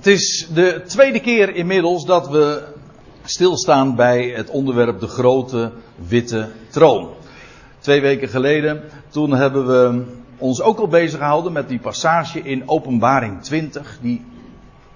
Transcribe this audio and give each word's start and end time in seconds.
Het 0.00 0.08
is 0.08 0.48
de 0.54 0.82
tweede 0.86 1.20
keer 1.20 1.54
inmiddels 1.54 2.04
dat 2.04 2.28
we 2.28 2.62
stilstaan 3.24 3.94
bij 3.94 4.28
het 4.28 4.50
onderwerp 4.50 5.00
de 5.00 5.06
grote 5.06 5.72
witte 6.08 6.50
troon. 6.68 7.08
Twee 7.78 8.00
weken 8.00 8.28
geleden, 8.28 8.82
toen 9.08 9.30
hebben 9.30 9.66
we 9.66 10.04
ons 10.38 10.62
ook 10.62 10.78
al 10.78 10.88
bezig 10.88 11.18
gehouden 11.18 11.52
met 11.52 11.68
die 11.68 11.78
passage 11.78 12.40
in 12.40 12.68
Openbaring 12.68 13.42
20, 13.42 13.98
die 14.00 14.24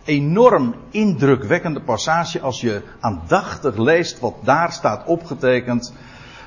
enorm 0.04 0.74
indrukwekkende 0.90 1.80
passage 1.80 2.40
als 2.40 2.60
je 2.60 2.82
aandachtig 3.00 3.76
leest 3.76 4.20
wat 4.20 4.34
daar 4.44 4.72
staat 4.72 5.06
opgetekend. 5.06 5.92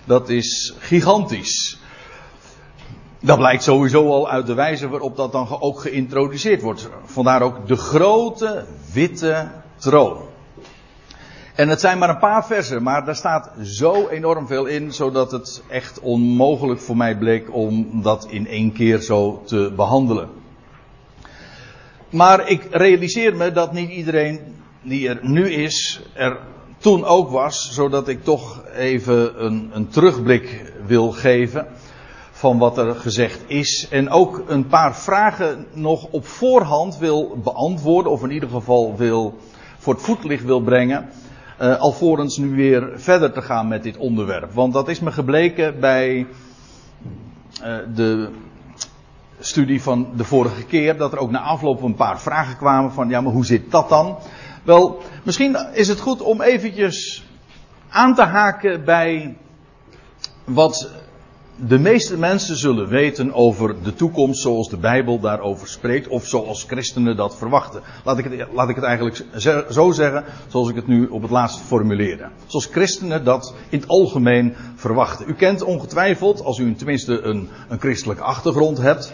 Dat 0.05 0.29
is 0.29 0.73
gigantisch. 0.79 1.79
Dat 3.21 3.37
blijkt 3.37 3.63
sowieso 3.63 4.09
al 4.09 4.29
uit 4.29 4.45
de 4.45 4.53
wijze 4.53 4.89
waarop 4.89 5.15
dat 5.15 5.31
dan 5.31 5.61
ook 5.61 5.79
geïntroduceerd 5.79 6.61
wordt. 6.61 6.89
Vandaar 7.05 7.41
ook 7.41 7.67
de 7.67 7.75
grote 7.75 8.65
witte 8.93 9.47
troon. 9.75 10.17
En 11.55 11.69
het 11.69 11.79
zijn 11.79 11.97
maar 11.97 12.09
een 12.09 12.17
paar 12.17 12.45
versen, 12.45 12.83
maar 12.83 13.05
daar 13.05 13.15
staat 13.15 13.51
zo 13.61 14.07
enorm 14.07 14.47
veel 14.47 14.65
in, 14.65 14.93
zodat 14.93 15.31
het 15.31 15.63
echt 15.69 15.99
onmogelijk 15.99 16.79
voor 16.79 16.97
mij 16.97 17.17
bleek 17.17 17.53
om 17.53 18.01
dat 18.01 18.27
in 18.29 18.47
één 18.47 18.71
keer 18.71 19.01
zo 19.01 19.41
te 19.45 19.73
behandelen. 19.75 20.29
Maar 22.09 22.49
ik 22.49 22.67
realiseer 22.71 23.35
me 23.35 23.51
dat 23.51 23.73
niet 23.73 23.89
iedereen 23.89 24.39
die 24.81 25.09
er 25.09 25.19
nu 25.21 25.49
is, 25.49 26.01
er 26.13 26.37
toen 26.77 27.05
ook 27.05 27.29
was, 27.29 27.73
zodat 27.73 28.07
ik 28.07 28.23
toch 28.23 28.63
even 28.75 29.45
een, 29.45 29.69
een 29.73 29.87
terugblik 29.87 30.73
wil 30.85 31.11
geven 31.11 31.67
van 32.37 32.57
wat 32.57 32.77
er 32.77 32.95
gezegd 32.95 33.43
is. 33.47 33.87
En 33.89 34.09
ook 34.09 34.43
een 34.47 34.67
paar 34.67 34.95
vragen 34.95 35.65
nog 35.73 36.07
op 36.11 36.25
voorhand 36.25 36.97
wil 36.97 37.37
beantwoorden, 37.43 38.11
of 38.11 38.23
in 38.23 38.31
ieder 38.31 38.49
geval 38.49 38.95
wil, 38.95 39.37
voor 39.77 39.93
het 39.93 40.03
voetlicht 40.03 40.43
wil 40.43 40.61
brengen. 40.61 41.09
Uh, 41.61 41.79
alvorens 41.79 42.37
nu 42.37 42.55
weer 42.55 42.91
verder 42.95 43.31
te 43.31 43.41
gaan 43.41 43.67
met 43.67 43.83
dit 43.83 43.97
onderwerp. 43.97 44.53
Want 44.53 44.73
dat 44.73 44.87
is 44.87 44.99
me 44.99 45.11
gebleken 45.11 45.79
bij 45.79 46.27
uh, 47.63 47.75
de 47.95 48.29
studie 49.39 49.81
van 49.81 50.07
de 50.15 50.23
vorige 50.23 50.65
keer. 50.65 50.97
Dat 50.97 51.13
er 51.13 51.19
ook 51.19 51.31
na 51.31 51.39
afloop 51.39 51.81
een 51.81 51.95
paar 51.95 52.19
vragen 52.19 52.57
kwamen 52.57 52.91
van 52.91 53.09
ja, 53.09 53.21
maar 53.21 53.33
hoe 53.33 53.45
zit 53.45 53.71
dat 53.71 53.89
dan? 53.89 54.17
Wel, 54.63 55.01
misschien 55.23 55.57
is 55.73 55.87
het 55.87 55.99
goed 55.99 56.21
om 56.21 56.41
eventjes 56.41 57.25
aan 57.89 58.15
te 58.15 58.23
haken 58.23 58.85
bij 58.85 59.37
wat 60.43 60.91
de 61.59 61.79
meeste 61.79 62.17
mensen 62.17 62.57
zullen 62.57 62.87
weten 62.87 63.33
over 63.33 63.83
de 63.83 63.93
toekomst 63.93 64.41
zoals 64.41 64.69
de 64.69 64.77
Bijbel 64.77 65.19
daarover 65.19 65.67
spreekt, 65.67 66.07
of 66.07 66.25
zoals 66.25 66.63
christenen 66.63 67.15
dat 67.15 67.37
verwachten. 67.37 67.81
Laat 68.03 68.17
ik 68.17 68.23
het, 68.23 68.47
laat 68.53 68.69
ik 68.69 68.75
het 68.75 68.83
eigenlijk 68.83 69.23
zo 69.69 69.91
zeggen, 69.91 70.23
zoals 70.47 70.69
ik 70.69 70.75
het 70.75 70.87
nu 70.87 71.07
op 71.07 71.21
het 71.21 71.31
laatst 71.31 71.59
formuleerde. 71.59 72.29
Zoals 72.45 72.65
christenen 72.65 73.23
dat 73.23 73.53
in 73.69 73.79
het 73.79 73.87
algemeen 73.87 74.55
verwachten. 74.75 75.29
U 75.29 75.33
kent 75.33 75.63
ongetwijfeld, 75.63 76.43
als 76.43 76.57
u 76.57 76.75
tenminste 76.75 77.21
een, 77.21 77.49
een 77.69 77.79
christelijke 77.79 78.23
achtergrond 78.23 78.77
hebt, 78.77 79.13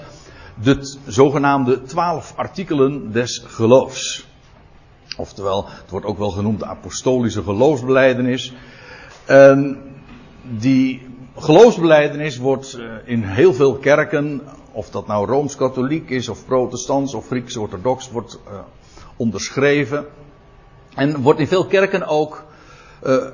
de 0.63 0.97
zogenaamde 1.05 1.81
twaalf 1.81 2.33
artikelen 2.35 3.11
des 3.11 3.43
geloofs. 3.47 4.25
Oftewel, 5.17 5.65
het 5.67 5.89
wordt 5.89 6.05
ook 6.05 6.17
wel 6.17 6.31
genoemd 6.31 6.59
de 6.59 6.65
apostolische 6.65 7.43
geloofsbeleidenis. 7.43 8.53
En 9.25 9.77
die 10.59 11.11
geloofsbeleidenis 11.35 12.37
wordt 12.37 12.73
eh, 12.73 12.85
in 13.05 13.23
heel 13.23 13.53
veel 13.53 13.75
kerken, 13.75 14.41
of 14.71 14.89
dat 14.89 15.07
nou 15.07 15.27
rooms-katholiek 15.27 16.09
is, 16.09 16.29
of 16.29 16.45
protestants, 16.45 17.13
of 17.13 17.27
Grieks-orthodox, 17.27 18.11
wordt 18.11 18.39
uh, 18.47 18.59
onderschreven. 19.15 20.05
En 20.95 21.21
wordt 21.21 21.39
in 21.39 21.47
veel 21.47 21.65
kerken 21.65 22.07
ook 22.07 22.43
uh, 23.03 23.27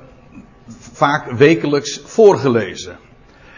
vaak 0.92 1.32
wekelijks 1.32 2.02
voorgelezen. 2.06 2.98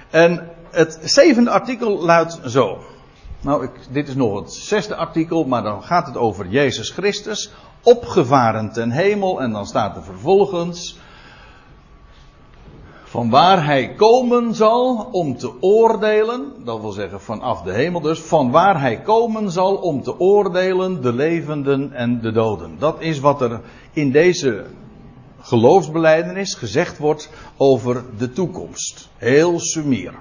En 0.09 0.49
het 0.71 0.99
zevende 1.03 1.49
artikel 1.49 1.99
luidt 1.99 2.39
zo. 2.45 2.79
Nou, 3.41 3.63
ik, 3.63 3.71
dit 3.89 4.07
is 4.07 4.15
nog 4.15 4.39
het 4.39 4.53
zesde 4.53 4.95
artikel, 4.95 5.43
maar 5.43 5.63
dan 5.63 5.83
gaat 5.83 6.07
het 6.07 6.17
over 6.17 6.47
Jezus 6.47 6.89
Christus, 6.89 7.51
opgevaren 7.83 8.71
ten 8.71 8.91
hemel, 8.91 9.41
en 9.41 9.51
dan 9.51 9.65
staat 9.65 9.95
er 9.95 10.03
vervolgens, 10.03 10.99
van 13.11 13.29
waar 13.29 13.65
hij 13.65 13.93
komen 13.93 14.55
zal 14.55 15.09
om 15.11 15.37
te 15.37 15.61
oordelen, 15.61 16.53
dat 16.63 16.81
wil 16.81 16.91
zeggen 16.91 17.21
vanaf 17.21 17.61
de 17.61 17.71
hemel 17.71 18.01
dus, 18.01 18.19
van 18.19 18.51
waar 18.51 18.81
hij 18.81 19.01
komen 19.01 19.51
zal 19.51 19.75
om 19.75 20.03
te 20.03 20.19
oordelen 20.19 21.01
de 21.01 21.13
levenden 21.13 21.93
en 21.93 22.21
de 22.21 22.31
doden. 22.31 22.75
Dat 22.79 23.01
is 23.01 23.19
wat 23.19 23.41
er 23.41 23.61
in 23.93 24.11
deze 24.11 24.65
geloofsbeleidenis 25.39 26.53
gezegd 26.53 26.97
wordt 26.97 27.29
over 27.57 28.03
de 28.17 28.31
toekomst. 28.31 29.09
Heel 29.17 29.59
sumier. 29.59 30.13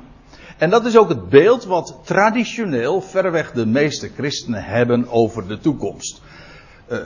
En 0.59 0.71
dat 0.71 0.87
is 0.87 0.97
ook 0.97 1.09
het 1.09 1.29
beeld 1.29 1.65
wat 1.65 1.99
traditioneel 2.05 3.01
verreweg 3.01 3.53
de 3.53 3.67
meeste 3.67 4.09
christenen 4.09 4.65
hebben 4.65 5.09
over 5.09 5.49
de 5.49 5.59
toekomst. 5.59 6.21
Uh, 6.89 6.99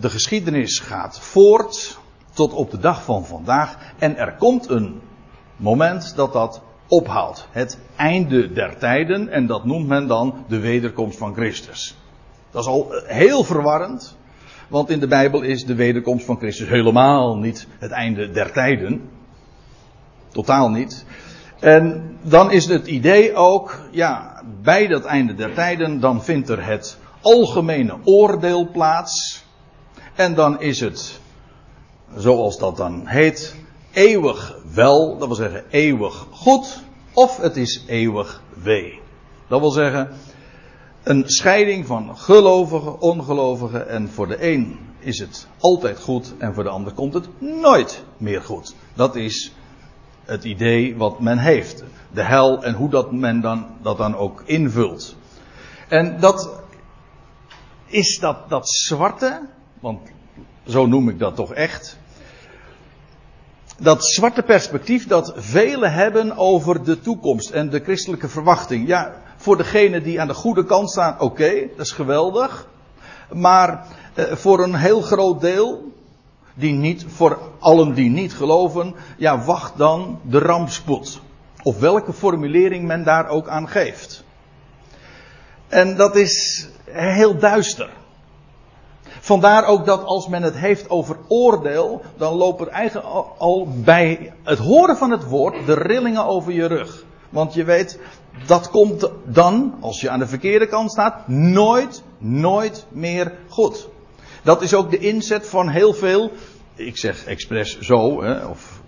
de 0.00 0.10
geschiedenis 0.10 0.78
gaat 0.78 1.20
voort 1.20 1.98
tot 2.32 2.52
op 2.52 2.70
de 2.70 2.78
dag 2.78 3.02
van 3.02 3.26
vandaag 3.26 3.76
en 3.98 4.16
er 4.16 4.36
komt 4.36 4.68
een 4.68 5.00
moment 5.58 6.16
dat 6.16 6.32
dat 6.32 6.60
ophoudt. 6.88 7.48
Het 7.50 7.78
einde 7.96 8.52
der 8.52 8.78
tijden 8.78 9.28
en 9.28 9.46
dat 9.46 9.64
noemt 9.64 9.86
men 9.86 10.06
dan 10.06 10.44
de 10.48 10.58
wederkomst 10.58 11.18
van 11.18 11.34
Christus. 11.34 11.96
Dat 12.50 12.62
is 12.62 12.68
al 12.68 12.88
heel 13.04 13.44
verwarrend, 13.44 14.16
want 14.68 14.90
in 14.90 15.00
de 15.00 15.06
Bijbel 15.06 15.42
is 15.42 15.64
de 15.64 15.74
wederkomst 15.74 16.24
van 16.24 16.36
Christus 16.36 16.68
helemaal 16.68 17.36
niet 17.36 17.66
het 17.78 17.90
einde 17.90 18.30
der 18.30 18.52
tijden. 18.52 19.10
Totaal 20.28 20.70
niet. 20.70 21.04
En 21.60 22.16
dan 22.22 22.50
is 22.50 22.66
het 22.66 22.86
idee 22.86 23.34
ook, 23.34 23.80
ja, 23.90 24.42
bij 24.62 24.86
dat 24.86 25.04
einde 25.04 25.34
der 25.34 25.54
tijden, 25.54 26.00
dan 26.00 26.22
vindt 26.22 26.48
er 26.48 26.64
het 26.64 26.98
algemene 27.20 27.96
oordeel 28.04 28.70
plaats. 28.70 29.44
En 30.14 30.34
dan 30.34 30.60
is 30.60 30.80
het, 30.80 31.20
zoals 32.16 32.58
dat 32.58 32.76
dan 32.76 33.06
heet, 33.06 33.56
eeuwig 33.92 34.57
wel, 34.74 35.18
dat 35.18 35.26
wil 35.26 35.36
zeggen 35.36 35.64
eeuwig 35.70 36.26
goed, 36.30 36.82
of 37.12 37.36
het 37.36 37.56
is 37.56 37.84
eeuwig 37.86 38.42
wee. 38.62 39.00
Dat 39.48 39.60
wil 39.60 39.70
zeggen, 39.70 40.08
een 41.02 41.24
scheiding 41.26 41.86
van 41.86 42.16
gelovigen, 42.16 43.00
ongelovigen, 43.00 43.88
en 43.88 44.08
voor 44.08 44.28
de 44.28 44.52
een 44.52 44.78
is 44.98 45.18
het 45.18 45.46
altijd 45.58 46.00
goed 46.00 46.34
en 46.38 46.54
voor 46.54 46.62
de 46.62 46.68
ander 46.68 46.92
komt 46.92 47.14
het 47.14 47.28
nooit 47.38 48.04
meer 48.16 48.42
goed. 48.42 48.74
Dat 48.94 49.16
is 49.16 49.52
het 50.24 50.44
idee 50.44 50.96
wat 50.96 51.20
men 51.20 51.38
heeft. 51.38 51.84
De 52.12 52.22
hel 52.22 52.64
en 52.64 52.74
hoe 52.74 52.90
dat 52.90 53.12
men 53.12 53.40
dan, 53.40 53.66
dat 53.82 53.96
dan 53.96 54.16
ook 54.16 54.42
invult. 54.44 55.16
En 55.88 56.20
dat 56.20 56.50
is 57.86 58.18
dat, 58.18 58.48
dat 58.48 58.68
zwarte, 58.68 59.40
want 59.80 60.00
zo 60.66 60.86
noem 60.86 61.08
ik 61.08 61.18
dat 61.18 61.36
toch 61.36 61.52
echt. 61.52 61.98
Dat 63.80 64.04
zwarte 64.04 64.42
perspectief 64.42 65.06
dat 65.06 65.32
velen 65.36 65.92
hebben 65.92 66.36
over 66.36 66.84
de 66.84 67.00
toekomst 67.00 67.50
en 67.50 67.70
de 67.70 67.80
christelijke 67.80 68.28
verwachting. 68.28 68.86
Ja, 68.88 69.14
voor 69.36 69.56
degene 69.56 70.02
die 70.02 70.20
aan 70.20 70.26
de 70.26 70.34
goede 70.34 70.64
kant 70.64 70.90
staan, 70.90 71.20
oké, 71.20 71.68
dat 71.76 71.86
is 71.86 71.92
geweldig. 71.92 72.68
Maar 73.32 73.86
eh, 74.14 74.24
voor 74.32 74.62
een 74.62 74.74
heel 74.74 75.00
groot 75.00 75.40
deel, 75.40 75.92
die 76.54 76.72
niet, 76.72 77.04
voor 77.08 77.38
allen 77.58 77.94
die 77.94 78.10
niet 78.10 78.34
geloven, 78.34 78.94
ja, 79.16 79.44
wacht 79.44 79.76
dan 79.76 80.20
de 80.22 80.38
rampspoed. 80.38 81.20
Of 81.62 81.78
welke 81.78 82.12
formulering 82.12 82.86
men 82.86 83.04
daar 83.04 83.28
ook 83.28 83.48
aan 83.48 83.68
geeft. 83.68 84.24
En 85.68 85.96
dat 85.96 86.16
is 86.16 86.68
heel 86.90 87.38
duister. 87.38 87.90
Vandaar 89.20 89.64
ook 89.64 89.86
dat 89.86 90.04
als 90.04 90.28
men 90.28 90.42
het 90.42 90.56
heeft 90.56 90.90
over 90.90 91.16
oordeel, 91.28 92.02
dan 92.16 92.34
loopt 92.34 92.60
er 92.60 92.68
eigenlijk 92.68 93.06
al 93.38 93.68
bij 93.74 94.32
het 94.42 94.58
horen 94.58 94.96
van 94.96 95.10
het 95.10 95.24
woord 95.24 95.66
de 95.66 95.74
rillingen 95.74 96.24
over 96.24 96.52
je 96.52 96.66
rug. 96.66 97.04
Want 97.28 97.54
je 97.54 97.64
weet, 97.64 97.98
dat 98.46 98.70
komt 98.70 99.10
dan, 99.24 99.74
als 99.80 100.00
je 100.00 100.10
aan 100.10 100.18
de 100.18 100.26
verkeerde 100.26 100.66
kant 100.66 100.90
staat, 100.90 101.28
nooit, 101.28 102.02
nooit 102.18 102.86
meer 102.88 103.32
goed. 103.48 103.88
Dat 104.42 104.62
is 104.62 104.74
ook 104.74 104.90
de 104.90 104.98
inzet 104.98 105.48
van 105.48 105.68
heel 105.68 105.92
veel, 105.92 106.30
ik 106.74 106.96
zeg 106.96 107.24
expres 107.24 107.80
zo, 107.80 108.22
hè, 108.22 108.46
of, 108.46 108.80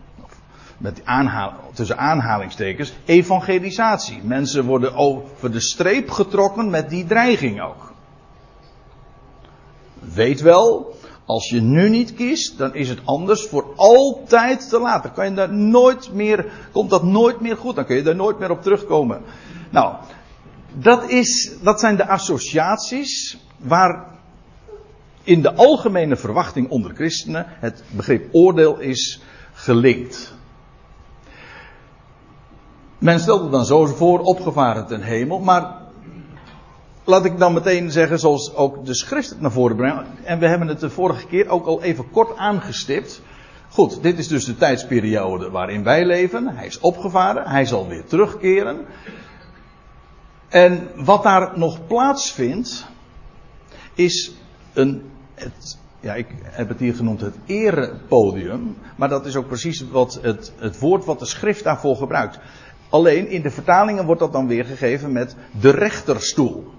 met 0.79 1.03
tussen 1.75 1.99
aanhalingstekens, 1.99 2.93
evangelisatie. 3.05 4.21
Mensen 4.23 4.65
worden 4.65 4.95
over 4.95 5.53
de 5.53 5.61
streep 5.61 6.11
getrokken 6.11 6.71
met 6.71 6.91
die 6.91 7.07
dreiging 7.07 7.63
ook. 7.63 7.90
Weet 10.01 10.41
wel, 10.41 10.95
als 11.25 11.51
je 11.51 11.61
nu 11.61 11.89
niet 11.89 12.15
kiest, 12.15 12.59
dan 12.59 12.75
is 12.75 12.89
het 12.89 13.01
anders 13.05 13.47
voor 13.47 13.73
altijd 13.77 14.69
te 14.69 14.79
laat. 14.79 15.03
Dan 15.03 15.13
kan 15.13 15.29
je 15.29 15.35
daar 15.35 15.53
nooit 15.53 16.13
meer, 16.13 16.53
komt 16.73 16.91
dat 16.91 17.03
nooit 17.03 17.41
meer 17.41 17.57
goed. 17.57 17.75
Dan 17.75 17.85
kun 17.85 17.97
je 17.97 18.03
daar 18.03 18.17
nooit 18.17 18.39
meer 18.39 18.51
op 18.51 18.63
terugkomen. 18.63 19.23
Nou, 19.71 19.95
dat, 20.73 21.09
is, 21.09 21.53
dat 21.63 21.81
zijn 21.81 21.97
de 21.97 22.09
associaties 22.09 23.39
waar 23.57 24.07
in 25.23 25.43
de 25.43 25.55
algemene 25.55 26.17
verwachting 26.17 26.71
onder 26.71 26.95
christenen 26.95 27.47
het 27.49 27.83
begrip 27.91 28.35
oordeel 28.35 28.79
is 28.79 29.21
gelinkt. 29.53 30.35
Men 32.99 33.21
stelt 33.21 33.43
het 33.43 33.53
dan 33.53 33.65
zo 33.65 33.87
voor, 33.87 34.21
opgevaren 34.21 34.87
ten 34.87 35.03
hemel, 35.03 35.39
maar 35.39 35.80
laat 37.05 37.25
ik 37.25 37.39
dan 37.39 37.53
meteen 37.53 37.91
zeggen, 37.91 38.19
zoals 38.19 38.55
ook 38.55 38.87
de 38.87 38.95
schrift 38.95 39.31
het 39.31 39.41
naar 39.41 39.53
voren 39.53 39.77
brengt, 39.77 40.07
en 40.25 40.39
we 40.39 40.49
hebben 40.49 40.69
het 40.69 40.81
de 40.81 40.91
vorige 40.91 41.27
keer 41.27 41.49
ook 41.49 41.67
al 41.67 41.83
even 41.83 42.11
kort 42.11 42.37
aangestipt. 42.37 43.23
Goed, 43.69 44.03
dit 44.03 44.19
is 44.19 44.29
dus 44.29 44.45
de 44.45 44.57
tijdsperiode 44.57 45.51
waarin 45.51 45.85
wij 45.85 46.05
leven. 46.05 46.49
Hij 46.49 46.67
is 46.67 46.81
opgevaren, 46.81 47.49
hij 47.49 47.65
zal 47.65 47.89
weer 47.89 48.05
terugkeren. 48.05 48.85
En 50.49 50.89
wat 50.97 51.23
daar 51.23 51.59
nog 51.59 51.87
plaatsvindt, 51.87 52.87
is 53.95 54.33
een, 54.73 55.11
het, 55.35 55.79
ja, 56.01 56.15
ik 56.15 56.27
heb 56.43 56.69
het 56.69 56.79
hier 56.79 56.95
genoemd 56.95 57.21
het 57.21 57.35
erepodium, 57.47 58.77
maar 58.97 59.09
dat 59.09 59.27
is 59.27 59.37
ook 59.37 59.47
precies 59.47 59.89
wat 59.91 60.19
het, 60.23 60.53
het 60.57 60.79
woord 60.79 61.05
wat 61.05 61.19
de 61.19 61.27
schrift 61.27 61.65
daarvoor 61.65 61.97
gebruikt. 61.97 62.39
Alleen 62.89 63.29
in 63.29 63.43
de 63.43 63.51
vertalingen 63.51 64.05
wordt 64.05 64.21
dat 64.21 64.33
dan 64.33 64.47
weer 64.47 64.65
gegeven 64.65 65.13
met 65.13 65.37
de 65.61 65.71
rechterstoel. 65.71 66.79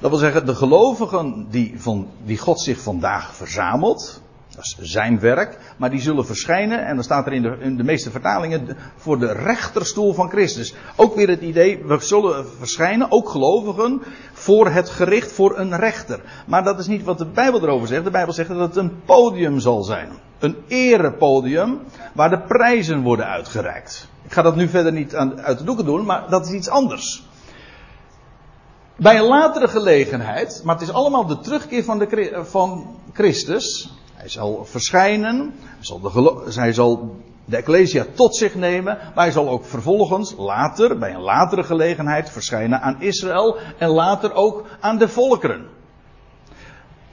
Dat 0.00 0.10
wil 0.10 0.18
zeggen, 0.18 0.46
de 0.46 0.54
gelovigen 0.54 1.46
die, 1.50 1.74
van, 1.76 2.08
die 2.24 2.38
God 2.38 2.60
zich 2.60 2.80
vandaag 2.80 3.34
verzamelt, 3.34 4.20
dat 4.54 4.64
is 4.64 4.76
zijn 4.92 5.20
werk, 5.20 5.58
maar 5.76 5.90
die 5.90 6.00
zullen 6.00 6.26
verschijnen, 6.26 6.86
en 6.86 6.94
dan 6.94 7.04
staat 7.04 7.26
er 7.26 7.32
in 7.32 7.42
de, 7.42 7.56
in 7.60 7.76
de 7.76 7.82
meeste 7.82 8.10
vertalingen, 8.10 8.76
voor 8.96 9.18
de 9.18 9.32
rechterstoel 9.32 10.14
van 10.14 10.28
Christus. 10.28 10.74
Ook 10.96 11.14
weer 11.14 11.28
het 11.28 11.40
idee, 11.40 11.84
we 11.84 11.98
zullen 12.00 12.46
verschijnen, 12.58 13.10
ook 13.10 13.28
gelovigen, 13.28 14.02
voor 14.32 14.70
het 14.70 14.90
gericht, 14.90 15.32
voor 15.32 15.58
een 15.58 15.76
rechter. 15.76 16.20
Maar 16.46 16.64
dat 16.64 16.78
is 16.78 16.86
niet 16.86 17.04
wat 17.04 17.18
de 17.18 17.26
Bijbel 17.26 17.62
erover 17.62 17.88
zegt. 17.88 18.04
De 18.04 18.10
Bijbel 18.10 18.34
zegt 18.34 18.48
dat 18.48 18.58
het 18.58 18.76
een 18.76 19.02
podium 19.04 19.60
zal 19.60 19.82
zijn. 19.82 20.08
Een 20.38 20.56
erepodium, 20.66 21.78
waar 22.12 22.30
de 22.30 22.40
prijzen 22.40 23.02
worden 23.02 23.26
uitgereikt. 23.26 24.08
Ik 24.24 24.32
ga 24.32 24.42
dat 24.42 24.56
nu 24.56 24.68
verder 24.68 24.92
niet 24.92 25.14
aan, 25.14 25.40
uit 25.40 25.58
de 25.58 25.64
doeken 25.64 25.84
doen, 25.84 26.04
maar 26.04 26.30
dat 26.30 26.46
is 26.46 26.52
iets 26.52 26.68
anders. 26.68 27.28
Bij 29.00 29.18
een 29.18 29.24
latere 29.24 29.68
gelegenheid, 29.68 30.60
maar 30.64 30.74
het 30.74 30.88
is 30.88 30.92
allemaal 30.92 31.26
de 31.26 31.38
terugkeer 31.38 31.84
van, 31.84 31.98
de, 31.98 32.40
van 32.42 32.98
Christus. 33.12 33.92
Hij 34.14 34.28
zal 34.28 34.64
verschijnen, 34.64 35.54
hij 35.60 35.84
zal, 35.84 36.00
de, 36.00 36.42
hij 36.54 36.72
zal 36.72 37.16
de 37.44 37.56
Ecclesia 37.56 38.06
tot 38.14 38.36
zich 38.36 38.54
nemen, 38.54 38.98
maar 39.14 39.24
hij 39.24 39.30
zal 39.30 39.48
ook 39.48 39.64
vervolgens 39.64 40.34
later, 40.38 40.98
bij 40.98 41.14
een 41.14 41.20
latere 41.20 41.62
gelegenheid, 41.62 42.30
verschijnen 42.30 42.80
aan 42.80 43.00
Israël 43.00 43.56
en 43.78 43.88
later 43.88 44.34
ook 44.34 44.64
aan 44.80 44.98
de 44.98 45.08
volkeren. 45.08 45.66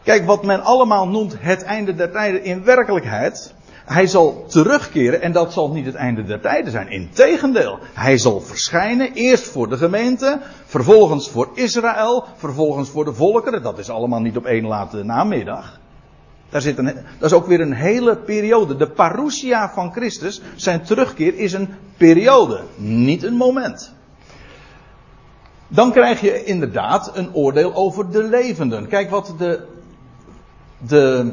Kijk, 0.03 0.25
wat 0.25 0.43
men 0.43 0.63
allemaal 0.63 1.07
noemt 1.07 1.35
het 1.39 1.63
einde 1.63 1.95
der 1.95 2.11
tijden 2.11 2.43
in 2.43 2.63
werkelijkheid, 2.63 3.53
hij 3.87 4.07
zal 4.07 4.45
terugkeren 4.47 5.21
en 5.21 5.31
dat 5.31 5.53
zal 5.53 5.71
niet 5.71 5.85
het 5.85 5.95
einde 5.95 6.23
der 6.23 6.41
tijden 6.41 6.71
zijn. 6.71 6.89
Integendeel, 6.89 7.79
hij 7.93 8.17
zal 8.17 8.41
verschijnen 8.41 9.13
eerst 9.13 9.47
voor 9.47 9.69
de 9.69 9.77
gemeente, 9.77 10.39
vervolgens 10.65 11.29
voor 11.29 11.49
Israël, 11.53 12.25
vervolgens 12.35 12.89
voor 12.89 13.05
de 13.05 13.13
volkeren. 13.13 13.63
Dat 13.63 13.79
is 13.79 13.89
allemaal 13.89 14.19
niet 14.19 14.37
op 14.37 14.45
één 14.45 14.65
late 14.65 15.03
namiddag. 15.03 15.79
Daar 16.49 16.61
zit 16.61 16.77
een, 16.77 16.85
dat 17.19 17.31
is 17.31 17.33
ook 17.33 17.47
weer 17.47 17.61
een 17.61 17.73
hele 17.73 18.17
periode. 18.17 18.75
De 18.75 18.89
parousia 18.89 19.71
van 19.73 19.91
Christus, 19.91 20.41
zijn 20.55 20.83
terugkeer, 20.83 21.35
is 21.35 21.53
een 21.53 21.69
periode, 21.97 22.61
niet 22.75 23.23
een 23.23 23.35
moment. 23.35 23.93
Dan 25.67 25.91
krijg 25.91 26.21
je 26.21 26.43
inderdaad 26.43 27.11
een 27.17 27.33
oordeel 27.33 27.75
over 27.75 28.11
de 28.11 28.23
levenden. 28.23 28.87
Kijk 28.87 29.09
wat 29.09 29.33
de, 29.37 29.65
de 30.77 31.31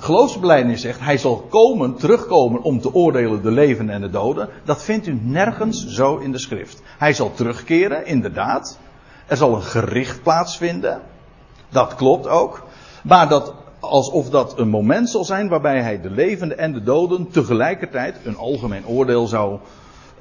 geloofsbelijdenis 0.00 0.80
zegt. 0.80 1.00
Hij 1.00 1.18
zal 1.18 1.36
komen, 1.36 1.94
terugkomen 1.94 2.62
om 2.62 2.80
te 2.80 2.94
oordelen 2.94 3.42
de 3.42 3.50
levenden 3.50 3.94
en 3.94 4.00
de 4.00 4.10
doden. 4.10 4.48
Dat 4.64 4.82
vindt 4.82 5.06
u 5.06 5.18
nergens 5.22 5.86
zo 5.86 6.16
in 6.16 6.32
de 6.32 6.38
schrift. 6.38 6.82
Hij 6.98 7.12
zal 7.12 7.32
terugkeren, 7.34 8.06
inderdaad. 8.06 8.78
Er 9.26 9.36
zal 9.36 9.54
een 9.54 9.62
gericht 9.62 10.22
plaatsvinden. 10.22 11.00
Dat 11.68 11.94
klopt 11.94 12.26
ook. 12.26 12.62
Maar 13.02 13.28
dat 13.28 13.54
alsof 13.80 14.30
dat 14.30 14.58
een 14.58 14.68
moment 14.68 15.10
zal 15.10 15.24
zijn 15.24 15.48
waarbij 15.48 15.82
hij 15.82 16.00
de 16.00 16.10
levenden 16.10 16.58
en 16.58 16.72
de 16.72 16.82
doden 16.82 17.30
tegelijkertijd 17.30 18.16
een 18.24 18.36
algemeen 18.36 18.86
oordeel 18.86 19.26
zou, 19.26 19.58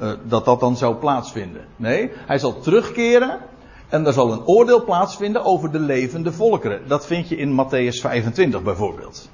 uh, 0.01 0.11
dat 0.27 0.45
dat 0.45 0.59
dan 0.59 0.77
zou 0.77 0.95
plaatsvinden. 0.95 1.65
Nee, 1.75 2.11
hij 2.25 2.37
zal 2.37 2.59
terugkeren 2.59 3.39
en 3.89 4.05
er 4.05 4.13
zal 4.13 4.31
een 4.31 4.45
oordeel 4.45 4.83
plaatsvinden 4.83 5.43
over 5.43 5.71
de 5.71 5.79
levende 5.79 6.31
volkeren. 6.31 6.81
Dat 6.87 7.05
vind 7.05 7.29
je 7.29 7.37
in 7.37 7.51
Matthäus 7.51 8.01
25 8.01 8.63
bijvoorbeeld. 8.63 9.29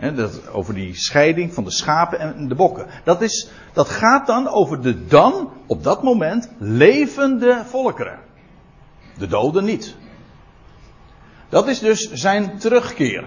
Dat, 0.00 0.48
over 0.48 0.74
die 0.74 0.94
scheiding 0.94 1.54
van 1.54 1.64
de 1.64 1.70
schapen 1.70 2.18
en 2.18 2.48
de 2.48 2.54
bokken. 2.54 2.86
Dat, 3.04 3.22
is, 3.22 3.50
dat 3.72 3.88
gaat 3.88 4.26
dan 4.26 4.48
over 4.48 4.82
de 4.82 5.06
dan, 5.06 5.52
op 5.66 5.82
dat 5.82 6.02
moment, 6.02 6.50
levende 6.58 7.62
volkeren. 7.66 8.18
De 9.18 9.26
doden 9.26 9.64
niet. 9.64 9.96
Dat 11.48 11.68
is 11.68 11.78
dus 11.78 12.12
zijn 12.12 12.58
terugkeer. 12.58 13.24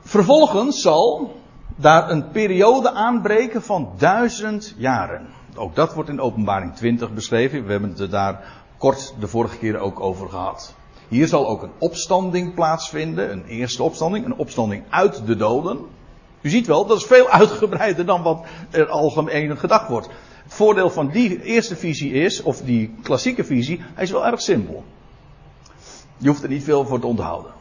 Vervolgens 0.00 0.80
zal 0.80 1.36
daar 1.76 2.10
een 2.10 2.30
periode 2.30 2.90
aanbreken 2.92 3.62
van 3.62 3.92
duizend 3.98 4.74
jaren. 4.76 5.26
Ook 5.54 5.74
dat 5.74 5.94
wordt 5.94 6.10
in 6.10 6.20
openbaring 6.20 6.74
20 6.74 7.12
beschreven. 7.12 7.64
We 7.64 7.70
hebben 7.70 7.94
het 7.96 8.10
daar 8.10 8.64
kort 8.78 9.14
de 9.20 9.28
vorige 9.28 9.58
keer 9.58 9.78
ook 9.78 10.00
over 10.00 10.28
gehad. 10.28 10.74
Hier 11.08 11.26
zal 11.26 11.48
ook 11.48 11.62
een 11.62 11.72
opstanding 11.78 12.54
plaatsvinden, 12.54 13.32
een 13.32 13.44
eerste 13.44 13.82
opstanding, 13.82 14.24
een 14.24 14.36
opstanding 14.36 14.84
uit 14.88 15.26
de 15.26 15.36
doden. 15.36 15.78
U 16.40 16.48
ziet 16.48 16.66
wel, 16.66 16.86
dat 16.86 16.96
is 16.96 17.04
veel 17.04 17.28
uitgebreider 17.40 18.06
dan 18.06 18.22
wat 18.22 18.44
er 18.70 18.88
algemeen 18.88 19.58
gedacht 19.58 19.88
wordt. 19.88 20.08
Het 20.42 20.54
voordeel 20.54 20.90
van 20.90 21.08
die 21.08 21.42
eerste 21.42 21.76
visie 21.76 22.12
is, 22.12 22.42
of 22.42 22.60
die 22.60 22.94
klassieke 23.02 23.44
visie, 23.44 23.80
hij 23.94 24.04
is 24.04 24.10
wel 24.10 24.26
erg 24.26 24.40
simpel. 24.40 24.84
Je 26.16 26.28
hoeft 26.28 26.42
er 26.42 26.48
niet 26.48 26.64
veel 26.64 26.86
voor 26.86 27.00
te 27.00 27.06
onthouden. 27.06 27.52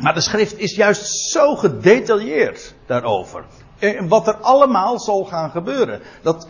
Maar 0.00 0.14
de 0.14 0.20
schrift 0.20 0.58
is 0.58 0.74
juist 0.74 1.06
zo 1.06 1.56
gedetailleerd 1.56 2.74
daarover. 2.86 3.44
En 3.78 4.08
wat 4.08 4.28
er 4.28 4.36
allemaal 4.36 4.98
zal 4.98 5.24
gaan 5.24 5.50
gebeuren. 5.50 6.00
Dat 6.22 6.48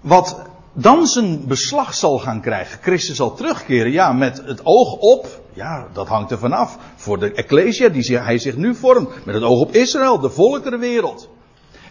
wat 0.00 0.42
dan 0.72 1.06
zijn 1.06 1.46
beslag 1.46 1.94
zal 1.94 2.18
gaan 2.18 2.40
krijgen. 2.40 2.78
Christus 2.82 3.16
zal 3.16 3.34
terugkeren, 3.34 3.92
ja, 3.92 4.12
met 4.12 4.42
het 4.44 4.60
oog 4.66 4.92
op, 4.92 5.40
ja, 5.52 5.86
dat 5.92 6.08
hangt 6.08 6.30
er 6.30 6.38
vanaf. 6.38 6.78
Voor 6.96 7.18
de 7.18 7.32
Ecclesia 7.32 7.88
die 7.88 8.18
hij 8.18 8.38
zich 8.38 8.56
nu 8.56 8.74
vormt. 8.74 9.24
Met 9.24 9.34
het 9.34 9.44
oog 9.44 9.60
op 9.60 9.74
Israël, 9.74 10.18
de 10.18 10.30
volkerenwereld. 10.30 11.28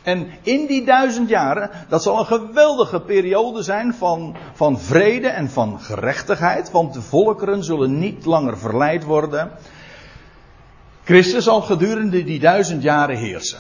En 0.03 0.27
in 0.41 0.65
die 0.65 0.86
duizend 0.86 1.29
jaren, 1.29 1.70
dat 1.89 2.03
zal 2.03 2.20
een 2.20 2.25
geweldige 2.25 3.01
periode 3.01 3.63
zijn 3.63 3.94
van, 3.94 4.36
van 4.53 4.79
vrede 4.79 5.27
en 5.27 5.50
van 5.50 5.79
gerechtigheid, 5.79 6.72
want 6.72 6.94
de 6.94 7.01
volkeren 7.01 7.63
zullen 7.63 8.00
niet 8.00 8.25
langer 8.25 8.58
verleid 8.58 9.03
worden. 9.03 9.51
Christus 11.03 11.44
zal 11.44 11.62
gedurende 11.62 12.24
die 12.24 12.39
duizend 12.39 12.84
jaren 12.84 13.17
heersen. 13.17 13.60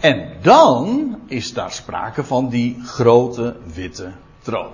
En 0.00 0.32
dan 0.42 1.16
is 1.26 1.52
daar 1.52 1.72
sprake 1.72 2.24
van 2.24 2.48
die 2.48 2.80
grote 2.84 3.56
witte 3.74 4.12
troon. 4.42 4.70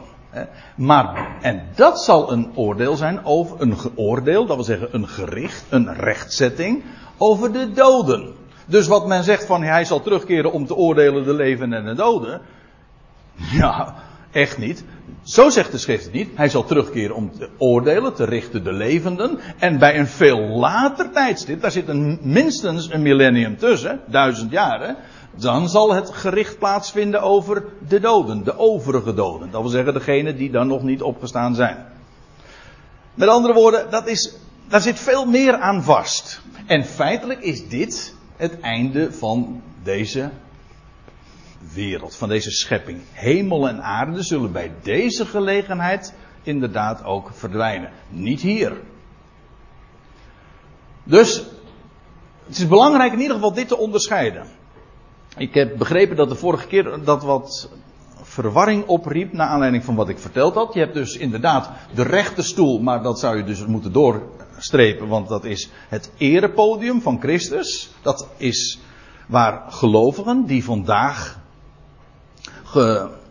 Maar, 0.75 1.37
en 1.41 1.63
dat 1.75 2.01
zal 2.01 2.33
een 2.33 2.51
oordeel 2.55 2.97
zijn 2.97 3.25
over, 3.25 3.61
een 3.61 3.79
geoordeel, 3.79 4.47
dat 4.47 4.57
wil 4.57 4.65
zeggen 4.65 4.89
een 4.93 5.09
gericht, 5.09 5.65
een 5.69 5.95
rechtzetting 5.95 6.85
over 7.17 7.53
de 7.53 7.73
doden. 7.73 8.35
Dus 8.67 8.87
wat 8.87 9.07
men 9.07 9.25
zegt 9.25 9.45
van 9.45 9.63
hij 9.63 9.85
zal 9.85 10.01
terugkeren 10.01 10.53
om 10.53 10.67
te 10.67 10.75
oordelen 10.75 11.25
de 11.25 11.35
levenden 11.35 11.79
en 11.79 11.85
de 11.85 11.95
doden. 11.95 12.41
Ja, 13.35 13.95
echt 14.33 14.59
niet. 14.59 14.85
Zo 15.25 15.51
zegt 15.51 15.73
de 15.73 15.79
schrift 15.79 16.13
niet. 16.13 16.29
Hij 16.35 16.49
zal 16.49 16.65
terugkeren 16.65 17.17
om 17.17 17.33
te 17.33 17.49
oordelen, 17.59 18.15
te 18.15 18.25
richten 18.25 18.65
de 18.65 18.73
levenden. 18.73 19.39
En 19.59 19.79
bij 19.79 19.99
een 19.99 20.07
veel 20.07 20.39
later 20.39 21.11
tijdstip, 21.11 21.61
daar 21.61 21.71
zit 21.71 21.89
een, 21.89 22.19
minstens 22.23 22.91
een 22.91 23.03
millennium 23.03 23.57
tussen, 23.57 24.01
duizend 24.07 24.51
jaren. 24.51 24.97
Dan 25.37 25.69
zal 25.69 25.95
het 25.95 26.11
gericht 26.11 26.59
plaatsvinden 26.59 27.23
over 27.23 27.65
de 27.89 28.01
doden, 28.01 28.45
de 28.45 28.59
overige 28.59 29.15
doden. 29.15 29.51
Dat 29.51 29.61
wil 29.61 29.71
zeggen 29.71 29.95
degenen 29.95 30.37
die 30.37 30.51
dan 30.51 30.67
nog 30.67 30.83
niet 30.83 31.03
opgestaan 31.03 31.55
zijn. 31.55 31.87
Met 33.15 33.29
andere 33.29 33.55
woorden, 33.55 33.91
dat 33.91 34.07
is, 34.07 34.37
daar 34.69 34.81
zit 34.81 34.99
veel 34.99 35.27
meer 35.27 35.57
aan 35.57 35.83
vast. 35.83 36.41
En 36.67 36.85
feitelijk 36.85 37.41
is 37.41 37.69
dit 37.69 38.15
het 38.37 38.61
einde 38.61 39.13
van 39.13 39.63
deze 39.83 40.31
wereld, 41.73 42.17
van 42.17 42.29
deze 42.29 42.51
schepping. 42.51 43.01
Hemel 43.13 43.69
en 43.69 43.83
aarde 43.83 44.23
zullen 44.23 44.53
bij 44.53 44.73
deze 44.83 45.27
gelegenheid 45.27 46.15
inderdaad 46.43 47.05
ook 47.05 47.31
verdwijnen. 47.33 47.91
Niet 48.09 48.41
hier. 48.41 48.81
Dus 51.05 51.45
het 52.47 52.57
is 52.57 52.69
belangrijk 52.69 53.13
in 53.13 53.21
ieder 53.21 53.35
geval 53.35 53.53
dit 53.53 53.69
te 53.69 53.77
onderscheiden. 53.77 54.47
Ik 55.37 55.55
heb 55.55 55.79
begrepen 55.79 56.17
dat 56.17 56.29
de 56.29 56.35
vorige 56.35 56.67
keer 56.67 57.05
dat 57.05 57.23
wat 57.23 57.71
verwarring 58.23 58.87
opriep 58.87 59.33
naar 59.33 59.47
aanleiding 59.47 59.85
van 59.85 59.95
wat 59.95 60.09
ik 60.09 60.19
verteld 60.19 60.55
had. 60.55 60.75
Je 60.75 60.81
hebt 60.81 60.95
dus 60.95 61.17
inderdaad 61.17 61.71
de 61.95 62.03
rechterstoel, 62.03 62.81
maar 62.81 63.03
dat 63.03 63.19
zou 63.19 63.37
je 63.37 63.45
dus 63.45 63.67
moeten 63.67 63.93
doorstrepen, 63.93 65.09
want 65.09 65.29
dat 65.29 65.45
is 65.45 65.71
het 65.89 66.13
erepodium 66.17 67.01
van 67.01 67.21
Christus. 67.21 67.91
Dat 68.03 68.29
is 68.37 68.79
waar 69.29 69.73
gelovigen 69.73 70.47
die 70.47 70.65
vandaag 70.65 71.43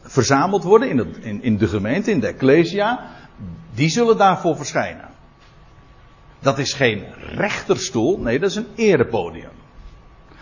verzameld 0.02 0.64
worden 0.64 0.90
in, 0.90 0.98
het, 0.98 1.18
in, 1.18 1.44
in 1.44 1.58
de 1.58 1.68
gemeente, 1.68 2.12
in 2.12 2.20
de 2.20 2.28
Ecclesia, 2.28 3.10
die 3.74 3.90
zullen 3.90 4.18
daarvoor 4.18 4.56
verschijnen. 4.56 5.10
Dat 6.40 6.58
is 6.58 6.74
geen 6.74 7.04
rechterstoel, 7.36 8.20
nee, 8.20 8.40
dat 8.40 8.50
is 8.50 8.56
een 8.56 8.68
erepodium. 8.76 9.52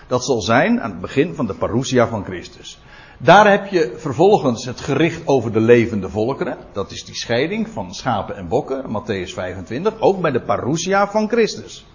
Dat 0.08 0.26
zal 0.26 0.42
zijn 0.42 0.82
aan 0.82 0.92
het 0.92 1.02
begin 1.02 1.36
van 1.36 1.46
de 1.46 1.54
parousia 1.54 2.08
van 2.08 2.24
Christus. 2.24 2.80
Daar 3.18 3.50
heb 3.50 3.68
je 3.68 3.94
vervolgens 3.98 4.66
het 4.66 4.82
gericht 4.82 5.28
over 5.28 5.52
de 5.52 5.60
levende 5.60 6.10
volkeren. 6.10 6.58
Dat 6.74 6.92
is 6.92 7.06
die 7.06 7.16
scheiding 7.16 7.70
van 7.70 7.94
schapen 7.94 8.36
en 8.36 8.48
bokken, 8.48 8.84
Matthäus 8.84 9.34
25. 9.34 10.00
Ook 10.00 10.22
bij 10.22 10.32
de 10.32 10.42
parousia 10.42 11.08
van 11.08 11.28
Christus. 11.28 11.86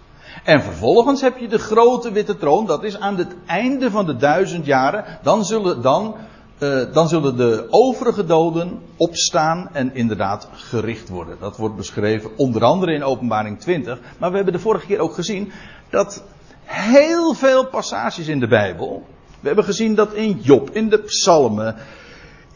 En 0.43 0.61
vervolgens 0.61 1.21
heb 1.21 1.37
je 1.37 1.47
de 1.47 1.59
grote 1.59 2.11
witte 2.11 2.37
troon. 2.37 2.65
Dat 2.65 2.83
is 2.83 2.99
aan 2.99 3.17
het 3.17 3.35
einde 3.45 3.91
van 3.91 4.05
de 4.05 4.15
duizend 4.15 4.65
jaren. 4.65 5.19
Dan 5.23 5.45
zullen, 5.45 5.81
dan, 5.81 6.15
uh, 6.59 6.93
dan 6.93 7.07
zullen 7.07 7.37
de 7.37 7.67
overige 7.69 8.25
doden 8.25 8.81
opstaan 8.97 9.69
en 9.73 9.95
inderdaad 9.95 10.49
gericht 10.53 11.09
worden. 11.09 11.37
Dat 11.39 11.57
wordt 11.57 11.75
beschreven 11.75 12.29
onder 12.37 12.63
andere 12.63 12.93
in 12.93 13.03
openbaring 13.03 13.59
20. 13.59 13.99
Maar 14.17 14.29
we 14.29 14.35
hebben 14.35 14.53
de 14.53 14.59
vorige 14.59 14.85
keer 14.85 14.99
ook 14.99 15.13
gezien 15.13 15.51
dat 15.89 16.23
heel 16.63 17.33
veel 17.33 17.67
passages 17.67 18.27
in 18.27 18.39
de 18.39 18.47
Bijbel 18.47 19.05
we 19.39 19.47
hebben 19.47 19.65
gezien 19.65 19.95
dat 19.95 20.13
in 20.13 20.39
Job, 20.41 20.69
in 20.69 20.89
de 20.89 20.99
Psalmen, 20.99 21.75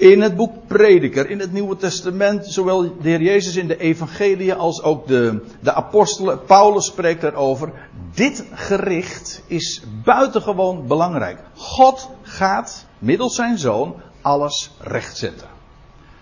in 0.02 0.22
het 0.22 0.36
boek 0.36 0.54
Prediker, 0.68 1.30
in 1.30 1.40
het 1.40 1.52
Nieuwe 1.52 1.76
Testament, 1.76 2.46
zowel 2.46 2.82
de 2.82 3.10
Heer 3.10 3.22
Jezus 3.22 3.56
in 3.56 3.68
de 3.68 3.78
Evangelie 3.78 4.54
als 4.54 4.82
ook 4.82 5.08
de, 5.08 5.46
de 5.60 5.74
apostelen, 5.74 6.46
Paulus 6.46 6.86
spreekt 6.86 7.22
daarover. 7.22 7.72
Dit 8.14 8.46
gericht 8.54 9.44
is 9.48 9.84
buitengewoon 10.04 10.88
belangrijk. 10.88 11.40
God 11.56 12.10
gaat 12.22 12.86
middels 13.00 13.36
zijn 13.36 13.58
zoon 13.58 13.96
alles 14.22 14.72
rechtzetten. 14.80 15.48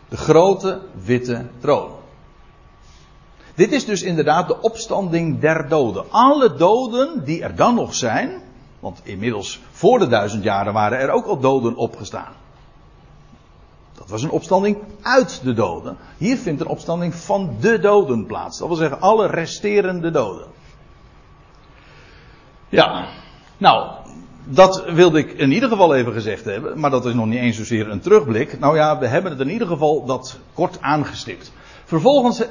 De 0.09 0.17
grote 0.17 0.81
witte 1.03 1.45
troon. 1.59 1.91
Dit 3.55 3.71
is 3.71 3.85
dus 3.85 4.01
inderdaad 4.01 4.47
de 4.47 4.61
opstanding 4.61 5.39
der 5.39 5.69
doden. 5.69 6.03
Alle 6.09 6.53
doden 6.55 7.23
die 7.25 7.43
er 7.43 7.55
dan 7.55 7.75
nog 7.75 7.95
zijn, 7.95 8.41
want 8.79 9.01
inmiddels 9.03 9.59
voor 9.71 9.99
de 9.99 10.07
duizend 10.07 10.43
jaren 10.43 10.73
waren 10.73 10.99
er 10.99 11.11
ook 11.11 11.25
al 11.25 11.39
doden 11.39 11.75
opgestaan. 11.75 12.47
Dat 14.09 14.19
was 14.19 14.29
een 14.29 14.35
opstanding 14.35 14.77
uit 15.01 15.41
de 15.43 15.53
doden. 15.53 15.97
Hier 16.17 16.37
vindt 16.37 16.61
een 16.61 16.67
opstanding 16.67 17.15
van 17.15 17.55
de 17.59 17.79
doden 17.79 18.25
plaats. 18.25 18.57
Dat 18.57 18.67
wil 18.67 18.77
zeggen 18.77 19.01
alle 19.01 19.27
resterende 19.27 20.11
doden. 20.11 20.47
Ja, 22.69 23.07
nou, 23.57 23.91
dat 24.43 24.85
wilde 24.91 25.19
ik 25.19 25.31
in 25.31 25.51
ieder 25.51 25.69
geval 25.69 25.95
even 25.95 26.13
gezegd 26.13 26.45
hebben. 26.45 26.79
Maar 26.79 26.89
dat 26.89 27.05
is 27.05 27.13
nog 27.13 27.25
niet 27.25 27.39
eens 27.39 27.57
zozeer 27.57 27.89
een 27.89 27.99
terugblik. 27.99 28.59
Nou 28.59 28.75
ja, 28.75 28.99
we 28.99 29.07
hebben 29.07 29.31
het 29.31 29.39
in 29.39 29.49
ieder 29.49 29.67
geval 29.67 30.05
dat 30.05 30.39
kort 30.53 30.81
aangestipt. 30.81 31.51
Vervolgens, 31.85 32.43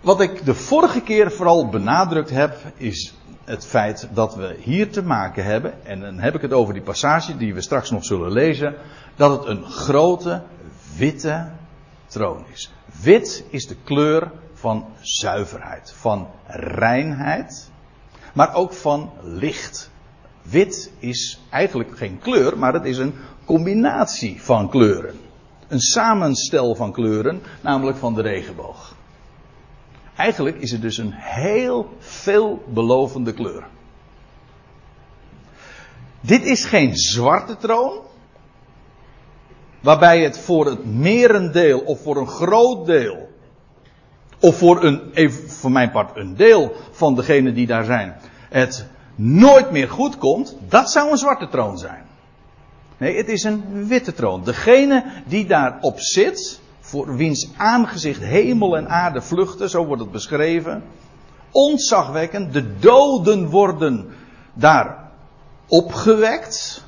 wat 0.00 0.20
ik 0.20 0.44
de 0.44 0.54
vorige 0.54 1.00
keer 1.00 1.32
vooral 1.32 1.68
benadrukt 1.68 2.30
heb, 2.30 2.56
is 2.76 3.14
het 3.44 3.66
feit 3.66 4.08
dat 4.12 4.34
we 4.34 4.56
hier 4.60 4.90
te 4.90 5.02
maken 5.02 5.44
hebben, 5.44 5.84
en 5.84 6.00
dan 6.00 6.18
heb 6.18 6.34
ik 6.34 6.40
het 6.40 6.52
over 6.52 6.74
die 6.74 6.82
passage 6.82 7.36
die 7.36 7.54
we 7.54 7.60
straks 7.60 7.90
nog 7.90 8.04
zullen 8.04 8.32
lezen, 8.32 8.74
dat 9.16 9.30
het 9.38 9.48
een 9.48 9.64
grote 9.64 10.42
witte 10.96 11.50
troon 12.06 12.44
is. 12.52 12.72
Wit 13.02 13.44
is 13.50 13.66
de 13.66 13.76
kleur 13.84 14.32
van 14.54 14.84
zuiverheid, 15.00 15.92
van 15.96 16.28
reinheid, 16.46 17.70
maar 18.34 18.54
ook 18.54 18.72
van 18.72 19.12
licht. 19.22 19.90
Wit 20.42 20.92
is 20.98 21.40
eigenlijk 21.50 21.96
geen 21.96 22.18
kleur, 22.18 22.58
maar 22.58 22.72
het 22.72 22.84
is 22.84 22.98
een 22.98 23.14
combinatie 23.44 24.42
van 24.42 24.68
kleuren. 24.70 25.14
Een 25.68 25.80
samenstel 25.80 26.74
van 26.74 26.92
kleuren, 26.92 27.42
namelijk 27.60 27.98
van 27.98 28.14
de 28.14 28.22
regenboog. 28.22 28.94
Eigenlijk 30.16 30.56
is 30.56 30.70
het 30.70 30.82
dus 30.82 30.98
een 30.98 31.12
heel 31.12 31.96
veelbelovende 31.98 33.32
kleur. 33.32 33.66
Dit 36.20 36.42
is 36.42 36.64
geen 36.64 36.96
zwarte 36.96 37.56
troon. 37.56 38.00
Waarbij 39.86 40.22
het 40.22 40.38
voor 40.38 40.66
het 40.66 40.84
merendeel 40.84 41.78
of 41.78 42.02
voor 42.02 42.16
een 42.16 42.28
groot 42.28 42.86
deel. 42.86 43.28
Of 44.40 44.56
voor 44.58 44.84
een, 44.84 45.10
even 45.12 45.50
voor 45.50 45.70
mijn 45.70 45.90
part, 45.90 46.16
een 46.16 46.36
deel 46.36 46.72
van 46.90 47.14
degenen 47.14 47.54
die 47.54 47.66
daar 47.66 47.84
zijn. 47.84 48.16
Het 48.48 48.86
nooit 49.14 49.70
meer 49.70 49.90
goed 49.90 50.18
komt. 50.18 50.56
Dat 50.68 50.90
zou 50.90 51.10
een 51.10 51.16
zwarte 51.16 51.48
troon 51.48 51.78
zijn. 51.78 52.02
Nee, 52.96 53.16
het 53.16 53.28
is 53.28 53.44
een 53.44 53.86
witte 53.86 54.12
troon. 54.12 54.44
Degene 54.44 55.04
die 55.26 55.46
daarop 55.46 56.00
zit 56.00 56.60
voor 56.80 57.16
wiens 57.16 57.48
aangezicht 57.56 58.20
hemel 58.20 58.76
en 58.76 58.88
aarde 58.88 59.22
vluchten, 59.22 59.70
zo 59.70 59.84
wordt 59.84 60.02
het 60.02 60.10
beschreven. 60.10 60.82
Ontzagwekkend, 61.50 62.52
de 62.52 62.78
doden 62.78 63.48
worden 63.48 64.06
daar 64.54 65.10
opgewekt. 65.66 66.85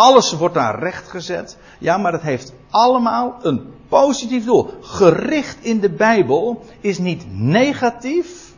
Alles 0.00 0.32
wordt 0.32 0.54
daar 0.54 0.78
rechtgezet. 0.78 1.56
Ja, 1.78 1.96
maar 1.96 2.12
het 2.12 2.22
heeft 2.22 2.52
allemaal 2.70 3.38
een 3.42 3.72
positief 3.88 4.44
doel. 4.44 4.70
Gericht 4.80 5.64
in 5.64 5.80
de 5.80 5.90
Bijbel 5.90 6.64
is 6.80 6.98
niet 6.98 7.24
negatief. 7.30 8.52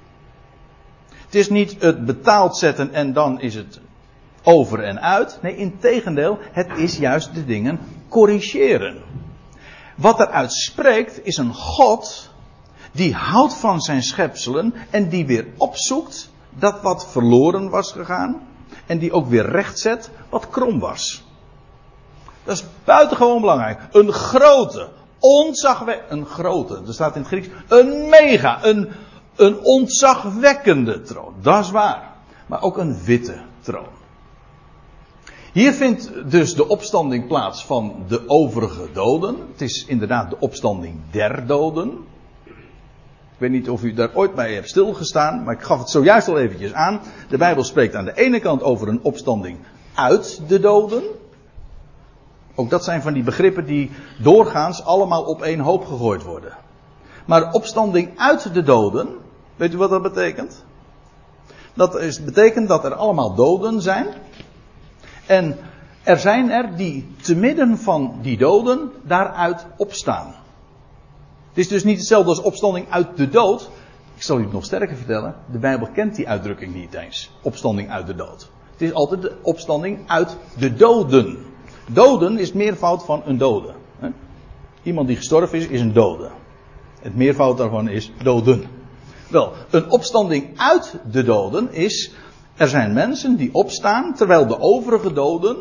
Het 1.25 1.34
is 1.34 1.49
niet 1.49 1.76
het 1.78 2.04
betaald 2.04 2.56
zetten 2.56 2.92
en 2.92 3.12
dan 3.12 3.40
is 3.40 3.54
het 3.54 3.80
over 4.42 4.82
en 4.82 5.00
uit. 5.00 5.38
Nee, 5.42 5.56
in 5.56 5.78
tegendeel, 5.78 6.38
het 6.52 6.68
is 6.76 6.96
juist 6.96 7.34
de 7.34 7.44
dingen 7.44 7.80
corrigeren. 8.08 9.02
Wat 9.96 10.20
eruit 10.20 10.52
spreekt 10.52 11.26
is 11.26 11.37
een 11.37 11.54
God 11.54 12.30
die 12.92 13.14
houdt 13.14 13.54
van 13.54 13.80
zijn 13.80 14.02
schepselen 14.02 14.75
en 14.90 15.08
die 15.08 15.26
weer 15.26 15.46
opzoekt 15.56 16.30
dat 16.58 16.82
wat 16.82 17.11
verloren 17.11 17.70
was 17.70 17.92
gegaan 17.92 18.40
en 18.87 18.99
die 18.99 19.12
ook 19.12 19.28
weer 19.28 19.50
rechtzet 19.50 20.11
wat 20.28 20.49
krom 20.49 20.78
was. 20.78 21.30
Dat 22.44 22.56
is 22.56 22.64
buitengewoon 22.84 23.40
belangrijk. 23.40 23.80
Een 23.92 24.12
grote, 24.12 24.88
ontzagwekkende, 25.18 26.12
een 26.12 26.26
grote, 26.26 26.82
er 26.87 26.94
staat 26.94 27.14
in 27.14 27.20
het 27.20 27.30
Grieks, 27.30 27.49
een 27.68 28.08
mega, 28.08 28.64
een, 28.64 28.88
een 29.37 29.61
ontzagwekkende 29.61 31.02
troon. 31.02 31.34
Dat 31.40 31.64
is 31.64 31.70
waar. 31.70 32.11
Maar 32.46 32.62
ook 32.62 32.78
een 32.78 33.02
witte 33.04 33.40
troon. 33.61 34.00
Hier 35.52 35.72
vindt 35.72 36.30
dus 36.30 36.54
de 36.54 36.68
opstanding 36.68 37.26
plaats 37.26 37.64
van 37.64 38.04
de 38.08 38.22
overige 38.26 38.88
doden. 38.92 39.37
Het 39.52 39.61
is 39.61 39.84
inderdaad 39.84 40.30
de 40.30 40.37
opstanding 40.38 40.96
der 41.11 41.46
doden. 41.46 41.88
Ik 43.32 43.38
weet 43.38 43.50
niet 43.50 43.70
of 43.70 43.82
u 43.82 43.94
daar 43.94 44.11
ooit 44.14 44.34
bij 44.34 44.54
hebt 44.54 44.68
stilgestaan, 44.68 45.44
maar 45.44 45.54
ik 45.54 45.62
gaf 45.62 45.78
het 45.78 45.90
zojuist 45.90 46.28
al 46.28 46.38
eventjes 46.38 46.72
aan. 46.72 47.00
De 47.28 47.37
Bijbel 47.37 47.64
spreekt 47.64 47.94
aan 47.94 48.04
de 48.04 48.14
ene 48.14 48.40
kant 48.40 48.62
over 48.62 48.88
een 48.88 49.00
opstanding 49.02 49.58
uit 49.94 50.40
de 50.49 50.61
doden. 50.61 51.02
Ook 52.54 52.71
dat 52.71 52.85
zijn 52.85 53.02
van 53.02 53.12
die 53.12 53.23
begrippen 53.23 53.64
die 53.64 53.90
doorgaans 54.18 54.85
allemaal 54.85 55.23
op 55.23 55.42
één 55.42 55.61
hoop 55.61 55.87
gegooid 55.87 56.23
worden. 56.23 56.56
Maar 57.25 57.52
opstanding 57.52 58.18
uit 58.18 58.54
de 58.54 58.62
doden, 58.62 59.09
weet 59.56 59.73
u 59.73 59.76
wat 59.76 59.90
dat 59.90 60.02
betekent? 60.02 60.64
Dat 61.75 62.00
is, 62.00 62.25
betekent 62.25 62.68
dat 62.68 62.85
er 62.85 62.94
allemaal 62.94 63.35
doden 63.35 63.80
zijn 63.80 64.06
en 65.26 65.59
er 66.02 66.18
zijn 66.18 66.50
er 66.50 66.76
die 66.76 67.14
te 67.23 67.37
midden 67.37 67.78
van 67.78 68.18
die 68.23 68.38
doden 68.38 68.92
daaruit 69.02 69.66
opstaan. 69.76 70.35
Het 71.49 71.59
is 71.59 71.68
dus 71.68 71.85
niet 71.85 71.99
hetzelfde 71.99 72.28
als 72.28 72.40
opstanding 72.40 72.87
uit 72.90 73.16
de 73.16 73.28
dood. 73.28 73.71
Ik 74.14 74.23
zal 74.23 74.38
u 74.38 74.42
het 74.42 74.52
nog 74.52 74.64
sterker 74.64 74.97
vertellen. 74.97 75.35
De 75.52 75.59
Bijbel 75.59 75.88
kent 75.94 76.14
die 76.14 76.28
uitdrukking 76.28 76.75
niet 76.75 76.94
eens. 76.94 77.30
Opstanding 77.42 77.90
uit 77.90 78.06
de 78.06 78.14
dood. 78.14 78.50
Het 78.73 78.82
is 78.82 78.92
altijd 78.92 79.23
de 79.23 79.32
opstanding 79.42 79.99
uit 80.06 80.37
de 80.59 80.75
doden. 80.75 81.51
Doden 81.92 82.38
is 82.38 82.52
meervoud 82.52 83.04
van 83.04 83.22
een 83.25 83.38
dode. 83.38 83.75
Iemand 84.82 85.06
die 85.06 85.16
gestorven 85.16 85.58
is, 85.58 85.66
is 85.66 85.80
een 85.80 85.92
dode. 85.92 86.30
Het 87.00 87.16
meervoud 87.16 87.58
daarvan 87.58 87.88
is 87.88 88.12
doden. 88.22 88.64
Wel, 89.28 89.52
een 89.70 89.90
opstanding 89.90 90.58
uit 90.58 90.96
de 91.11 91.22
doden 91.22 91.72
is 91.72 92.12
er 92.56 92.68
zijn 92.68 92.92
mensen 92.92 93.37
die 93.37 93.54
opstaan 93.54 94.14
terwijl 94.14 94.46
de 94.46 94.61
overige 94.61 95.12
doden 95.12 95.56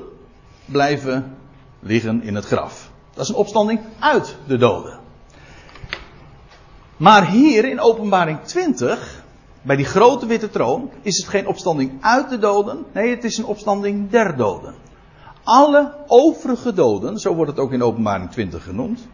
blijven 0.66 1.38
liggen 1.80 2.24
in 2.24 2.36
het 2.36 2.46
graf. 2.46 2.92
Dat 3.14 3.24
is 3.24 3.30
een 3.30 3.36
opstanding 3.36 3.80
uit 4.00 4.38
de 4.48 4.58
doden. 4.58 5.00
Maar 6.98 7.30
hier 7.30 7.66
in 7.66 7.80
Openbaring 7.80 8.42
20, 8.44 9.24
bij 9.62 9.76
die 9.76 9.86
grote 9.86 10.26
witte 10.26 10.50
troon, 10.50 10.90
is 11.02 11.18
het 11.18 11.28
geen 11.28 11.48
opstanding 11.48 11.92
uit 12.02 12.30
de 12.30 12.38
doden. 12.38 12.86
Nee, 12.94 13.10
het 13.10 13.24
is 13.24 13.38
een 13.38 13.46
opstanding 13.46 14.10
der 14.10 14.38
doden. 14.38 14.74
Alle 15.44 15.94
overige 16.08 16.74
doden, 16.74 17.18
zo 17.18 17.34
wordt 17.34 17.52
het 17.52 17.60
ook 17.60 17.72
in 17.72 17.84
openbaring 17.84 18.32
20 18.32 18.64
genoemd. 18.64 19.08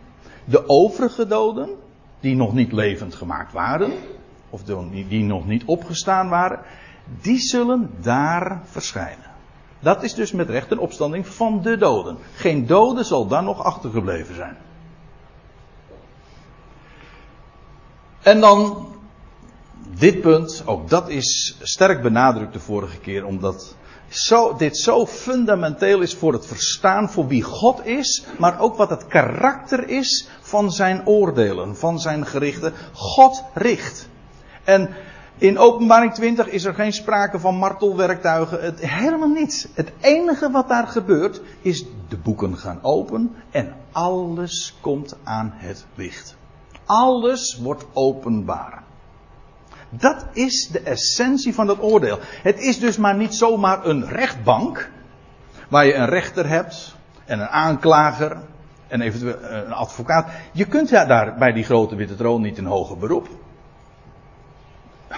De 0.46 0.70
overige 0.70 1.28
doden, 1.28 1.70
die 2.20 2.36
nog 2.36 2.54
niet 2.54 2.72
levend 2.72 3.16
gemaakt 3.16 3.54
waren, 3.54 3.94
of 4.50 4.64
die 4.64 5.24
nog 5.24 5.48
niet 5.48 5.64
opgestaan 5.66 6.30
waren, 6.30 6.60
die 7.22 7.40
zullen 7.40 7.92
daar 8.02 8.62
verschijnen. 8.66 9.26
Dat 9.80 10.04
is 10.04 10.14
dus 10.14 10.32
met 10.32 10.50
recht 10.50 10.72
een 10.72 10.80
opstanding 10.80 11.28
van 11.28 11.62
de 11.62 11.78
doden. 11.78 12.18
Geen 12.34 12.66
dode 12.66 13.04
zal 13.04 13.28
dan 13.28 13.44
nog 13.44 13.64
achtergebleven 13.64 14.36
zijn. 14.36 14.58
En 18.22 18.40
dan 18.40 18.88
dit 19.98 20.22
punt, 20.22 20.64
ook 20.66 20.90
dat 20.90 21.10
is 21.10 21.58
sterk 21.62 22.02
benadrukt 22.02 22.54
de 22.54 22.60
vorige 22.60 22.98
keer, 22.98 23.26
omdat 23.26 23.76
zo, 24.08 24.56
dit 24.56 24.78
zo 24.78 25.06
fundamenteel 25.06 26.02
is 26.02 26.16
voor 26.16 26.34
het 26.34 26.46
verstaan 26.46 27.10
voor 27.10 27.28
wie 27.28 27.44
God 27.44 27.86
is, 27.86 28.26
maar 28.38 28.60
ook 28.60 28.76
wat 28.76 28.90
het 28.90 29.08
karakter 29.08 29.90
is 29.90 30.28
van 30.42 30.72
zijn 30.72 31.08
oordelen, 31.08 31.78
van 31.78 32.00
zijn 32.00 32.26
gerichten. 32.26 32.74
God 32.94 33.44
richt. 33.54 34.10
En 34.64 34.90
in 35.38 35.58
openbaring 35.58 36.14
20 36.14 36.48
is 36.48 36.64
er 36.64 36.74
geen 36.74 36.94
sprake 36.94 37.40
van 37.40 37.56
martelwerktuigen, 37.56 38.62
het, 38.62 38.80
helemaal 38.80 39.30
niets. 39.30 39.68
Het 39.74 39.92
enige 40.02 40.52
wat 40.52 40.68
daar 40.68 40.88
gebeurt 40.88 41.42
is 41.62 41.86
de 42.10 42.18
boeken 42.18 42.58
gaan 42.58 42.80
open 42.82 43.36
en 43.52 43.76
alles 43.92 44.76
komt 44.82 45.18
aan 45.24 45.54
het 45.56 45.86
licht. 45.96 46.36
Alles 46.86 47.60
wordt 47.62 47.86
openbaar. 47.94 48.84
Dat 49.90 50.26
is 50.34 50.70
de 50.72 50.80
essentie 50.80 51.54
van 51.54 51.68
dat 51.68 51.82
oordeel. 51.82 52.20
Het 52.22 52.60
is 52.60 52.80
dus 52.80 52.98
maar 52.98 53.16
niet 53.16 53.36
zomaar 53.36 53.86
een 53.86 54.08
rechtbank, 54.08 54.90
waar 55.70 55.86
je 55.86 55.94
een 55.94 56.10
rechter 56.10 56.48
hebt 56.48 56.96
en 57.26 57.40
een 57.40 57.48
aanklager 57.48 58.38
en 58.88 59.02
eventueel 59.02 59.44
een 59.44 59.74
advocaat. 59.74 60.30
Je 60.52 60.66
kunt 60.66 60.90
ja 60.90 61.06
daar 61.06 61.38
bij 61.38 61.52
die 61.52 61.64
grote 61.64 61.96
witte 61.96 62.16
troon 62.16 62.42
niet 62.42 62.58
in 62.58 62.66
hoger 62.66 62.98
beroep. 62.98 63.28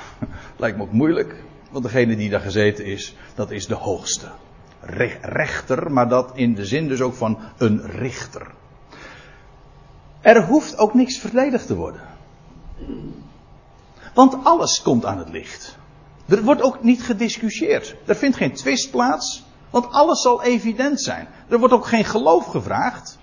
Lijkt 0.58 0.78
me 0.78 0.84
ook 0.84 0.92
moeilijk, 0.92 1.44
want 1.72 1.84
degene 1.84 2.16
die 2.16 2.30
daar 2.30 2.40
gezeten 2.40 2.86
is, 2.86 3.16
dat 3.36 3.52
is 3.52 3.68
de 3.68 3.76
hoogste. 3.76 4.28
Rechter, 5.22 5.92
maar 5.92 6.10
dat 6.10 6.32
in 6.34 6.56
de 6.56 6.66
zin 6.66 6.88
dus 6.88 7.02
ook 7.02 7.14
van 7.16 7.40
een 7.58 7.82
richter. 7.88 8.48
Er 10.22 10.44
hoeft 10.46 10.78
ook 10.78 10.94
niks 10.94 11.18
verdedigd 11.18 11.68
te 11.68 11.76
worden. 11.76 12.02
Want 14.14 14.44
alles 14.44 14.82
komt 14.82 15.06
aan 15.06 15.18
het 15.18 15.30
licht. 15.30 15.78
Er 16.28 16.44
wordt 16.44 16.62
ook 16.62 16.84
niet 16.84 17.04
gediscussieerd. 17.04 17.96
Er 18.06 18.16
vindt 18.16 18.38
geen 18.38 18.54
twist 18.54 18.92
plaats, 18.92 19.44
want 19.70 19.92
alles 19.92 20.22
zal 20.22 20.44
evident 20.44 21.02
zijn. 21.02 21.28
Er 21.48 21.60
wordt 21.60 21.74
ook 21.74 21.86
geen 21.86 22.06
geloof 22.06 22.46
gevraagd. 22.46 23.18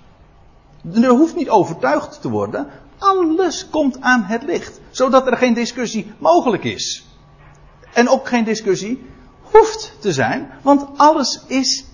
Er 0.92 1.08
hoeft 1.08 1.34
niet 1.34 1.50
overtuigd 1.50 2.20
te 2.20 2.28
worden. 2.28 2.68
Alles 2.98 3.68
komt 3.70 4.00
aan 4.00 4.22
het 4.22 4.42
licht, 4.42 4.80
zodat 4.90 5.26
er 5.26 5.36
geen 5.36 5.54
discussie 5.54 6.12
mogelijk 6.18 6.64
is. 6.64 7.06
En 7.92 8.08
ook 8.08 8.28
geen 8.28 8.44
discussie 8.44 9.06
hoeft 9.42 9.92
te 10.00 10.12
zijn, 10.12 10.50
want 10.62 10.86
alles 10.96 11.40
is 11.46 11.84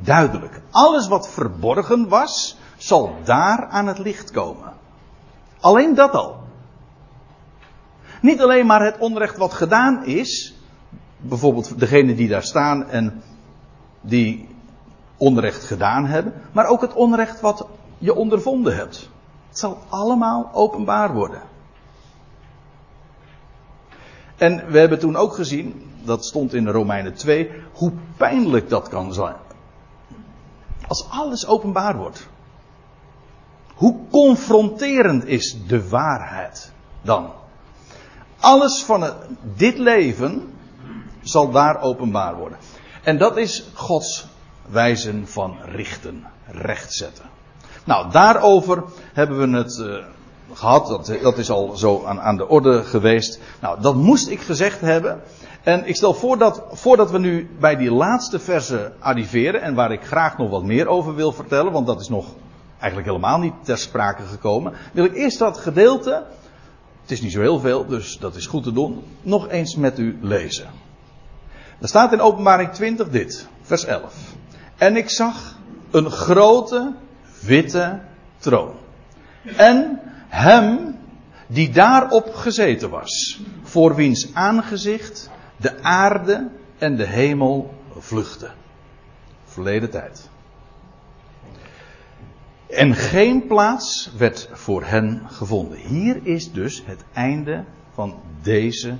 duidelijk. 0.00 0.60
Alles 0.70 1.08
wat 1.08 1.28
verborgen 1.28 2.08
was, 2.08 2.56
zal 2.76 3.14
daar 3.24 3.66
aan 3.70 3.86
het 3.86 3.98
licht 3.98 4.30
komen. 4.30 4.72
Alleen 5.60 5.94
dat 5.94 6.12
al. 6.12 6.45
Niet 8.26 8.40
alleen 8.40 8.66
maar 8.66 8.84
het 8.84 8.98
onrecht 8.98 9.36
wat 9.36 9.52
gedaan 9.52 10.04
is, 10.04 10.54
bijvoorbeeld 11.16 11.78
degene 11.78 12.14
die 12.14 12.28
daar 12.28 12.42
staan 12.42 12.88
en 12.88 13.22
die 14.00 14.48
onrecht 15.16 15.64
gedaan 15.64 16.06
hebben, 16.06 16.32
maar 16.52 16.66
ook 16.66 16.80
het 16.80 16.92
onrecht 16.92 17.40
wat 17.40 17.66
je 17.98 18.14
ondervonden 18.14 18.76
hebt. 18.76 19.10
Het 19.48 19.58
zal 19.58 19.78
allemaal 19.88 20.50
openbaar 20.52 21.14
worden. 21.14 21.42
En 24.36 24.70
we 24.70 24.78
hebben 24.78 24.98
toen 24.98 25.16
ook 25.16 25.34
gezien, 25.34 25.90
dat 26.04 26.24
stond 26.24 26.54
in 26.54 26.68
Romeinen 26.68 27.14
2, 27.14 27.50
hoe 27.72 27.92
pijnlijk 28.16 28.68
dat 28.68 28.88
kan 28.88 29.12
zijn. 29.14 29.36
Als 30.86 31.06
alles 31.10 31.46
openbaar 31.46 31.96
wordt. 31.96 32.28
Hoe 33.74 33.96
confronterend 34.10 35.24
is 35.24 35.66
de 35.66 35.88
waarheid 35.88 36.72
dan? 37.02 37.30
Alles 38.40 38.82
van 38.82 39.12
dit 39.56 39.78
leven 39.78 40.52
zal 41.22 41.50
daar 41.50 41.80
openbaar 41.80 42.36
worden. 42.36 42.58
En 43.02 43.18
dat 43.18 43.36
is 43.36 43.64
Gods 43.72 44.26
wijzen 44.68 45.28
van 45.28 45.56
richten, 45.64 46.24
rechtzetten. 46.46 47.24
Nou, 47.84 48.10
daarover 48.10 48.84
hebben 49.12 49.50
we 49.50 49.56
het 49.56 49.78
uh, 49.78 50.04
gehad. 50.52 50.86
Dat, 50.86 51.18
dat, 51.22 51.38
is 51.38 51.50
al 51.50 51.76
zo 51.76 52.04
aan, 52.04 52.20
aan, 52.20 52.36
de 52.36 52.48
orde 52.48 52.84
geweest. 52.84 53.40
Nou, 53.60 53.80
dat 53.80 53.94
moest 53.94 54.28
ik 54.28 54.40
gezegd 54.40 54.80
hebben. 54.80 55.22
En 55.62 55.86
ik 55.86 55.96
stel 55.96 56.14
voor 56.14 56.38
dat, 56.38 56.62
voordat 56.70 57.10
we 57.10 57.18
nu 57.18 57.50
bij 57.60 57.76
die 57.76 57.92
laatste 57.92 58.38
verse 58.38 58.92
arriveren, 58.98 59.62
en 59.62 59.74
waar 59.74 59.92
ik 59.92 60.04
graag 60.04 60.38
nog 60.38 60.50
wat 60.50 60.62
meer 60.62 60.86
over 60.86 61.14
wil 61.14 61.32
vertellen, 61.32 61.72
want 61.72 61.86
dat 61.86 62.00
is 62.00 62.08
nog 62.08 62.26
eigenlijk 62.78 63.10
helemaal 63.10 63.38
niet 63.38 63.54
ter 63.62 63.78
sprake 63.78 64.22
gekomen, 64.22 64.72
wil 64.92 65.04
ik 65.04 65.14
eerst 65.14 65.38
dat 65.38 65.58
gedeelte 65.58 66.24
het 67.06 67.14
is 67.14 67.22
niet 67.22 67.32
zo 67.32 67.40
heel 67.40 67.58
veel, 67.58 67.86
dus 67.86 68.18
dat 68.18 68.36
is 68.36 68.46
goed 68.46 68.62
te 68.62 68.72
doen. 68.72 69.02
Nog 69.22 69.48
eens 69.48 69.76
met 69.76 69.98
u 69.98 70.18
lezen. 70.20 70.66
Er 71.80 71.88
staat 71.88 72.12
in 72.12 72.20
Openbaring 72.20 72.72
20 72.72 73.08
dit, 73.08 73.48
vers 73.62 73.84
11. 73.84 74.14
En 74.76 74.96
ik 74.96 75.10
zag 75.10 75.58
een 75.90 76.10
grote 76.10 76.94
witte 77.40 78.00
troon. 78.38 78.74
En 79.56 80.00
hem 80.28 80.96
die 81.46 81.70
daarop 81.70 82.34
gezeten 82.34 82.90
was, 82.90 83.40
voor 83.62 83.94
wiens 83.94 84.34
aangezicht 84.34 85.30
de 85.56 85.82
aarde 85.82 86.48
en 86.78 86.96
de 86.96 87.06
hemel 87.06 87.74
vluchten. 87.98 88.50
Verleden 89.44 89.90
tijd. 89.90 90.28
En 92.66 92.94
geen 92.94 93.46
plaats 93.46 94.10
werd 94.18 94.48
voor 94.52 94.84
hen 94.84 95.22
gevonden. 95.26 95.78
Hier 95.78 96.20
is 96.22 96.52
dus 96.52 96.82
het 96.86 97.04
einde 97.12 97.64
van 97.92 98.20
deze, 98.42 98.96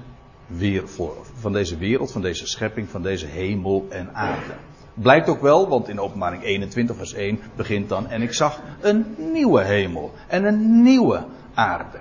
van 1.34 1.52
deze 1.52 1.76
wereld, 1.76 2.12
van 2.12 2.22
deze 2.22 2.46
schepping, 2.46 2.88
van 2.88 3.02
deze 3.02 3.26
hemel 3.26 3.86
en 3.88 4.14
aarde. 4.14 4.54
Blijkt 4.94 5.28
ook 5.28 5.40
wel, 5.40 5.68
want 5.68 5.88
in 5.88 6.00
openbaring 6.00 6.42
21 6.42 6.96
vers 6.96 7.12
1 7.12 7.40
begint 7.56 7.88
dan, 7.88 8.08
en 8.08 8.22
ik 8.22 8.32
zag 8.32 8.60
een 8.80 9.14
nieuwe 9.32 9.62
hemel 9.62 10.12
en 10.26 10.44
een 10.44 10.82
nieuwe 10.82 11.24
aarde. 11.54 11.98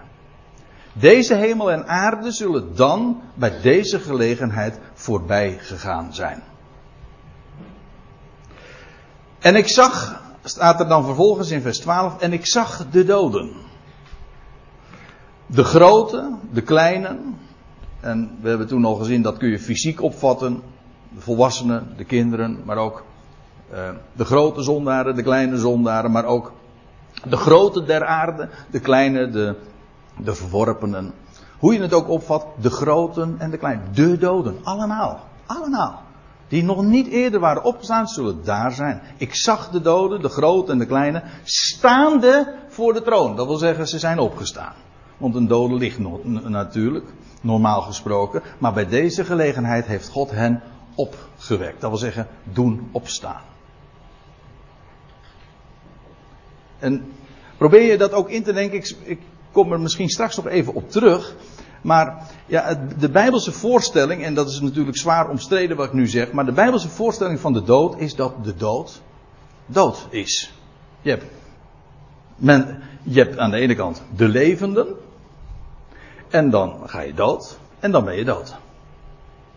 Deze 0.94 1.36
hemel 1.36 1.72
en 1.72 1.88
aarde 1.88 2.32
zullen 2.32 2.76
dan 2.76 3.22
bij 3.34 3.62
deze 3.62 4.00
gelegenheid 4.00 4.80
voorbij 4.94 5.58
gegaan 5.60 6.14
zijn. 6.14 6.44
En 9.40 9.56
ik 9.56 9.68
zag 9.68 10.24
staat 10.46 10.80
er 10.80 10.88
dan 10.88 11.06
vervolgens 11.06 11.52
in 11.52 11.62
vers 11.62 11.80
12, 11.80 12.20
en 12.20 12.34
ik 12.34 12.46
zag 12.46 12.86
de 12.92 13.06
doden. 13.06 13.52
De 15.46 15.64
grote, 15.64 16.32
de 16.52 16.62
kleine, 16.62 17.18
en 18.00 18.38
we 18.42 18.50
hebben 18.50 18.68
toen 18.68 18.86
al 18.86 18.96
gezien 18.96 19.22
dat 19.22 19.38
kun 19.38 19.50
je 19.50 19.60
fysiek 19.60 20.02
opvatten, 20.02 20.62
de 21.10 21.22
volwassenen, 21.22 21.94
de 21.98 22.04
kinderen, 22.04 22.62
maar 22.66 22.78
ook 22.78 23.04
uh, 23.74 23.90
de 24.14 24.26
grote 24.26 24.64
zondaren, 24.64 25.16
de 25.16 25.24
kleine 25.24 25.58
zondaren, 25.58 26.12
maar 26.12 26.26
ook 26.26 26.54
de 27.30 27.38
grote 27.38 27.84
der 27.84 28.06
aarde, 28.06 28.50
de 28.72 28.80
kleine, 28.80 29.30
de, 29.30 29.56
de 30.18 30.36
verworpenen. 30.36 31.14
Hoe 31.58 31.74
je 31.74 31.82
het 31.82 31.94
ook 31.94 32.10
opvat, 32.10 32.46
de 32.62 32.70
groten 32.70 33.36
en 33.38 33.52
de 33.52 33.58
kleine, 33.58 33.82
de 33.92 34.18
doden, 34.18 34.58
allemaal, 34.64 35.20
allemaal 35.46 36.05
die 36.48 36.64
nog 36.64 36.84
niet 36.84 37.08
eerder 37.08 37.40
waren 37.40 37.64
opgestaan, 37.64 38.08
zullen 38.08 38.44
daar 38.44 38.72
zijn. 38.72 39.02
Ik 39.18 39.36
zag 39.36 39.70
de 39.70 39.82
doden, 39.82 40.22
de 40.22 40.30
grote 40.30 40.72
en 40.72 40.78
de 40.78 40.86
kleine, 40.86 41.24
staande 41.44 42.56
voor 42.68 42.94
de 42.94 43.02
troon. 43.02 43.36
Dat 43.36 43.48
wil 43.48 43.58
zeggen, 43.58 43.88
ze 43.88 44.00
zijn 44.00 44.20
opgestaan. 44.20 44.74
Want 45.18 45.36
een 45.36 45.48
dode 45.48 45.74
ligt 45.74 46.00
natuurlijk, 46.44 47.06
normaal 47.42 47.82
gesproken. 47.82 48.42
Maar 48.58 48.74
bij 48.74 48.88
deze 48.88 49.26
gelegenheid 49.26 49.86
heeft 49.86 50.10
God 50.10 50.32
hen 50.32 50.62
opgewekt. 50.96 51.82
Dat 51.82 51.90
wil 51.90 52.00
zeggen, 52.00 52.28
doen 52.44 52.90
opstaan. 52.92 53.42
En 56.80 57.14
probeer 57.58 57.92
je 57.92 57.98
dat 57.98 58.12
ook 58.12 58.30
in 58.30 58.44
te 58.44 58.54
denken. 58.54 58.78
Ik, 58.78 58.96
ik 59.04 59.20
kom 59.52 59.72
er 59.72 59.80
misschien 59.80 60.10
straks 60.10 60.36
nog 60.36 60.48
even 60.48 60.74
op 60.74 60.92
terug. 60.92 61.36
Maar 61.86 62.28
ja, 62.46 62.88
de 62.98 63.10
Bijbelse 63.10 63.52
voorstelling, 63.52 64.24
en 64.24 64.34
dat 64.34 64.50
is 64.50 64.60
natuurlijk 64.60 64.98
zwaar 64.98 65.30
omstreden 65.30 65.78
wat 65.78 65.86
ik 65.86 65.94
nu 65.94 66.08
zeg, 66.08 66.32
maar 66.32 66.46
de 66.46 66.52
Bijbelse 66.52 66.90
voorstelling 66.90 67.40
van 67.40 67.54
de 67.54 67.64
dood 67.64 68.00
is 68.00 68.16
dat 68.16 68.44
de 68.44 68.56
dood 68.56 69.02
dood 69.66 70.08
is. 70.10 70.54
Je 71.02 71.10
hebt, 71.10 71.26
men, 72.36 72.82
je 73.04 73.40
aan 73.40 73.52
de 73.52 73.58
ene 73.58 73.76
kant 73.76 74.02
de 74.16 74.28
levenden, 74.28 74.88
en 76.30 76.50
dan 76.50 76.82
ga 76.86 77.02
je 77.02 77.14
dood, 77.14 77.58
en 77.80 77.92
dan 77.92 78.06
ben 78.06 78.16
je 78.16 78.26
dood. 78.26 78.56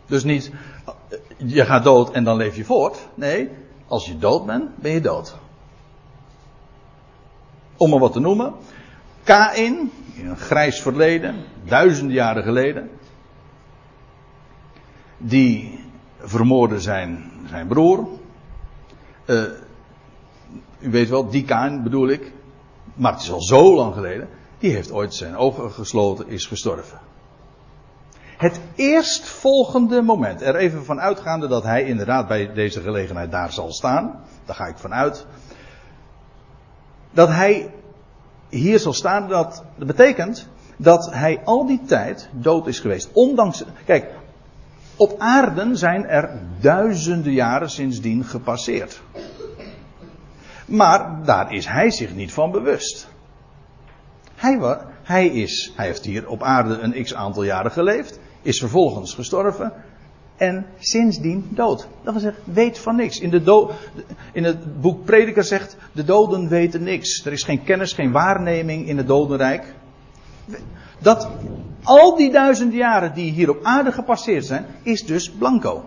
Dus 0.06 0.24
niet, 0.24 0.52
je 1.36 1.64
gaat 1.64 1.84
dood 1.84 2.10
en 2.10 2.24
dan 2.24 2.36
leef 2.36 2.56
je 2.56 2.64
voort. 2.64 2.98
Nee, 3.14 3.50
Als 3.86 4.06
je 4.06 4.18
dood 4.18 4.46
bent, 4.46 4.76
ben 4.76 4.92
je 4.92 5.00
dood. 5.00 5.36
Om 7.76 7.90
maar 7.90 7.98
wat 7.98 8.12
te 8.12 8.20
noemen. 8.20 8.52
Kain, 9.22 9.92
in 10.18 10.26
een 10.26 10.36
grijs 10.36 10.82
verleden, 10.82 11.44
duizenden 11.64 12.14
jaren 12.14 12.42
geleden. 12.42 12.90
Die 15.18 15.84
vermoorde 16.18 16.80
zijn, 16.80 17.30
zijn 17.48 17.66
broer. 17.66 18.08
Uh, 19.26 19.42
u 20.78 20.90
weet 20.90 21.08
wel, 21.08 21.28
die 21.30 21.44
Kain 21.44 21.82
bedoel 21.82 22.08
ik. 22.08 22.32
Maar 22.94 23.12
het 23.12 23.22
is 23.22 23.32
al 23.32 23.42
zo 23.42 23.74
lang 23.74 23.94
geleden. 23.94 24.28
Die 24.58 24.72
heeft 24.72 24.92
ooit 24.92 25.14
zijn 25.14 25.36
ogen 25.36 25.70
gesloten, 25.70 26.28
is 26.28 26.46
gestorven. 26.46 26.98
Het 28.36 28.60
eerstvolgende 28.74 30.02
moment, 30.02 30.42
er 30.42 30.56
even 30.56 30.84
van 30.84 31.00
uitgaande 31.00 31.48
dat 31.48 31.62
hij 31.62 31.84
inderdaad 31.84 32.28
bij 32.28 32.52
deze 32.52 32.80
gelegenheid 32.80 33.30
daar 33.30 33.52
zal 33.52 33.72
staan, 33.72 34.24
daar 34.44 34.56
ga 34.56 34.66
ik 34.66 34.78
vanuit. 34.78 35.26
Dat 37.10 37.28
hij 37.28 37.72
hier 38.48 38.78
zal 38.78 38.92
staan, 38.92 39.28
dat, 39.28 39.64
dat 39.76 39.86
betekent 39.86 40.48
dat 40.76 41.12
hij 41.12 41.40
al 41.44 41.66
die 41.66 41.80
tijd 41.86 42.28
dood 42.32 42.66
is 42.66 42.80
geweest. 42.80 43.08
Ondanks, 43.12 43.64
kijk, 43.84 44.10
op 44.96 45.14
aarde 45.18 45.76
zijn 45.76 46.06
er 46.06 46.30
duizenden 46.60 47.32
jaren 47.32 47.70
sindsdien 47.70 48.24
gepasseerd. 48.24 49.02
Maar 50.66 51.24
daar 51.24 51.52
is 51.52 51.66
hij 51.66 51.90
zich 51.90 52.14
niet 52.14 52.32
van 52.32 52.50
bewust. 52.50 53.08
Hij, 54.34 54.78
hij, 55.02 55.26
is, 55.26 55.72
hij 55.76 55.86
heeft 55.86 56.04
hier 56.04 56.28
op 56.28 56.42
aarde 56.42 56.78
een 56.78 57.02
x 57.04 57.14
aantal 57.14 57.42
jaren 57.42 57.70
geleefd, 57.70 58.18
is 58.42 58.58
vervolgens 58.58 59.14
gestorven 59.14 59.72
en 60.38 60.66
sindsdien 60.78 61.48
dood. 61.50 61.88
Dat 62.02 62.12
wil 62.12 62.22
zeggen, 62.22 62.42
weet 62.44 62.78
van 62.78 62.96
niks. 62.96 63.20
In, 63.20 63.30
de 63.30 63.68
in 64.32 64.44
het 64.44 64.80
boek 64.80 65.04
Prediker 65.04 65.44
zegt, 65.44 65.76
de 65.92 66.04
doden 66.04 66.48
weten 66.48 66.82
niks. 66.82 67.24
Er 67.24 67.32
is 67.32 67.42
geen 67.42 67.64
kennis, 67.64 67.92
geen 67.92 68.12
waarneming 68.12 68.88
in 68.88 68.96
het 68.96 69.06
dodenrijk. 69.06 69.74
Dat 70.98 71.28
al 71.82 72.16
die 72.16 72.32
duizend 72.32 72.72
jaren 72.72 73.14
die 73.14 73.32
hier 73.32 73.50
op 73.50 73.58
aarde 73.62 73.92
gepasseerd 73.92 74.46
zijn, 74.46 74.66
is 74.82 75.06
dus 75.06 75.30
blanco. 75.30 75.84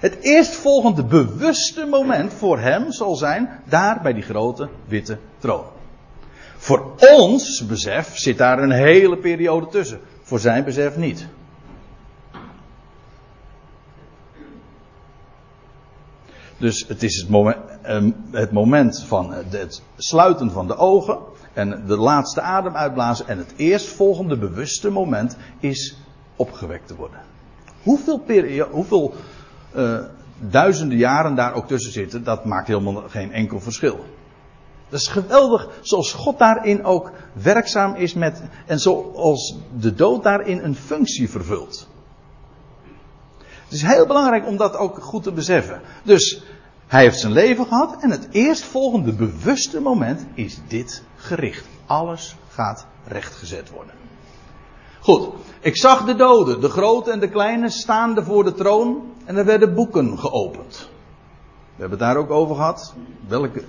Het 0.00 0.16
eerstvolgende 0.20 1.04
bewuste 1.04 1.86
moment 1.86 2.32
voor 2.32 2.58
hem 2.58 2.92
zal 2.92 3.14
zijn 3.14 3.48
daar 3.68 4.00
bij 4.02 4.12
die 4.12 4.22
grote 4.22 4.68
witte 4.86 5.18
troon. 5.38 5.64
Voor 6.56 6.94
ons 7.16 7.66
besef 7.66 8.18
zit 8.18 8.38
daar 8.38 8.58
een 8.58 8.70
hele 8.70 9.18
periode 9.18 9.66
tussen. 9.66 10.00
Voor 10.22 10.40
zijn 10.40 10.64
besef 10.64 10.96
niet. 10.96 11.26
Dus 16.64 16.84
het 16.88 17.02
is 17.02 17.16
het 17.16 17.28
moment, 17.28 17.56
ehm, 17.82 18.10
het 18.30 18.52
moment 18.52 19.04
van 19.06 19.32
het 19.32 19.82
sluiten 19.96 20.50
van 20.50 20.66
de 20.66 20.76
ogen 20.76 21.18
en 21.52 21.84
de 21.86 21.96
laatste 21.96 22.40
adem 22.40 22.76
uitblazen. 22.76 23.28
En 23.28 23.38
het 23.38 23.52
eerstvolgende 23.56 24.38
bewuste 24.38 24.90
moment 24.90 25.36
is 25.60 25.96
opgewekt 26.36 26.86
te 26.86 26.94
worden. 26.94 27.20
Hoeveel, 27.82 28.22
hoeveel 28.70 29.14
uh, 29.76 29.98
duizenden 30.38 30.98
jaren 30.98 31.34
daar 31.34 31.54
ook 31.54 31.66
tussen 31.66 31.92
zitten, 31.92 32.24
dat 32.24 32.44
maakt 32.44 32.66
helemaal 32.66 33.02
geen 33.08 33.32
enkel 33.32 33.60
verschil. 33.60 34.04
Dat 34.88 35.00
is 35.00 35.08
geweldig 35.08 35.68
zoals 35.80 36.12
God 36.12 36.38
daarin 36.38 36.84
ook 36.84 37.12
werkzaam 37.32 37.94
is 37.94 38.14
met, 38.14 38.42
en 38.66 38.80
zoals 38.80 39.58
de 39.78 39.94
dood 39.94 40.22
daarin 40.22 40.58
een 40.58 40.76
functie 40.76 41.30
vervult. 41.30 41.88
Het 43.64 43.72
is 43.72 43.82
heel 43.82 44.06
belangrijk 44.06 44.46
om 44.46 44.56
dat 44.56 44.76
ook 44.76 45.02
goed 45.02 45.22
te 45.22 45.32
beseffen. 45.32 45.80
Dus 46.02 46.42
hij 46.94 47.02
heeft 47.02 47.18
zijn 47.18 47.32
leven 47.32 47.66
gehad 47.66 48.02
en 48.02 48.10
het 48.10 48.28
eerstvolgende 48.30 49.12
bewuste 49.12 49.80
moment 49.80 50.26
is 50.34 50.60
dit 50.68 51.02
gericht. 51.16 51.66
Alles 51.86 52.36
gaat 52.48 52.86
rechtgezet 53.06 53.70
worden. 53.70 53.94
Goed, 55.00 55.28
ik 55.60 55.76
zag 55.76 56.04
de 56.04 56.14
doden, 56.14 56.60
de 56.60 56.68
grote 56.68 57.10
en 57.10 57.20
de 57.20 57.28
kleine, 57.28 57.70
staande 57.70 58.24
voor 58.24 58.44
de 58.44 58.54
troon 58.54 59.02
en 59.24 59.36
er 59.36 59.44
werden 59.44 59.74
boeken 59.74 60.18
geopend. 60.18 60.90
We 61.74 61.80
hebben 61.80 61.98
het 61.98 62.08
daar 62.08 62.16
ook 62.16 62.30
over 62.30 62.54
gehad. 62.54 62.94
Welke 63.26 63.64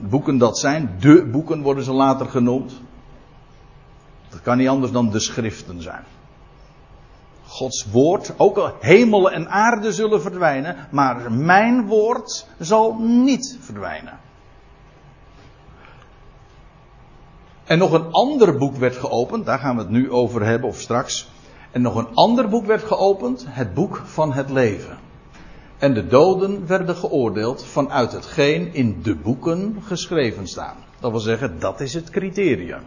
boeken 0.00 0.38
dat 0.38 0.58
zijn. 0.58 0.96
De 1.00 1.26
boeken 1.26 1.62
worden 1.62 1.84
ze 1.84 1.92
later 1.92 2.26
genoemd. 2.26 2.80
Dat 4.28 4.42
kan 4.42 4.56
niet 4.56 4.68
anders 4.68 4.92
dan 4.92 5.10
de 5.10 5.20
schriften 5.20 5.82
zijn. 5.82 6.04
Gods 7.56 7.86
woord, 7.90 8.32
ook 8.36 8.56
al 8.56 8.72
hemel 8.80 9.30
en 9.30 9.48
aarde 9.48 9.92
zullen 9.92 10.20
verdwijnen, 10.22 10.76
maar 10.90 11.32
mijn 11.32 11.86
woord 11.86 12.46
zal 12.58 12.94
niet 12.98 13.58
verdwijnen. 13.60 14.18
En 17.64 17.78
nog 17.78 17.92
een 17.92 18.12
ander 18.12 18.58
boek 18.58 18.76
werd 18.76 18.96
geopend, 18.96 19.46
daar 19.46 19.58
gaan 19.58 19.76
we 19.76 19.82
het 19.82 19.90
nu 19.90 20.10
over 20.10 20.44
hebben 20.44 20.68
of 20.68 20.80
straks. 20.80 21.28
En 21.70 21.82
nog 21.82 21.94
een 21.94 22.14
ander 22.14 22.48
boek 22.48 22.66
werd 22.66 22.82
geopend, 22.82 23.46
het 23.48 23.74
boek 23.74 24.02
van 24.04 24.32
het 24.32 24.50
leven. 24.50 24.98
En 25.78 25.94
de 25.94 26.06
doden 26.06 26.66
werden 26.66 26.96
geoordeeld 26.96 27.64
vanuit 27.64 28.12
hetgeen 28.12 28.74
in 28.74 29.02
de 29.02 29.14
boeken 29.14 29.82
geschreven 29.82 30.48
staan. 30.48 30.76
Dat 31.00 31.10
wil 31.10 31.20
zeggen, 31.20 31.58
dat 31.58 31.80
is 31.80 31.94
het 31.94 32.10
criterium. 32.10 32.82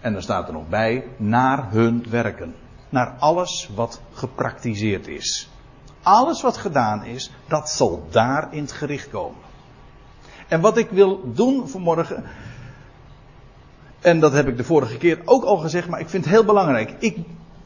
En 0.00 0.12
dan 0.12 0.22
staat 0.22 0.46
er 0.46 0.52
nog 0.52 0.68
bij, 0.68 1.04
naar 1.16 1.70
hun 1.70 2.04
werken. 2.10 2.54
Naar 2.92 3.14
alles 3.18 3.70
wat 3.74 4.00
gepraktiseerd 4.12 5.08
is. 5.08 5.50
Alles 6.02 6.42
wat 6.42 6.56
gedaan 6.56 7.04
is, 7.04 7.32
dat 7.48 7.70
zal 7.70 8.06
daar 8.10 8.48
in 8.50 8.62
het 8.62 8.72
gericht 8.72 9.10
komen. 9.10 9.40
En 10.48 10.60
wat 10.60 10.76
ik 10.76 10.90
wil 10.90 11.32
doen 11.34 11.68
vanmorgen, 11.68 12.24
en 14.00 14.20
dat 14.20 14.32
heb 14.32 14.48
ik 14.48 14.56
de 14.56 14.64
vorige 14.64 14.96
keer 14.96 15.20
ook 15.24 15.44
al 15.44 15.56
gezegd, 15.56 15.88
maar 15.88 16.00
ik 16.00 16.08
vind 16.08 16.24
het 16.24 16.34
heel 16.34 16.44
belangrijk. 16.44 16.94
Ik 16.98 17.16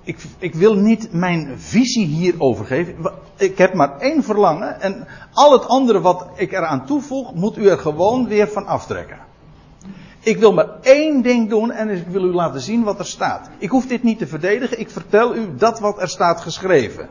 ik, 0.07 0.19
ik 0.39 0.55
wil 0.55 0.75
niet 0.75 1.13
mijn 1.13 1.59
visie 1.59 2.07
hierover 2.07 2.67
geven. 2.67 2.97
Ik 3.37 3.59
heb 3.59 3.75
maar 3.75 3.99
één 3.99 4.23
verlangen 4.23 4.81
en 4.81 5.07
al 5.33 5.53
het 5.53 5.67
andere 5.67 6.01
wat 6.01 6.27
ik 6.35 6.53
eraan 6.53 6.87
toevoeg, 6.87 7.35
moet 7.35 7.57
u 7.57 7.69
er 7.69 7.79
gewoon 7.79 8.29
weer 8.29 8.49
van 8.49 8.67
aftrekken. 8.67 9.19
Ik 10.27 10.39
wil 10.39 10.53
maar 10.53 10.81
één 10.81 11.23
ding 11.23 11.49
doen 11.49 11.71
en 11.71 11.89
ik 11.89 12.07
wil 12.07 12.25
u 12.25 12.33
laten 12.33 12.61
zien 12.61 12.83
wat 12.83 12.99
er 12.99 13.07
staat. 13.07 13.51
Ik 13.59 13.71
hoef 13.71 13.87
dit 13.87 14.03
niet 14.03 14.19
te 14.19 14.27
verdedigen, 14.27 14.81
ik 14.81 14.91
vertel 14.91 15.35
u 15.35 15.57
dat 15.57 15.81
wat 15.81 16.01
er 16.01 16.09
staat 16.09 16.41
geschreven. 16.41 17.09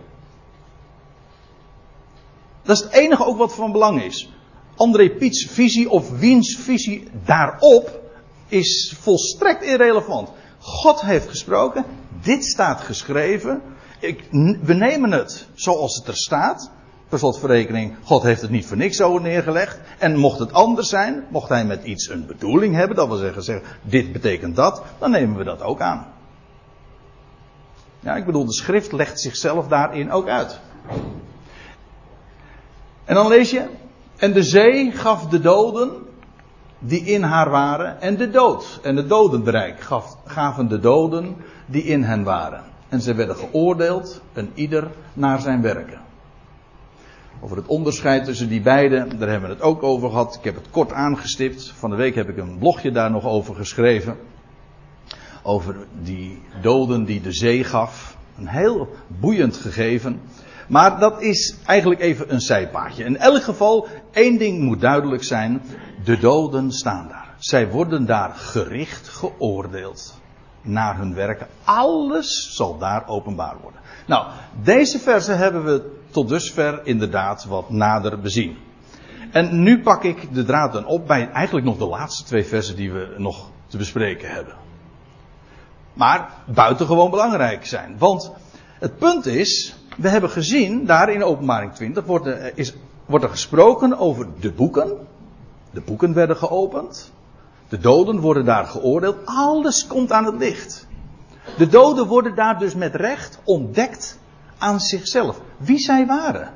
Dat 2.64 2.76
is 2.76 2.84
het 2.84 2.92
enige 2.92 3.26
ook 3.26 3.38
wat 3.38 3.56
van 3.56 3.72
belang 3.72 4.04
is. 4.04 4.30
André 4.76 5.10
Piets 5.10 5.46
visie 5.46 5.90
of 5.90 6.20
wiens 6.20 6.56
visie 6.56 7.08
daarop 7.26 8.02
is 8.48 8.96
volstrekt 9.00 9.64
irrelevant. 9.64 10.30
God 10.60 11.02
heeft 11.02 11.30
gesproken, 11.30 11.86
dit 12.22 12.46
staat 12.46 12.82
geschreven. 12.82 13.62
Ik, 14.00 14.24
we 14.62 14.74
nemen 14.74 15.12
het 15.12 15.48
zoals 15.54 15.98
het 15.98 16.08
er 16.08 16.18
staat. 16.18 16.72
Slotverrekening, 17.18 17.96
God 18.04 18.24
heeft 18.24 18.42
het 18.42 18.50
niet 18.50 18.66
voor 18.66 18.78
niks 18.78 18.98
zo 18.98 19.18
neergelegd. 19.18 19.80
En 19.98 20.18
mocht 20.18 20.40
het 20.40 20.54
anders 20.54 20.90
zijn, 20.90 21.26
mocht 21.30 21.50
hij 21.50 21.66
met 21.66 21.84
iets 21.84 22.10
een 22.10 22.26
bedoeling 22.26 22.76
hebben, 22.76 22.96
dat 22.96 23.08
wil 23.08 23.18
zeggen, 23.18 23.44
zeggen 23.44 23.68
dit 23.82 24.12
betekent 24.12 24.56
dat, 24.56 24.84
dan 25.00 25.12
nemen 25.12 25.38
we 25.38 25.44
dat 25.44 25.62
ook 25.62 25.82
aan. 25.82 26.08
Ja, 28.00 28.16
ik 28.16 28.26
bedoel, 28.26 28.46
de 28.46 28.54
schrift 28.54 28.92
legt 28.92 29.20
zichzelf 29.20 29.68
daarin 29.68 30.12
ook 30.12 30.28
uit. 30.28 30.60
En 33.06 33.16
dan 33.16 33.28
lees 33.28 33.52
je, 33.52 33.66
en 34.18 34.34
de 34.34 34.44
zee 34.44 34.92
gaf 34.92 35.28
de 35.28 35.40
doden 35.40 35.92
die 36.80 37.02
in 37.02 37.24
haar 37.24 37.50
waren 37.50 38.02
en 38.02 38.18
de 38.18 38.30
dood. 38.30 38.80
En 38.84 38.96
het 38.96 39.10
dodenrijk 39.10 39.80
gaf, 39.80 40.18
gaven 40.26 40.68
de 40.68 40.80
doden 40.80 41.36
die 41.66 41.84
in 41.84 42.04
hen 42.04 42.24
waren. 42.24 42.64
En 42.90 43.02
ze 43.02 43.14
werden 43.14 43.36
geoordeeld, 43.36 44.22
een 44.34 44.52
ieder 44.54 44.92
naar 45.14 45.40
zijn 45.42 45.62
werken. 45.62 46.00
Over 47.42 47.58
het 47.58 47.68
onderscheid 47.68 48.26
tussen 48.26 48.50
die 48.50 48.62
beiden, 48.62 49.20
daar 49.20 49.30
hebben 49.30 49.50
we 49.50 49.56
het 49.56 49.64
ook 49.64 49.84
over 49.84 50.10
gehad. 50.10 50.36
Ik 50.36 50.44
heb 50.44 50.56
het 50.56 50.70
kort 50.70 50.92
aangestipt. 50.92 51.74
Van 51.78 51.90
de 51.90 51.96
week 51.96 52.16
heb 52.16 52.30
ik 52.30 52.38
een 52.38 52.58
blogje 52.58 52.92
daar 52.92 53.12
nog 53.12 53.26
over 53.26 53.56
geschreven. 53.56 54.18
Over 55.44 55.76
die 56.02 56.42
doden 56.62 57.06
die 57.06 57.22
de 57.22 57.34
zee 57.34 57.64
gaf. 57.64 58.18
Een 58.38 58.48
heel 58.48 58.90
boeiend 59.08 59.58
gegeven. 59.58 60.22
Maar 60.68 61.00
dat 61.00 61.22
is 61.22 61.56
eigenlijk 61.66 62.02
even 62.02 62.34
een 62.34 62.42
zijpaadje. 62.42 63.04
In 63.04 63.18
elk 63.18 63.44
geval, 63.44 63.88
één 64.12 64.38
ding 64.38 64.62
moet 64.62 64.82
duidelijk 64.82 65.24
zijn. 65.24 65.62
De 66.04 66.18
doden 66.18 66.72
staan 66.72 67.08
daar. 67.08 67.36
Zij 67.38 67.70
worden 67.70 68.06
daar 68.06 68.34
gericht 68.36 69.08
geoordeeld 69.08 70.20
naar 70.62 70.98
hun 70.98 71.14
werken. 71.14 71.48
Alles 71.64 72.56
zal 72.56 72.78
daar 72.78 73.08
openbaar 73.08 73.56
worden. 73.62 73.82
Nou, 74.06 74.28
deze 74.64 75.00
versen 75.00 75.38
hebben 75.38 75.66
we 75.66 76.04
tot 76.16 76.30
dusver 76.30 76.80
inderdaad 76.84 77.46
wat 77.46 77.70
nader 77.70 78.20
bezien. 78.20 78.58
En 79.32 79.64
nu 79.64 79.82
pak 79.82 80.04
ik 80.04 80.34
de 80.34 80.44
draad 80.44 80.74
dan 80.74 80.86
op 80.86 81.08
bij 81.08 81.30
eigenlijk 81.32 81.66
nog 81.66 81.78
de 81.78 81.86
laatste 81.86 82.24
twee 82.24 82.46
versen 82.46 82.76
die 82.76 82.92
we 82.92 83.16
nog 83.18 83.50
te 83.68 83.78
bespreken 83.78 84.30
hebben. 84.30 84.54
Maar 85.94 86.30
buitengewoon 86.46 87.10
belangrijk 87.10 87.66
zijn. 87.66 87.96
Want 87.98 88.32
het 88.80 88.98
punt 88.98 89.26
is, 89.26 89.76
we 89.98 90.10
hebben 90.10 90.30
gezien, 90.30 90.86
daar 90.86 91.10
in 91.10 91.24
openbaring 91.24 91.74
20 91.74 92.06
wordt, 92.06 92.28
is 92.56 92.74
wordt 93.06 93.24
er 93.24 93.32
gesproken 93.32 93.98
over 93.98 94.28
de 94.40 94.52
boeken. 94.52 95.08
De 95.72 95.82
boeken 95.82 96.14
werden 96.14 96.38
geopend. 96.38 97.12
De 97.70 97.78
doden 97.78 98.20
worden 98.20 98.46
daar 98.46 98.66
geoordeeld. 98.66 99.18
Alles 99.26 99.88
komt 99.88 100.12
aan 100.12 100.26
het 100.26 100.38
licht. 100.38 100.88
De 101.58 101.68
doden 101.68 102.08
worden 102.08 102.36
daar 102.36 102.60
dus 102.60 102.76
met 102.76 102.96
recht 102.96 103.40
ontdekt 103.44 104.20
aan 104.58 104.80
zichzelf. 104.80 105.42
Wie 105.58 105.80
zij 105.80 106.06
waren. 106.06 106.54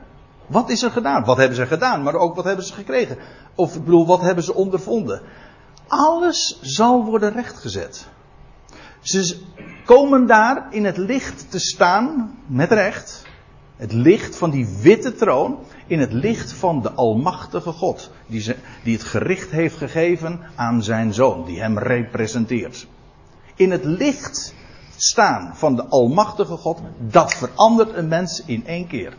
Wat 0.48 0.70
is 0.70 0.84
er 0.84 0.92
gedaan? 0.92 1.24
Wat 1.24 1.38
hebben 1.38 1.56
ze 1.56 1.66
gedaan? 1.66 2.04
Maar 2.04 2.16
ook 2.16 2.36
wat 2.36 2.46
hebben 2.46 2.66
ze 2.66 2.74
gekregen? 2.74 3.18
Of 3.56 3.76
ik 3.76 3.84
bedoel, 3.84 4.06
wat 4.06 4.22
hebben 4.22 4.44
ze 4.44 4.54
ondervonden? 4.54 5.22
Alles 5.88 6.60
zal 6.62 7.06
worden 7.06 7.32
rechtgezet. 7.32 8.08
Ze 9.02 9.38
komen 9.86 10.28
daar 10.28 10.68
in 10.70 10.86
het 10.86 10.98
licht 10.98 11.52
te 11.52 11.60
staan, 11.60 12.38
met 12.46 12.72
recht. 12.72 13.24
Het 13.76 13.92
licht 13.92 14.36
van 14.36 14.50
die 14.50 14.68
witte 14.82 15.16
troon. 15.16 15.60
In 15.88 16.00
het 16.00 16.14
licht 16.14 16.54
van 16.54 16.82
de 16.82 16.92
Almachtige 16.92 17.72
God. 17.72 18.12
Die, 18.28 18.42
ze, 18.42 18.56
die 18.84 18.94
het 18.94 19.04
gericht 19.04 19.52
heeft 19.52 19.78
gegeven 19.78 20.40
aan 20.56 20.84
zijn 20.84 21.14
zoon. 21.14 21.46
Die 21.46 21.60
hem 21.62 21.78
representeert. 21.78 22.88
In 23.56 23.72
het 23.72 23.84
licht 23.84 24.54
staan 25.04 25.52
van 25.56 25.76
de 25.76 25.86
Almachtige 25.86 26.58
God. 26.58 26.80
Dat 26.98 27.34
verandert 27.34 27.94
een 27.94 28.08
mens 28.08 28.44
in 28.46 28.68
één 28.68 28.88
keer. 28.88 29.14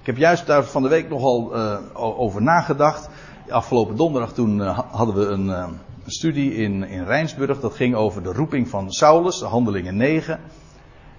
Ik 0.00 0.06
heb 0.06 0.16
juist 0.16 0.46
daar 0.46 0.64
van 0.64 0.82
de 0.82 0.88
week 0.88 1.08
nogal 1.08 1.56
uh, 1.56 1.78
over 1.94 2.42
nagedacht. 2.42 3.08
Afgelopen 3.48 3.96
donderdag 3.96 4.32
toen 4.32 4.58
uh, 4.58 4.78
hadden 4.90 5.14
we 5.14 5.26
een, 5.26 5.46
uh, 5.46 5.68
een, 6.04 6.10
studie 6.10 6.54
in, 6.54 6.84
in 6.84 7.04
Rijnsburg. 7.04 7.60
Dat 7.60 7.74
ging 7.74 7.94
over 7.94 8.22
de 8.22 8.32
roeping 8.32 8.68
van 8.68 8.92
Saulus, 8.92 9.38
de 9.38 9.44
handelingen 9.44 9.96
9. 9.96 10.40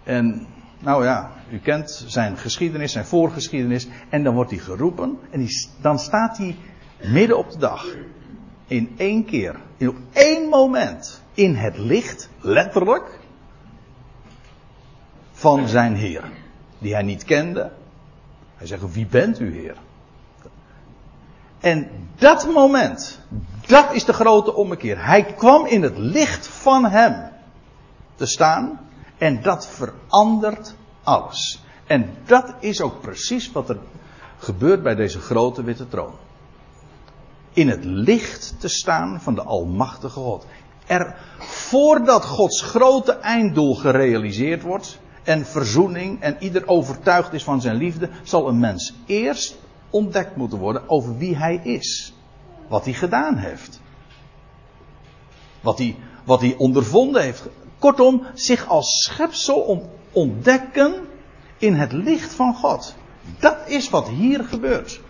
En 0.03 0.47
nou 0.79 1.03
ja, 1.03 1.31
u 1.51 1.59
kent 1.59 2.03
zijn 2.07 2.37
geschiedenis, 2.37 2.91
zijn 2.91 3.05
voorgeschiedenis. 3.05 3.87
En 4.09 4.23
dan 4.23 4.33
wordt 4.33 4.51
hij 4.51 4.59
geroepen. 4.59 5.17
En 5.31 5.47
dan 5.81 5.99
staat 5.99 6.37
hij 6.37 6.55
midden 7.03 7.37
op 7.37 7.51
de 7.51 7.57
dag. 7.57 7.85
In 8.67 8.93
één 8.97 9.25
keer. 9.25 9.55
In 9.77 9.97
één 10.13 10.49
moment. 10.49 11.21
In 11.33 11.55
het 11.55 11.77
licht, 11.77 12.29
letterlijk. 12.39 13.18
Van 15.39 15.67
zijn 15.67 15.95
Heer. 15.95 16.23
Die 16.79 16.93
hij 16.93 17.03
niet 17.03 17.23
kende. 17.23 17.71
Hij 18.55 18.67
zegt, 18.67 18.93
wie 18.93 19.05
bent 19.05 19.39
u 19.39 19.53
Heer? 19.53 19.75
En 21.59 21.89
dat 22.15 22.53
moment, 22.53 23.19
dat 23.67 23.93
is 23.93 24.05
de 24.05 24.13
grote 24.13 24.53
ommekeer. 24.53 25.05
Hij 25.05 25.23
kwam 25.23 25.65
in 25.65 25.81
het 25.81 25.97
licht 25.97 26.47
van 26.47 26.85
hem 26.85 27.31
te 28.15 28.25
staan. 28.25 28.79
En 29.17 29.41
dat 29.41 29.67
verandert 29.67 30.75
alles. 31.03 31.63
En 31.85 32.13
dat 32.25 32.53
is 32.59 32.81
ook 32.81 33.01
precies 33.01 33.51
wat 33.51 33.69
er 33.69 33.77
gebeurt 34.37 34.83
bij 34.83 34.95
deze 34.95 35.19
grote 35.19 35.63
witte 35.63 35.87
troon. 35.87 36.13
In 37.53 37.69
het 37.69 37.83
licht 37.83 38.55
te 38.59 38.67
staan 38.67 39.21
van 39.21 39.35
de 39.35 39.43
Almachtige 39.43 40.19
God. 40.19 40.45
Er, 40.85 41.15
voordat 41.39 42.25
Gods 42.25 42.61
grote 42.61 43.11
einddoel 43.11 43.75
gerealiseerd 43.75 44.61
wordt, 44.61 44.99
en 45.23 45.45
verzoening, 45.45 46.21
en 46.21 46.35
ieder 46.39 46.67
overtuigd 46.67 47.33
is 47.33 47.43
van 47.43 47.61
zijn 47.61 47.75
liefde, 47.75 48.09
zal 48.23 48.47
een 48.47 48.59
mens 48.59 48.93
eerst 49.05 49.57
ontdekt 49.89 50.35
moeten 50.35 50.57
worden 50.57 50.89
over 50.89 51.17
wie 51.17 51.35
hij 51.35 51.59
is. 51.63 52.13
Wat 52.67 52.83
hij 52.83 52.93
gedaan 52.93 53.37
heeft. 53.37 53.81
Wat 55.61 55.77
hij, 55.77 55.95
wat 56.23 56.41
hij 56.41 56.55
ondervonden 56.57 57.21
heeft. 57.21 57.47
Kortom, 57.79 58.23
zich 58.33 58.67
als 58.67 59.03
schepsel 59.03 59.89
ontdekken 60.11 60.93
in 61.57 61.73
het 61.73 61.91
licht 61.91 62.33
van 62.33 62.55
God. 62.55 62.95
Dat 63.39 63.57
is 63.67 63.89
wat 63.89 64.07
hier 64.07 64.43
gebeurt. 64.43 65.01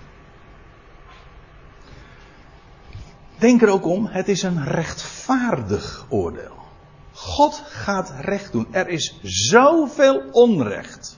Denk 3.37 3.61
er 3.61 3.69
ook 3.69 3.85
om, 3.85 4.05
het 4.05 4.27
is 4.27 4.43
een 4.43 4.63
rechtvaardig 4.63 6.05
oordeel. 6.09 6.58
God 7.19 7.61
gaat 7.65 8.13
recht 8.19 8.51
doen. 8.51 8.67
Er 8.71 8.87
is 8.87 9.19
zoveel 9.23 10.23
onrecht 10.31 11.17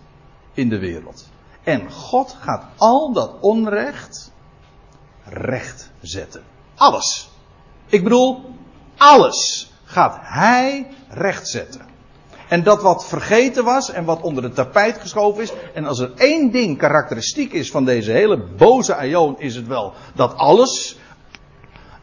in 0.53 0.69
de 0.69 0.79
wereld. 0.79 1.29
En 1.63 1.91
God 1.91 2.37
gaat 2.39 2.65
al 2.77 3.13
dat 3.13 3.35
onrecht 3.39 4.31
recht 5.23 5.91
zetten. 6.01 6.43
Alles. 6.75 7.29
Ik 7.85 8.03
bedoel, 8.03 8.41
alles 8.97 9.71
gaat 9.83 10.17
Hij 10.21 10.87
recht 11.09 11.47
zetten. 11.47 11.89
En 12.47 12.63
dat 12.63 12.81
wat 12.81 13.05
vergeten 13.05 13.63
was 13.63 13.91
en 13.91 14.05
wat 14.05 14.21
onder 14.21 14.43
de 14.43 14.51
tapijt 14.51 14.97
geschoven 14.97 15.43
is. 15.43 15.51
En 15.73 15.85
als 15.85 15.99
er 15.99 16.11
één 16.15 16.51
ding 16.51 16.77
karakteristiek 16.77 17.53
is 17.53 17.71
van 17.71 17.85
deze 17.85 18.11
hele 18.11 18.37
boze 18.57 18.95
aion, 18.95 19.39
is 19.39 19.55
het 19.55 19.67
wel 19.67 19.93
dat 20.15 20.35
alles 20.35 20.97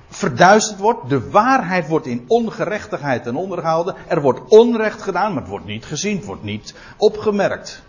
verduisterd 0.09 0.79
wordt. 0.79 1.09
De 1.09 1.31
waarheid 1.31 1.89
wordt 1.89 2.07
in 2.07 2.25
ongerechtigheid 2.27 3.23
ten 3.23 3.37
onder 3.37 3.59
gehouden. 3.59 3.95
Er 4.07 4.21
wordt 4.21 4.41
onrecht 4.49 5.03
gedaan, 5.03 5.33
maar 5.33 5.43
het 5.43 5.51
wordt 5.51 5.67
niet 5.67 5.85
gezien, 5.85 6.17
het 6.17 6.27
wordt 6.27 6.43
niet 6.43 6.75
opgemerkt. 6.97 7.83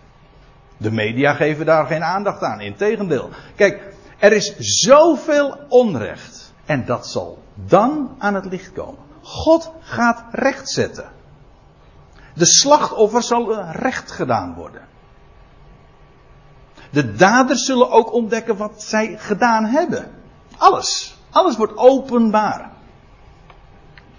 De 0.76 0.90
media 0.90 1.34
geven 1.34 1.66
daar 1.66 1.86
geen 1.86 2.04
aandacht 2.04 2.42
aan, 2.42 2.60
integendeel. 2.60 3.30
Kijk, 3.56 3.94
er 4.18 4.32
is 4.32 4.54
zoveel 4.58 5.56
onrecht. 5.68 6.52
En 6.64 6.84
dat 6.84 7.06
zal 7.08 7.38
dan 7.54 8.14
aan 8.18 8.34
het 8.34 8.44
licht 8.44 8.72
komen. 8.72 9.00
God 9.22 9.72
gaat 9.80 10.24
recht 10.30 10.68
zetten. 10.68 11.10
De 12.34 12.46
slachtoffer 12.46 13.22
zal 13.22 13.60
recht 13.60 14.10
gedaan 14.10 14.54
worden. 14.54 14.88
De 16.90 17.14
daders 17.14 17.64
zullen 17.64 17.90
ook 17.90 18.12
ontdekken 18.12 18.56
wat 18.56 18.82
zij 18.82 19.16
gedaan 19.18 19.64
hebben. 19.64 20.10
Alles. 20.56 21.19
Alles 21.30 21.56
wordt 21.56 21.76
openbaar. 21.76 22.70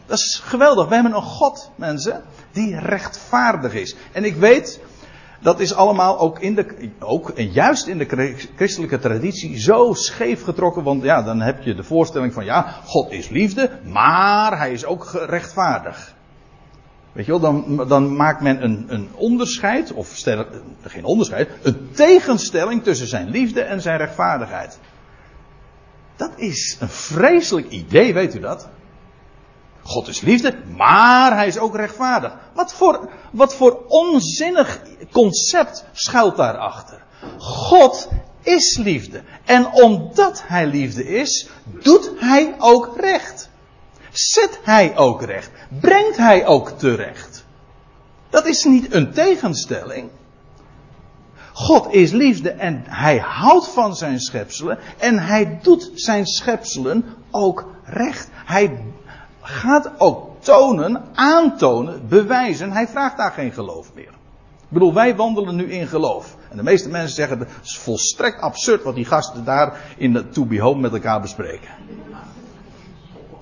Dat 0.05 0.17
is 0.17 0.41
geweldig. 0.43 0.87
We 0.87 0.93
hebben 0.93 1.15
een 1.15 1.21
God, 1.21 1.71
mensen, 1.75 2.23
die 2.51 2.79
rechtvaardig 2.79 3.73
is. 3.73 3.95
En 4.11 4.23
ik 4.23 4.35
weet, 4.35 4.79
dat 5.41 5.59
is 5.59 5.73
allemaal 5.73 6.19
ook 6.19 6.39
in 6.39 6.55
de, 6.55 6.89
ook 6.99 7.29
en 7.29 7.51
juist 7.51 7.87
in 7.87 7.97
de 7.97 8.35
christelijke 8.55 8.99
traditie 8.99 9.59
zo 9.59 9.93
scheef 9.93 10.43
getrokken. 10.43 10.83
Want 10.83 11.03
ja, 11.03 11.21
dan 11.21 11.41
heb 11.41 11.63
je 11.63 11.75
de 11.75 11.83
voorstelling 11.83 12.33
van 12.33 12.45
ja, 12.45 12.75
God 12.85 13.11
is 13.11 13.29
liefde, 13.29 13.69
maar 13.83 14.57
hij 14.57 14.71
is 14.71 14.85
ook 14.85 15.11
rechtvaardig. 15.11 16.15
Weet 17.11 17.25
je 17.25 17.31
wel, 17.31 17.39
dan, 17.39 17.87
dan 17.87 18.15
maakt 18.15 18.41
men 18.41 18.63
een, 18.63 18.85
een 18.87 19.09
onderscheid, 19.15 19.91
of 19.93 20.23
geen 20.83 21.03
onderscheid, 21.05 21.49
een 21.61 21.89
tegenstelling 21.91 22.83
tussen 22.83 23.07
zijn 23.07 23.29
liefde 23.29 23.61
en 23.61 23.81
zijn 23.81 23.97
rechtvaardigheid. 23.97 24.79
Dat 26.15 26.31
is 26.35 26.77
een 26.79 26.89
vreselijk 26.89 27.69
idee, 27.69 28.13
weet 28.13 28.35
u 28.35 28.39
dat? 28.39 28.67
God 29.83 30.07
is 30.07 30.21
liefde, 30.21 30.57
maar 30.77 31.35
hij 31.35 31.47
is 31.47 31.57
ook 31.57 31.75
rechtvaardig. 31.75 32.33
Wat 32.53 32.73
voor, 32.73 33.09
wat 33.31 33.55
voor 33.55 33.83
onzinnig 33.87 34.81
concept 35.11 35.85
schuilt 35.91 36.35
daarachter? 36.35 37.03
God 37.37 38.09
is 38.41 38.77
liefde. 38.77 39.23
En 39.45 39.71
omdat 39.71 40.43
hij 40.45 40.67
liefde 40.67 41.05
is, 41.05 41.49
doet 41.63 42.11
hij 42.17 42.55
ook 42.57 42.97
recht. 42.99 43.49
Zet 44.11 44.59
hij 44.63 44.97
ook 44.97 45.21
recht. 45.21 45.51
Brengt 45.81 46.17
hij 46.17 46.45
ook 46.45 46.69
terecht. 46.69 47.45
Dat 48.29 48.45
is 48.45 48.63
niet 48.63 48.93
een 48.93 49.13
tegenstelling. 49.13 50.09
God 51.61 51.93
is 51.93 52.11
liefde 52.11 52.49
en 52.49 52.83
hij 52.87 53.17
houdt 53.17 53.67
van 53.67 53.95
zijn 53.95 54.19
schepselen 54.19 54.77
en 54.97 55.19
hij 55.19 55.59
doet 55.61 55.91
zijn 55.93 56.25
schepselen 56.25 57.05
ook 57.31 57.65
recht. 57.85 58.29
Hij 58.31 58.85
gaat 59.41 59.91
ook 59.97 60.29
tonen, 60.39 61.03
aantonen, 61.13 62.07
bewijzen. 62.07 62.71
Hij 62.71 62.87
vraagt 62.87 63.17
daar 63.17 63.31
geen 63.31 63.51
geloof 63.51 63.91
meer. 63.93 64.09
Ik 64.61 64.77
bedoel, 64.77 64.93
wij 64.93 65.15
wandelen 65.15 65.55
nu 65.55 65.71
in 65.71 65.87
geloof. 65.87 66.35
En 66.49 66.57
de 66.57 66.63
meeste 66.63 66.89
mensen 66.89 67.15
zeggen, 67.15 67.39
het 67.39 67.49
is 67.63 67.77
volstrekt 67.77 68.41
absurd 68.41 68.83
wat 68.83 68.95
die 68.95 69.05
gasten 69.05 69.43
daar 69.43 69.79
in 69.97 70.13
de 70.13 70.29
To 70.29 70.45
Be 70.45 70.61
Home 70.61 70.81
met 70.81 70.93
elkaar 70.93 71.21
bespreken. 71.21 71.69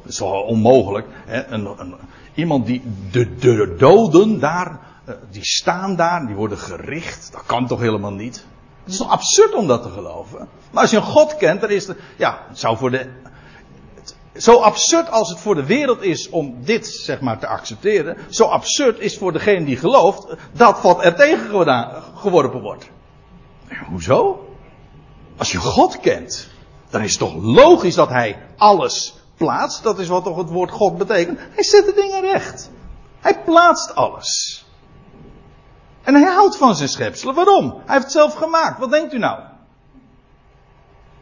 Dat 0.01 0.11
is 0.11 0.19
wel 0.19 0.41
onmogelijk. 0.41 1.07
Hè? 1.25 1.47
Een, 1.47 1.65
een, 1.65 1.95
iemand 2.33 2.65
die 2.65 2.81
de, 3.11 3.35
de 3.35 3.75
doden 3.77 4.39
daar 4.39 4.79
die 5.29 5.45
staan 5.45 5.95
daar, 5.95 6.25
die 6.25 6.35
worden 6.35 6.57
gericht. 6.57 7.31
Dat 7.31 7.45
kan 7.45 7.67
toch 7.67 7.79
helemaal 7.79 8.13
niet? 8.13 8.45
Het 8.83 8.93
is 8.93 8.97
toch 8.97 9.09
absurd 9.09 9.53
om 9.53 9.67
dat 9.67 9.83
te 9.83 9.89
geloven? 9.89 10.47
Maar 10.71 10.81
als 10.81 10.91
je 10.91 10.97
een 10.97 11.03
God 11.03 11.37
kent, 11.37 11.61
dan 11.61 11.69
is 11.69 11.87
het, 11.87 11.97
ja, 12.17 12.45
het 12.47 12.59
zou 12.59 12.77
voor 12.77 12.91
de, 12.91 13.09
zo 14.35 14.59
absurd 14.59 15.11
als 15.11 15.29
het 15.29 15.39
voor 15.39 15.55
de 15.55 15.65
wereld 15.65 16.01
is 16.01 16.29
om 16.29 16.55
dit, 16.63 16.87
zeg 16.87 17.19
maar, 17.19 17.39
te 17.39 17.47
accepteren, 17.47 18.17
zo 18.29 18.43
absurd 18.43 18.99
is 18.99 19.17
voor 19.17 19.31
degene 19.31 19.65
die 19.65 19.77
gelooft, 19.77 20.27
dat 20.51 20.81
wat 20.81 21.03
er 21.03 21.15
tegen 21.15 21.39
geworpen 22.15 22.61
wordt. 22.61 22.89
Hoezo? 23.89 24.47
Als 25.37 25.51
je 25.51 25.57
God 25.57 25.99
kent, 25.99 26.49
dan 26.89 27.01
is 27.01 27.09
het 27.09 27.19
toch 27.19 27.35
logisch 27.35 27.95
dat 27.95 28.09
hij 28.09 28.37
alles 28.57 29.13
plaatst. 29.37 29.83
Dat 29.83 29.99
is 29.99 30.07
wat 30.07 30.23
toch 30.23 30.37
het 30.37 30.49
woord 30.49 30.71
God 30.71 30.97
betekent. 30.97 31.39
Hij 31.39 31.63
zet 31.63 31.85
de 31.85 31.93
dingen 31.93 32.21
recht. 32.21 32.69
Hij 33.19 33.43
plaatst 33.43 33.95
alles. 33.95 34.63
En 36.03 36.13
hij 36.13 36.33
houdt 36.33 36.57
van 36.57 36.75
zijn 36.75 36.89
schepselen. 36.89 37.35
Waarom? 37.35 37.69
Hij 37.69 37.93
heeft 37.93 38.03
het 38.03 38.11
zelf 38.11 38.33
gemaakt. 38.33 38.79
Wat 38.79 38.91
denkt 38.91 39.13
u 39.13 39.17
nou? 39.17 39.39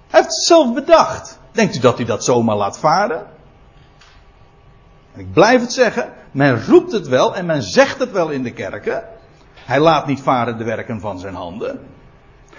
Hij 0.07 0.19
heeft 0.19 0.35
het 0.35 0.45
zelf 0.45 0.73
bedacht. 0.73 1.39
Denkt 1.51 1.75
u 1.75 1.79
dat 1.79 1.97
hij 1.97 2.05
dat 2.05 2.23
zomaar 2.23 2.55
laat 2.55 2.79
varen? 2.79 3.27
En 5.13 5.19
ik 5.19 5.33
blijf 5.33 5.61
het 5.61 5.73
zeggen, 5.73 6.13
men 6.31 6.65
roept 6.65 6.91
het 6.91 7.07
wel 7.07 7.35
en 7.35 7.45
men 7.45 7.63
zegt 7.63 7.99
het 7.99 8.11
wel 8.11 8.29
in 8.29 8.43
de 8.43 8.53
kerken. 8.53 9.03
Hij 9.53 9.79
laat 9.79 10.07
niet 10.07 10.21
varen 10.21 10.57
de 10.57 10.63
werken 10.63 10.99
van 10.99 11.19
zijn 11.19 11.35
handen. 11.35 11.79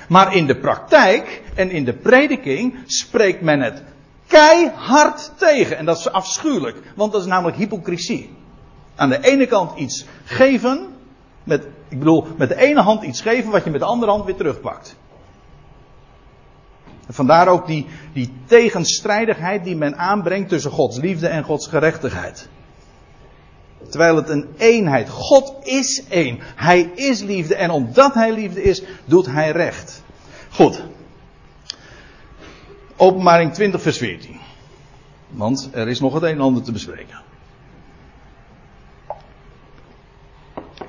Maar 0.08 0.34
in 0.34 0.46
de 0.46 0.56
praktijk 0.56 1.42
en 1.54 1.70
in 1.70 1.84
de 1.84 1.94
prediking 1.94 2.78
spreekt 2.86 3.40
men 3.40 3.60
het 3.60 3.82
keihard 4.26 5.32
tegen. 5.36 5.76
En 5.76 5.84
dat 5.84 5.98
is 5.98 6.12
afschuwelijk, 6.12 6.82
want 6.96 7.12
dat 7.12 7.20
is 7.20 7.26
namelijk 7.26 7.56
hypocrisie. 7.56 8.36
Aan 8.96 9.08
de 9.08 9.20
ene 9.20 9.46
kant 9.46 9.78
iets 9.78 10.04
geven, 10.24 10.86
met, 11.48 11.66
ik 11.88 11.98
bedoel, 11.98 12.26
met 12.36 12.48
de 12.48 12.56
ene 12.56 12.80
hand 12.80 13.02
iets 13.02 13.20
geven 13.20 13.50
wat 13.50 13.64
je 13.64 13.70
met 13.70 13.80
de 13.80 13.86
andere 13.86 14.10
hand 14.10 14.24
weer 14.24 14.36
terugpakt. 14.36 14.96
Vandaar 17.08 17.48
ook 17.48 17.66
die, 17.66 17.86
die 18.12 18.32
tegenstrijdigheid 18.46 19.64
die 19.64 19.76
men 19.76 19.96
aanbrengt 19.96 20.48
tussen 20.48 20.70
Gods 20.70 20.98
liefde 20.98 21.28
en 21.28 21.44
Gods 21.44 21.66
gerechtigheid. 21.66 22.48
Terwijl 23.88 24.16
het 24.16 24.28
een 24.28 24.48
eenheid. 24.56 25.08
God 25.08 25.54
is 25.62 26.04
één. 26.08 26.38
Hij 26.56 26.80
is 26.94 27.20
liefde. 27.20 27.54
En 27.54 27.70
omdat 27.70 28.14
hij 28.14 28.32
liefde 28.32 28.62
is, 28.62 28.82
doet 29.04 29.26
hij 29.26 29.50
recht. 29.50 30.02
Goed. 30.50 30.82
Openbaring 32.96 33.54
20, 33.54 33.82
vers 33.82 33.98
14. 33.98 34.40
Want 35.28 35.68
er 35.72 35.88
is 35.88 36.00
nog 36.00 36.14
het 36.14 36.22
een 36.22 36.28
en 36.28 36.40
ander 36.40 36.62
te 36.62 36.72
bespreken. 36.72 37.27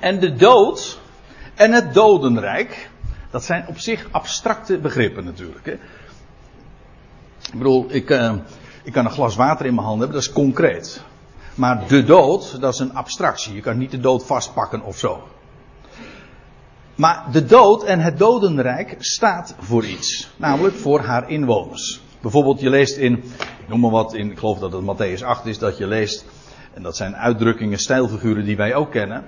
En 0.00 0.20
de 0.20 0.34
dood 0.34 1.00
en 1.54 1.72
het 1.72 1.94
dodenrijk. 1.94 2.90
Dat 3.30 3.44
zijn 3.44 3.64
op 3.68 3.78
zich 3.78 4.08
abstracte 4.10 4.78
begrippen 4.78 5.24
natuurlijk. 5.24 5.66
Hè. 5.66 5.72
Ik 7.52 7.58
bedoel, 7.58 7.86
ik, 7.88 8.10
uh, 8.10 8.34
ik 8.82 8.92
kan 8.92 9.04
een 9.04 9.10
glas 9.10 9.36
water 9.36 9.66
in 9.66 9.74
mijn 9.74 9.86
hand 9.86 9.98
hebben, 9.98 10.16
dat 10.16 10.26
is 10.26 10.32
concreet. 10.32 11.02
Maar 11.54 11.88
de 11.88 12.04
dood, 12.04 12.60
dat 12.60 12.72
is 12.72 12.78
een 12.78 12.94
abstractie. 12.94 13.54
Je 13.54 13.60
kan 13.60 13.78
niet 13.78 13.90
de 13.90 14.00
dood 14.00 14.26
vastpakken 14.26 14.82
of 14.82 14.98
zo. 14.98 15.28
Maar 16.94 17.24
de 17.32 17.44
dood 17.44 17.84
en 17.84 18.00
het 18.00 18.18
dodenrijk 18.18 18.96
staat 18.98 19.54
voor 19.58 19.84
iets. 19.84 20.30
Namelijk 20.36 20.74
voor 20.74 21.00
haar 21.00 21.30
inwoners. 21.30 22.00
Bijvoorbeeld, 22.20 22.60
je 22.60 22.70
leest 22.70 22.96
in, 22.96 23.12
ik 23.60 23.68
noem 23.68 23.80
maar 23.80 23.90
wat, 23.90 24.14
in, 24.14 24.30
ik 24.30 24.38
geloof 24.38 24.58
dat 24.58 24.72
het 24.72 24.82
Matthäus 24.82 25.24
8 25.24 25.46
is, 25.46 25.58
dat 25.58 25.78
je 25.78 25.86
leest, 25.86 26.24
en 26.74 26.82
dat 26.82 26.96
zijn 26.96 27.16
uitdrukkingen, 27.16 27.78
stijlfiguren 27.78 28.44
die 28.44 28.56
wij 28.56 28.74
ook 28.74 28.90
kennen. 28.90 29.24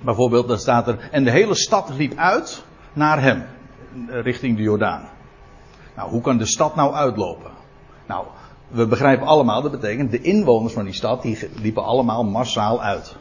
Bijvoorbeeld, 0.00 0.48
dan 0.48 0.58
staat 0.58 0.88
er, 0.88 1.08
en 1.10 1.24
de 1.24 1.30
hele 1.30 1.54
stad 1.54 1.90
liep 1.96 2.16
uit 2.16 2.64
naar 2.92 3.22
hem, 3.22 3.44
richting 4.08 4.56
de 4.56 4.62
Jordaan. 4.62 5.08
Nou, 5.96 6.10
hoe 6.10 6.20
kan 6.20 6.38
de 6.38 6.46
stad 6.46 6.74
nou 6.74 6.94
uitlopen? 6.94 7.50
Nou, 8.06 8.26
we 8.68 8.86
begrijpen 8.86 9.26
allemaal, 9.26 9.62
dat 9.62 9.70
betekent 9.70 10.10
de 10.10 10.20
inwoners 10.20 10.72
van 10.72 10.84
die 10.84 10.94
stad, 10.94 11.22
die 11.22 11.48
liepen 11.60 11.84
allemaal 11.84 12.24
massaal 12.24 12.82
uit. 12.82 13.16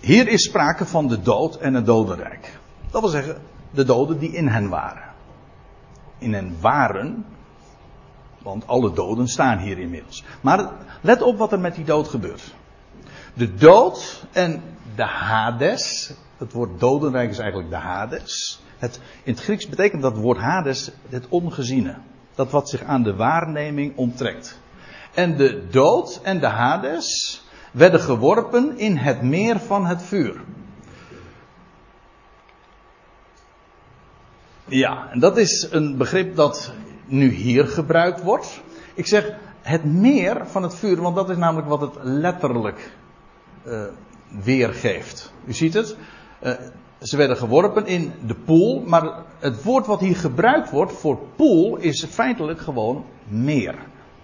Hier 0.00 0.28
is 0.28 0.44
sprake 0.44 0.86
van 0.86 1.08
de 1.08 1.20
dood 1.20 1.56
en 1.56 1.74
het 1.74 1.86
dodenrijk. 1.86 2.58
Dat 2.90 3.00
wil 3.00 3.10
zeggen, 3.10 3.42
de 3.70 3.84
doden 3.84 4.18
die 4.18 4.32
in 4.32 4.48
hen 4.48 4.68
waren. 4.68 5.02
In 6.18 6.34
hen 6.34 6.56
waren, 6.60 7.24
want 8.42 8.66
alle 8.66 8.92
doden 8.92 9.28
staan 9.28 9.58
hier 9.58 9.78
inmiddels. 9.78 10.24
Maar 10.40 10.70
let 11.00 11.22
op 11.22 11.38
wat 11.38 11.52
er 11.52 11.60
met 11.60 11.74
die 11.74 11.84
dood 11.84 12.08
gebeurt. 12.08 12.54
De 13.38 13.54
dood 13.54 14.26
en 14.32 14.62
de 14.94 15.02
Hades, 15.02 16.12
het 16.36 16.52
woord 16.52 16.80
dodenrijk 16.80 17.30
is 17.30 17.38
eigenlijk 17.38 17.70
de 17.70 17.76
Hades. 17.76 18.62
Het, 18.78 19.00
in 19.22 19.32
het 19.32 19.42
Grieks 19.42 19.68
betekent 19.68 20.02
dat 20.02 20.16
woord 20.16 20.38
Hades 20.38 20.90
het 21.08 21.28
ongeziene 21.28 21.96
dat 22.34 22.50
wat 22.50 22.68
zich 22.68 22.82
aan 22.82 23.02
de 23.02 23.14
waarneming 23.14 23.96
onttrekt. 23.96 24.58
En 25.14 25.36
de 25.36 25.66
dood 25.70 26.20
en 26.22 26.40
de 26.40 26.46
Hades 26.46 27.42
werden 27.72 28.00
geworpen 28.00 28.78
in 28.78 28.96
het 28.96 29.22
meer 29.22 29.60
van 29.60 29.86
het 29.86 30.02
vuur. 30.02 30.40
Ja, 34.64 35.10
en 35.10 35.18
dat 35.18 35.36
is 35.36 35.68
een 35.70 35.96
begrip 35.96 36.36
dat 36.36 36.72
nu 37.06 37.30
hier 37.30 37.66
gebruikt 37.66 38.22
wordt. 38.22 38.60
Ik 38.94 39.06
zeg 39.06 39.36
het 39.62 39.84
meer 39.84 40.46
van 40.46 40.62
het 40.62 40.74
vuur, 40.74 41.00
want 41.02 41.16
dat 41.16 41.30
is 41.30 41.36
namelijk 41.36 41.68
wat 41.68 41.80
het 41.80 41.94
letterlijk 42.02 42.96
uh, 43.68 43.82
weergeeft. 44.44 45.32
U 45.46 45.52
ziet 45.52 45.74
het. 45.74 45.96
Uh, 46.42 46.52
ze 47.02 47.16
werden 47.16 47.36
geworpen 47.36 47.86
in 47.86 48.12
de 48.26 48.34
poel, 48.34 48.82
maar 48.86 49.22
het 49.38 49.62
woord 49.62 49.86
wat 49.86 50.00
hier 50.00 50.16
gebruikt 50.16 50.70
wordt 50.70 50.92
voor 50.92 51.18
poel 51.36 51.76
is 51.76 52.04
feitelijk 52.04 52.60
gewoon 52.60 53.04
meer. 53.28 53.74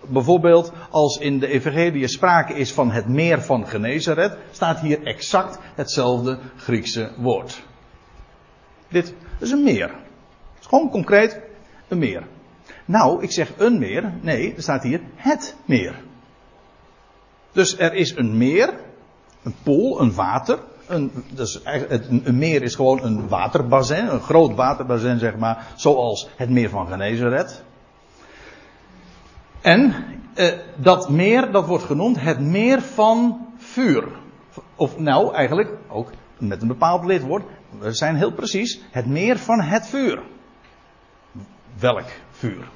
Bijvoorbeeld 0.09 0.73
als 0.91 1.19
in 1.19 1.39
de 1.39 1.47
Evangelie 1.47 2.09
sprake 2.09 2.55
is 2.55 2.73
van 2.73 2.91
het 2.91 3.09
meer 3.09 3.43
van 3.43 3.67
Genezeret, 3.67 4.37
staat 4.51 4.81
hier 4.81 5.03
exact 5.03 5.59
hetzelfde 5.75 6.39
Griekse 6.57 7.11
woord. 7.17 7.63
Dit 8.89 9.15
is 9.39 9.51
een 9.51 9.63
meer. 9.63 9.89
Het 9.89 10.61
is 10.61 10.67
gewoon 10.67 10.91
concreet 10.91 11.41
een 11.89 11.99
meer. 11.99 12.27
Nou, 12.85 13.23
ik 13.23 13.31
zeg 13.31 13.53
een 13.57 13.79
meer. 13.79 14.13
Nee, 14.21 14.55
er 14.55 14.63
staat 14.63 14.83
hier 14.83 15.01
het 15.15 15.57
meer. 15.65 16.03
Dus 17.53 17.79
er 17.79 17.95
is 17.95 18.17
een 18.17 18.37
meer, 18.37 18.75
een 19.45 19.55
pool, 19.63 20.01
een 20.01 20.15
water, 20.15 20.59
een, 20.87 21.13
dus 21.35 21.61
een 21.65 22.39
meer 22.39 22.63
is 22.63 22.75
gewoon 22.75 23.03
een 23.03 23.29
waterbassin, 23.29 24.07
een 24.07 24.21
groot 24.21 24.55
waterbassin 24.55 25.19
zeg 25.19 25.37
maar, 25.37 25.67
zoals 25.77 26.29
het 26.37 26.51
meer 26.51 26.71
van 26.71 26.87
Genezeret. 26.87 27.63
En 29.61 29.95
eh, 30.35 30.53
dat 30.77 31.11
meer, 31.11 31.53
dat 31.53 31.67
wordt 31.67 31.85
genoemd 31.85 32.21
het 32.21 32.41
meer 32.41 32.83
van 32.83 33.47
vuur. 33.57 34.09
Of 34.77 34.99
nou, 34.99 35.35
eigenlijk 35.35 35.71
ook 35.89 36.11
met 36.39 36.63
een 36.63 36.69
bepaald 36.69 37.05
lidwoord. 37.05 37.45
We 37.79 37.93
zijn 37.93 38.17
heel 38.17 38.33
precies 38.33 38.81
het 38.91 39.07
meer 39.07 39.39
van 39.39 39.61
het 39.61 39.87
vuur. 39.87 40.23
Welk 41.79 42.07
vuur? 42.31 42.69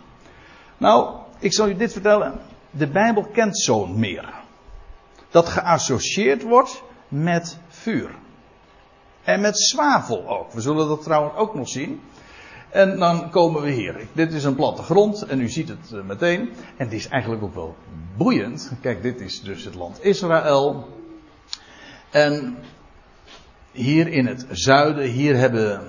Nou, 0.77 1.17
ik 1.39 1.53
zal 1.53 1.69
u 1.69 1.77
dit 1.77 1.93
vertellen. 1.93 2.41
De 2.71 2.89
Bijbel 2.89 3.23
kent 3.23 3.59
zo'n 3.59 3.99
meer. 3.99 4.47
Dat 5.31 5.49
geassocieerd 5.49 6.43
wordt 6.43 6.83
met 7.09 7.59
vuur. 7.69 8.11
En 9.25 9.41
met 9.41 9.59
zwavel 9.59 10.29
ook. 10.29 10.53
We 10.53 10.61
zullen 10.61 10.89
dat 10.89 11.03
trouwens 11.03 11.37
ook 11.37 11.55
nog 11.55 11.69
zien. 11.69 12.01
En 12.71 12.99
dan 12.99 13.31
komen 13.31 13.63
we 13.63 13.71
hier. 13.71 14.07
Dit 14.13 14.33
is 14.33 14.45
een 14.45 14.55
platte 14.55 14.83
grond 14.83 15.23
en 15.23 15.41
u 15.41 15.49
ziet 15.49 15.69
het 15.69 15.93
eh, 15.93 16.03
meteen. 16.03 16.41
En 16.77 16.85
het 16.85 16.93
is 16.93 17.09
eigenlijk 17.09 17.43
ook 17.43 17.55
wel 17.55 17.77
boeiend. 18.17 18.73
Kijk, 18.81 19.03
dit 19.03 19.21
is 19.21 19.43
dus 19.43 19.65
het 19.65 19.75
land 19.75 20.05
Israël. 20.05 20.89
En 22.11 22.57
hier 23.73 24.09
in 24.09 24.27
het 24.27 24.47
zuiden, 24.51 25.05
hier 25.05 25.37
hebben 25.37 25.83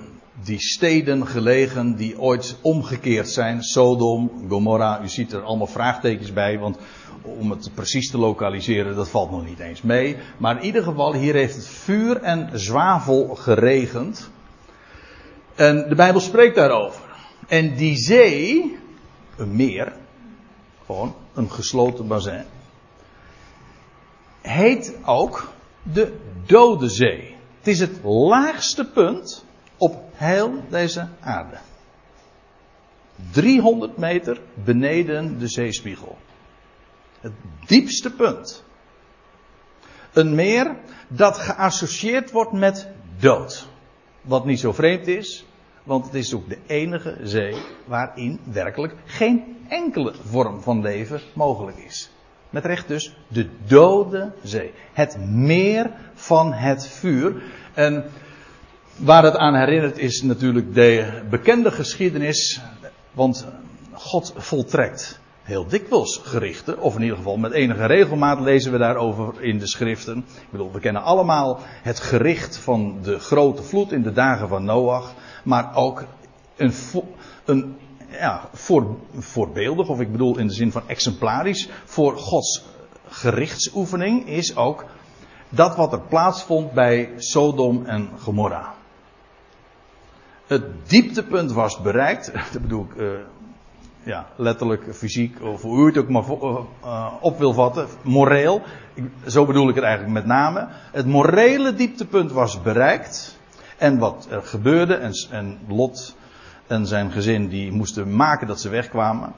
die 0.44 0.60
steden 0.60 1.26
gelegen 1.26 1.96
die 1.96 2.20
ooit 2.20 2.56
omgekeerd 2.60 3.28
zijn. 3.28 3.62
Sodom, 3.62 4.30
Gomorra, 4.48 5.02
u 5.02 5.08
ziet 5.08 5.32
er 5.32 5.42
allemaal 5.42 5.66
vraagtekens 5.66 6.32
bij, 6.32 6.58
want 6.58 6.78
om 7.22 7.50
het 7.50 7.70
precies 7.74 8.10
te 8.10 8.18
lokaliseren, 8.18 8.94
dat 8.94 9.08
valt 9.08 9.30
nog 9.30 9.44
niet 9.44 9.58
eens 9.58 9.82
mee. 9.82 10.16
Maar 10.36 10.56
in 10.56 10.64
ieder 10.64 10.82
geval, 10.82 11.14
hier 11.14 11.34
heeft 11.34 11.54
het 11.54 11.66
vuur 11.66 12.16
en 12.16 12.50
zwavel 12.52 13.34
geregend. 13.34 14.30
En 15.54 15.88
de 15.88 15.94
Bijbel 15.94 16.20
spreekt 16.20 16.54
daarover. 16.54 17.02
En 17.48 17.74
die 17.74 17.96
zee, 17.96 18.76
een 19.36 19.56
meer, 19.56 19.92
gewoon 20.86 21.14
een 21.34 21.50
gesloten 21.50 22.06
bassin, 22.06 22.44
heet 24.40 24.96
ook 25.04 25.52
de 25.82 26.16
Dode 26.46 26.88
Zee. 26.88 27.34
Het 27.58 27.68
is 27.68 27.80
het 27.80 28.04
laagste 28.04 28.84
punt 28.84 29.44
op 29.76 30.02
heel 30.12 30.52
deze 30.68 31.08
aarde. 31.20 31.56
300 33.30 33.96
meter 33.96 34.40
beneden 34.64 35.38
de 35.38 35.48
zeespiegel. 35.48 36.18
Het 37.20 37.32
diepste 37.66 38.10
punt. 38.10 38.64
Een 40.12 40.34
meer 40.34 40.76
dat 41.08 41.38
geassocieerd 41.38 42.30
wordt 42.30 42.52
met 42.52 42.88
dood. 43.18 43.68
Wat 44.20 44.44
niet 44.44 44.60
zo 44.60 44.72
vreemd 44.72 45.06
is, 45.06 45.44
want 45.82 46.04
het 46.04 46.14
is 46.14 46.34
ook 46.34 46.48
de 46.48 46.58
enige 46.66 47.16
zee 47.22 47.56
waarin 47.84 48.40
werkelijk 48.52 48.94
geen 49.04 49.56
enkele 49.68 50.14
vorm 50.24 50.62
van 50.62 50.82
leven 50.82 51.20
mogelijk 51.34 51.76
is. 51.76 52.10
Met 52.50 52.64
recht 52.64 52.88
dus 52.88 53.16
de 53.28 53.48
dode 53.66 54.32
zee. 54.42 54.72
Het 54.92 55.18
meer 55.28 55.90
van 56.14 56.52
het 56.52 56.86
vuur. 56.86 57.42
En 57.74 58.04
waar 58.96 59.24
het 59.24 59.36
aan 59.36 59.54
herinnert 59.54 59.98
is 59.98 60.22
natuurlijk 60.22 60.74
de 60.74 61.22
bekende 61.30 61.70
geschiedenis. 61.70 62.60
Want 63.12 63.46
God 63.92 64.32
voltrekt 64.36 65.20
heel 65.50 65.66
dikwijls 65.66 66.20
gerichten, 66.24 66.80
of 66.80 66.94
in 66.94 67.02
ieder 67.02 67.16
geval 67.16 67.36
met 67.36 67.52
enige 67.52 67.86
regelmaat 67.86 68.40
lezen 68.40 68.72
we 68.72 68.78
daarover 68.78 69.42
in 69.42 69.58
de 69.58 69.66
schriften. 69.66 70.18
Ik 70.18 70.50
bedoel, 70.50 70.72
we 70.72 70.80
kennen 70.80 71.02
allemaal 71.02 71.58
het 71.82 72.00
gericht 72.00 72.56
van 72.56 72.98
de 73.02 73.18
grote 73.18 73.62
vloed 73.62 73.92
in 73.92 74.02
de 74.02 74.12
dagen 74.12 74.48
van 74.48 74.64
Noach, 74.64 75.14
maar 75.44 75.76
ook 75.76 76.04
een, 76.56 76.72
een 77.44 77.76
ja, 78.10 78.48
voor, 78.52 78.96
voorbeeldig, 79.18 79.88
of 79.88 80.00
ik 80.00 80.12
bedoel 80.12 80.38
in 80.38 80.46
de 80.46 80.54
zin 80.54 80.72
van 80.72 80.82
exemplarisch, 80.86 81.68
voor 81.84 82.16
Gods 82.16 82.64
gerichtsoefening 83.08 84.28
is 84.28 84.56
ook 84.56 84.84
dat 85.48 85.76
wat 85.76 85.92
er 85.92 86.00
plaatsvond 86.00 86.72
bij 86.72 87.12
Sodom 87.16 87.86
en 87.86 88.10
Gomorra. 88.18 88.74
Het 90.46 90.64
dieptepunt 90.88 91.52
was 91.52 91.80
bereikt, 91.80 92.32
dat 92.52 92.62
bedoel 92.62 92.86
ik 92.90 92.94
uh, 92.94 93.10
ja, 94.02 94.26
letterlijk, 94.36 94.94
fysiek, 94.94 95.42
of 95.42 95.62
hoe 95.62 95.86
het 95.86 95.98
ook 95.98 96.08
maar 96.08 96.24
uh, 96.84 97.12
op 97.20 97.38
wil 97.38 97.52
vatten, 97.52 97.86
moreel. 98.02 98.62
Zo 99.26 99.46
bedoel 99.46 99.68
ik 99.68 99.74
het 99.74 99.84
eigenlijk 99.84 100.14
met 100.14 100.26
name. 100.26 100.68
Het 100.92 101.06
morele 101.06 101.74
dieptepunt 101.74 102.32
was 102.32 102.62
bereikt. 102.62 103.38
En 103.78 103.98
wat 103.98 104.26
er 104.30 104.42
gebeurde, 104.42 104.94
en, 104.94 105.12
en 105.30 105.58
Lot 105.68 106.16
en 106.66 106.86
zijn 106.86 107.10
gezin 107.10 107.48
die 107.48 107.72
moesten 107.72 108.16
maken 108.16 108.46
dat 108.46 108.60
ze 108.60 108.68
wegkwamen. 108.68 109.32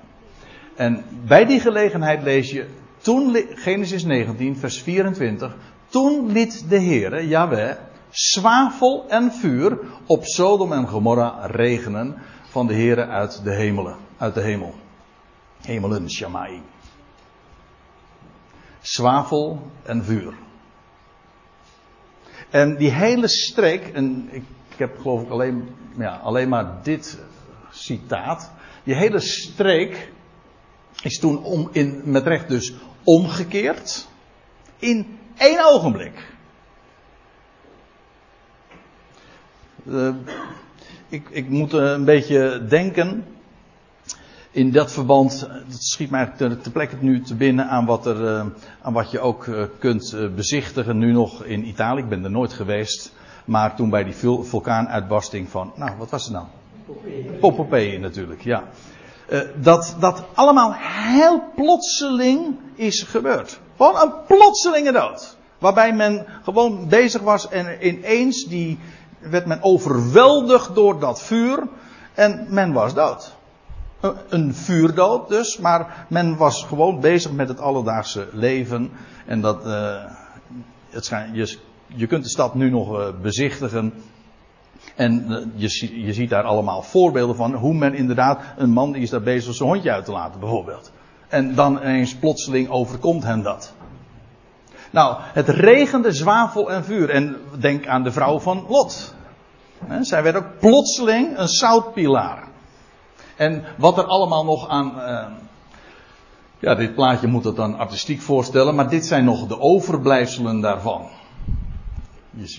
En 0.76 1.04
bij 1.26 1.46
die 1.46 1.60
gelegenheid 1.60 2.22
lees 2.22 2.50
je, 2.50 2.66
toen, 2.98 3.36
Genesis 3.54 4.04
19, 4.04 4.56
vers 4.56 4.82
24, 4.82 5.56
toen 5.88 6.32
liet 6.32 6.64
de 6.68 6.80
Heere, 6.80 7.28
Jahweh, 7.28 7.76
zwavel 8.10 9.04
en 9.08 9.32
vuur 9.32 9.78
op 10.06 10.24
Sodom 10.24 10.72
en 10.72 10.88
Gomorra 10.88 11.46
regenen 11.46 12.14
van 12.48 12.66
de 12.66 12.74
Heere 12.74 13.06
uit 13.06 13.44
de 13.44 13.54
hemelen, 13.54 13.96
uit 14.22 14.34
de 14.34 14.40
hemel. 14.40 14.74
Hemelen, 15.60 16.10
Shammai. 16.10 16.62
Zwavel 18.80 19.70
en 19.82 20.04
vuur. 20.04 20.34
En 22.50 22.76
die 22.76 22.90
hele 22.90 23.28
streek, 23.28 23.86
en 23.88 24.28
ik, 24.30 24.44
heb 24.76 24.98
geloof 25.00 25.22
ik 25.22 25.30
alleen, 25.30 25.68
ja, 25.96 26.16
alleen 26.16 26.48
maar 26.48 26.82
dit 26.82 27.18
citaat. 27.70 28.50
Die 28.84 28.94
hele 28.94 29.20
streek 29.20 30.12
is 31.02 31.18
toen 31.18 31.42
om, 31.44 31.68
in, 31.72 32.02
met 32.04 32.26
recht 32.26 32.48
dus 32.48 32.74
omgekeerd. 33.04 34.08
In 34.78 35.18
één 35.36 35.64
ogenblik. 35.64 36.30
Uh, 39.84 40.14
ik, 41.08 41.28
ik, 41.30 41.48
moet 41.48 41.72
een 41.72 42.04
beetje 42.04 42.66
denken. 42.68 43.31
In 44.54 44.70
dat 44.70 44.92
verband, 44.92 45.48
dat 45.68 45.82
schiet 45.82 46.10
mij 46.10 46.32
ter, 46.36 46.60
ter 46.60 46.72
plekke 46.72 46.96
nu 47.00 47.22
te 47.22 47.34
binnen 47.34 47.68
aan 47.68 47.86
wat, 47.86 48.06
er, 48.06 48.20
uh, 48.20 48.44
aan 48.82 48.92
wat 48.92 49.10
je 49.10 49.20
ook 49.20 49.46
uh, 49.46 49.62
kunt 49.78 50.16
bezichtigen 50.34 50.98
nu 50.98 51.12
nog 51.12 51.44
in 51.44 51.66
Italië. 51.66 52.02
Ik 52.02 52.08
ben 52.08 52.24
er 52.24 52.30
nooit 52.30 52.52
geweest. 52.52 53.12
Maar 53.44 53.76
toen 53.76 53.90
bij 53.90 54.04
die 54.04 54.14
vulkaanuitbarsting 54.40 55.48
van, 55.48 55.72
nou 55.76 55.96
wat 55.98 56.10
was 56.10 56.24
het 56.24 56.32
nou? 56.32 56.46
Popopee 57.40 57.98
natuurlijk, 57.98 58.42
ja. 58.42 58.64
Dat 59.60 59.96
dat 59.98 60.24
allemaal 60.34 60.74
heel 60.78 61.42
plotseling 61.54 62.56
is 62.74 63.02
gebeurd. 63.02 63.60
Gewoon 63.76 63.96
een 63.96 64.12
plotselinge 64.26 64.92
dood. 64.92 65.36
Waarbij 65.58 65.92
men 65.92 66.26
gewoon 66.42 66.88
bezig 66.88 67.22
was 67.22 67.48
en 67.48 67.86
ineens 67.86 68.44
die, 68.44 68.78
werd 69.18 69.46
men 69.46 69.62
overweldigd 69.62 70.74
door 70.74 71.00
dat 71.00 71.22
vuur 71.22 71.68
en 72.14 72.46
men 72.48 72.72
was 72.72 72.94
dood. 72.94 73.34
Een 74.28 74.54
vuurdood 74.54 75.28
dus, 75.28 75.58
maar 75.58 76.06
men 76.08 76.36
was 76.36 76.64
gewoon 76.64 77.00
bezig 77.00 77.32
met 77.32 77.48
het 77.48 77.60
alledaagse 77.60 78.28
leven. 78.32 78.90
En 79.26 79.40
dat, 79.40 79.66
uh, 79.66 80.04
het 80.90 81.12
je, 81.32 81.56
je 81.86 82.06
kunt 82.06 82.22
de 82.22 82.30
stad 82.30 82.54
nu 82.54 82.70
nog 82.70 82.98
uh, 82.98 83.06
bezichtigen. 83.22 83.92
En 84.94 85.26
je, 85.54 86.02
je 86.04 86.12
ziet 86.12 86.30
daar 86.30 86.42
allemaal 86.42 86.82
voorbeelden 86.82 87.36
van 87.36 87.54
hoe 87.54 87.74
men 87.74 87.94
inderdaad, 87.94 88.40
een 88.56 88.70
man 88.70 88.94
is 88.94 89.10
daar 89.10 89.22
bezig 89.22 89.54
zijn 89.54 89.68
hondje 89.68 89.92
uit 89.92 90.04
te 90.04 90.12
laten 90.12 90.40
bijvoorbeeld. 90.40 90.92
En 91.28 91.54
dan 91.54 91.76
ineens 91.76 92.14
plotseling 92.14 92.68
overkomt 92.68 93.22
hem 93.22 93.42
dat. 93.42 93.72
Nou, 94.90 95.16
het 95.20 95.48
regende 95.48 96.12
zwavel 96.12 96.72
en 96.72 96.84
vuur. 96.84 97.10
En 97.10 97.36
denk 97.58 97.86
aan 97.86 98.02
de 98.02 98.12
vrouw 98.12 98.38
van 98.38 98.66
Lot. 98.68 99.14
Zij 100.00 100.22
werd 100.22 100.36
ook 100.36 100.58
plotseling 100.58 101.38
een 101.38 101.48
zoutpilaar. 101.48 102.51
En 103.42 103.64
wat 103.76 103.98
er 103.98 104.04
allemaal 104.04 104.44
nog 104.44 104.68
aan. 104.68 104.92
Uh, 104.96 105.26
ja, 106.58 106.74
dit 106.74 106.94
plaatje 106.94 107.26
moet 107.26 107.44
het 107.44 107.56
dan 107.56 107.78
artistiek 107.78 108.20
voorstellen, 108.20 108.74
maar 108.74 108.88
dit 108.88 109.06
zijn 109.06 109.24
nog 109.24 109.46
de 109.46 109.60
overblijfselen 109.60 110.60
daarvan. 110.60 111.08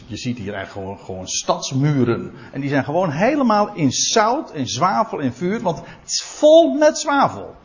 Je, 0.08 0.18
ziet 0.18 0.38
hier 0.38 0.54
eigenlijk 0.54 0.72
gewoon, 0.72 1.06
gewoon 1.06 1.28
stadsmuren. 1.28 2.34
En 2.52 2.62
die 2.62 2.70
zijn 2.70 2.84
gewoon 2.84 3.10
helemaal 3.10 3.74
in 3.74 3.92
zout, 3.92 4.52
in 4.54 4.68
zwavel, 4.68 5.20
in 5.20 5.34
vuur, 5.34 5.62
want 5.62 5.78
het 5.78 6.12
is 6.12 6.24
vol 6.24 6.74
met 6.74 6.98
zwavel. 6.98 7.56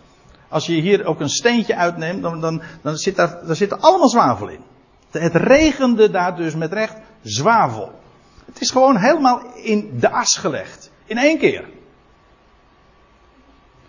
Als 0.49 0.67
je 0.67 0.73
hier 0.73 1.05
ook 1.05 1.21
een 1.21 1.31
steentje 1.31 1.77
uitneemt, 1.77 2.23
dan, 2.23 2.41
dan, 2.41 2.63
dan 2.83 2.97
zit 2.97 3.17
daar, 3.17 3.47
daar 3.47 3.57
zit 3.57 3.81
allemaal 3.81 4.09
zwavel 4.09 4.49
in. 4.49 4.61
Het 5.11 5.35
regende 5.35 6.11
daar 6.11 6.37
dus 6.37 6.55
met 6.55 6.73
recht 6.73 6.97
zwavel. 7.23 7.91
Het 8.47 8.61
is 8.61 8.71
gewoon 8.71 8.97
helemaal 8.97 9.43
in 9.55 9.91
de 10.01 10.11
as 10.11 10.37
gelegd. 10.37 10.91
In 11.07 11.19
één 11.19 11.39
keer. 11.39 11.77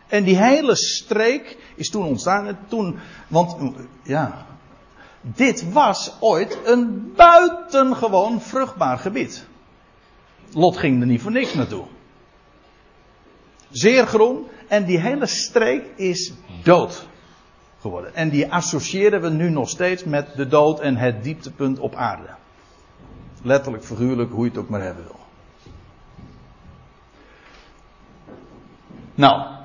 En 0.10 0.24
die 0.24 0.38
hele 0.38 0.76
streek 0.76 1.57
is 1.76 1.89
toen 1.89 2.05
ontstaan. 2.05 2.57
Toen, 2.68 2.99
want 3.28 3.74
ja, 4.03 4.45
dit 5.22 5.72
was 5.72 6.16
ooit 6.20 6.60
een 6.66 7.14
buitengewoon 7.16 8.41
vruchtbaar 8.41 8.97
gebied. 8.97 9.47
Lot 10.53 10.78
ging 10.78 11.01
er 11.01 11.07
niet 11.07 11.22
voor 11.22 11.32
niks 11.32 11.53
naartoe. 11.53 11.86
Zeer 13.70 14.07
groen. 14.07 14.47
En 14.68 14.86
die 14.86 14.99
hele 14.99 15.26
streek 15.26 15.86
is 15.95 16.34
dood 16.64 17.07
geworden. 17.80 18.16
En 18.16 18.30
die 18.30 18.51
associëren 18.51 19.22
we 19.22 19.30
nu 19.30 19.49
nog 19.49 19.70
steeds 19.70 20.03
met 20.03 20.36
de 20.36 20.47
dood 20.47 20.80
en 20.80 20.95
het 20.95 21.24
dieptepunt 21.24 21.80
op 21.80 21.95
aarde. 21.95 22.36
Letterlijk, 23.43 23.84
figuurlijk, 23.84 24.32
hoe 24.32 24.43
je 24.43 24.49
het 24.49 24.60
ook 24.60 24.70
maar 24.70 24.82
hebben 24.82 25.03
wil. 25.03 25.20
Nou. 29.16 29.59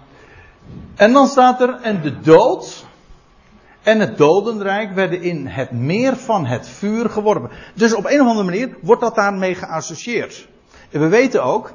En 0.94 1.12
dan 1.12 1.26
staat 1.26 1.60
er, 1.60 1.80
en 1.82 2.02
de 2.02 2.20
dood 2.20 2.84
en 3.82 4.00
het 4.00 4.18
dodenrijk 4.18 4.94
werden 4.94 5.22
in 5.22 5.46
het 5.46 5.70
meer 5.70 6.16
van 6.16 6.46
het 6.46 6.68
vuur 6.68 7.10
geworpen. 7.10 7.50
Dus 7.74 7.94
op 7.94 8.04
een 8.04 8.20
of 8.20 8.26
andere 8.26 8.44
manier 8.44 8.76
wordt 8.80 9.02
dat 9.02 9.14
daarmee 9.14 9.54
geassocieerd. 9.54 10.48
En 10.90 11.00
we 11.00 11.08
weten 11.08 11.44
ook, 11.44 11.72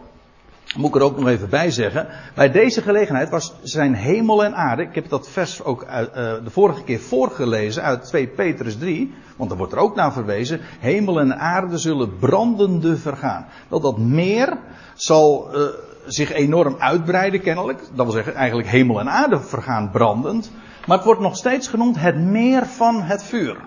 moet 0.75 0.89
ik 0.89 0.95
er 0.95 1.01
ook 1.01 1.19
nog 1.19 1.27
even 1.27 1.49
bij 1.49 1.71
zeggen. 1.71 2.07
Bij 2.35 2.51
deze 2.51 2.81
gelegenheid 2.81 3.29
was 3.29 3.53
zijn 3.61 3.93
hemel 3.93 4.43
en 4.43 4.55
aarde. 4.55 4.83
Ik 4.83 4.95
heb 4.95 5.09
dat 5.09 5.29
vers 5.29 5.63
ook 5.63 5.83
uh, 5.83 5.97
de 6.13 6.49
vorige 6.49 6.83
keer 6.83 6.99
voorgelezen 6.99 7.83
uit 7.83 8.03
2 8.03 8.27
Petrus 8.27 8.77
3. 8.77 9.13
Want 9.37 9.49
daar 9.49 9.57
wordt 9.57 9.73
er 9.73 9.79
ook 9.79 9.95
naar 9.95 10.13
verwezen. 10.13 10.59
Hemel 10.79 11.19
en 11.19 11.39
aarde 11.39 11.77
zullen 11.77 12.17
brandende 12.17 12.97
vergaan. 12.97 13.47
Dat 13.69 13.81
dat 13.81 13.97
meer 13.97 14.57
zal 14.93 15.49
uh, 15.53 15.67
zich 16.05 16.31
enorm 16.31 16.75
uitbreiden 16.79 17.41
kennelijk. 17.41 17.79
Dat 17.93 18.05
wil 18.05 18.15
zeggen 18.15 18.35
eigenlijk 18.35 18.67
hemel 18.67 18.99
en 18.99 19.09
aarde 19.09 19.39
vergaan 19.39 19.89
brandend. 19.91 20.51
Maar 20.85 20.97
het 20.97 21.05
wordt 21.05 21.21
nog 21.21 21.35
steeds 21.35 21.67
genoemd 21.67 21.99
het 21.99 22.17
meer 22.17 22.65
van 22.65 23.01
het 23.01 23.23
vuur. 23.23 23.57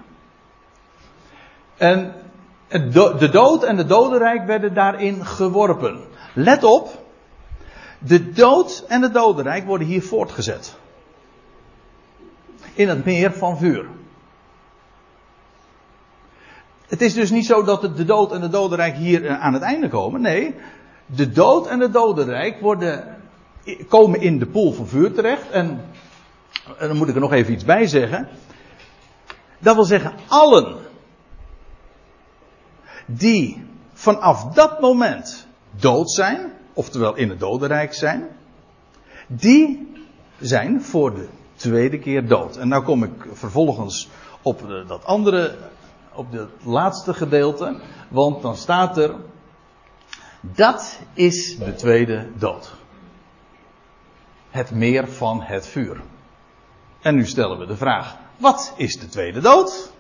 En 1.76 2.14
de 2.68 3.28
dood 3.32 3.62
en 3.62 3.76
de 3.76 3.84
dodenrijk 3.84 4.46
werden 4.46 4.74
daarin 4.74 5.26
geworpen. 5.26 6.00
Let 6.34 6.64
op, 6.64 7.02
de 7.98 8.32
dood 8.32 8.84
en 8.88 9.02
het 9.02 9.14
dodenrijk 9.14 9.66
worden 9.66 9.86
hier 9.86 10.02
voortgezet. 10.02 10.76
In 12.74 12.88
het 12.88 13.04
meer 13.04 13.32
van 13.32 13.58
vuur. 13.58 13.86
Het 16.86 17.02
is 17.02 17.14
dus 17.14 17.30
niet 17.30 17.46
zo 17.46 17.64
dat 17.64 17.96
de 17.96 18.04
dood 18.04 18.32
en 18.32 18.42
het 18.42 18.52
dodenrijk 18.52 18.94
hier 18.94 19.26
eh, 19.26 19.40
aan 19.40 19.52
het 19.52 19.62
einde 19.62 19.88
komen. 19.88 20.20
Nee, 20.20 20.54
de 21.06 21.30
dood 21.30 21.66
en 21.66 21.80
het 21.80 21.92
dodenrijk 21.92 22.60
worden, 22.60 23.16
komen 23.88 24.20
in 24.20 24.38
de 24.38 24.46
pool 24.46 24.72
van 24.72 24.86
vuur 24.86 25.12
terecht. 25.12 25.50
En, 25.50 25.80
dan 26.78 26.96
moet 26.96 27.08
ik 27.08 27.14
er 27.14 27.20
nog 27.20 27.32
even 27.32 27.52
iets 27.52 27.64
bij 27.64 27.86
zeggen. 27.86 28.28
Dat 29.58 29.74
wil 29.74 29.84
zeggen, 29.84 30.12
allen 30.28 30.76
die 33.06 33.66
vanaf 33.92 34.44
dat 34.44 34.80
moment 34.80 35.46
dood 35.70 36.10
zijn, 36.10 36.52
oftewel 36.72 37.14
in 37.14 37.28
het 37.28 37.40
dodenrijk 37.40 37.94
zijn, 37.94 38.28
die 39.26 39.92
zijn 40.40 40.82
voor 40.82 41.14
de 41.14 41.28
tweede 41.54 41.98
keer 41.98 42.28
dood. 42.28 42.56
En 42.56 42.68
nou 42.68 42.84
kom 42.84 43.04
ik 43.04 43.26
vervolgens 43.32 44.08
op 44.42 44.84
dat 44.86 45.04
andere, 45.04 45.54
op 46.14 46.32
het 46.32 46.48
laatste 46.64 47.14
gedeelte, 47.14 47.80
want 48.08 48.42
dan 48.42 48.56
staat 48.56 48.98
er, 48.98 49.14
dat 50.42 51.00
is 51.14 51.58
de 51.58 51.74
tweede 51.74 52.28
dood. 52.36 52.74
Het 54.50 54.70
meer 54.70 55.08
van 55.08 55.42
het 55.42 55.66
vuur. 55.66 56.00
En 57.00 57.14
nu 57.14 57.26
stellen 57.26 57.58
we 57.58 57.66
de 57.66 57.76
vraag, 57.76 58.16
wat 58.36 58.74
is 58.76 58.98
de 58.98 59.08
tweede 59.08 59.40
dood? 59.40 59.92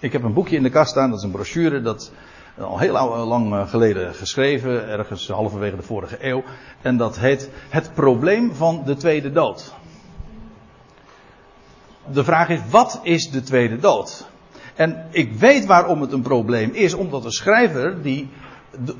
Ik 0.00 0.12
heb 0.12 0.22
een 0.22 0.32
boekje 0.32 0.56
in 0.56 0.62
de 0.62 0.70
kast 0.70 0.90
staan, 0.90 1.10
dat 1.10 1.18
is 1.18 1.24
een 1.24 1.30
brochure, 1.30 1.80
dat 1.80 2.12
al 2.58 2.78
heel 2.78 3.26
lang 3.26 3.68
geleden 3.68 4.14
geschreven, 4.14 4.88
ergens 4.88 5.28
halverwege 5.28 5.76
de 5.76 5.82
vorige 5.82 6.16
eeuw. 6.20 6.42
En 6.82 6.96
dat 6.96 7.18
heet 7.18 7.50
Het 7.68 7.94
probleem 7.94 8.54
van 8.54 8.82
de 8.84 8.96
tweede 8.96 9.32
dood. 9.32 9.74
De 12.06 12.24
vraag 12.24 12.48
is, 12.48 12.60
wat 12.70 13.00
is 13.02 13.30
de 13.30 13.42
tweede 13.42 13.76
dood? 13.76 14.28
En 14.78 15.06
ik 15.10 15.32
weet 15.32 15.66
waarom 15.66 16.00
het 16.00 16.12
een 16.12 16.22
probleem 16.22 16.70
is, 16.72 16.94
omdat 16.94 17.22
de 17.22 17.32
schrijver 17.32 18.02
die 18.02 18.28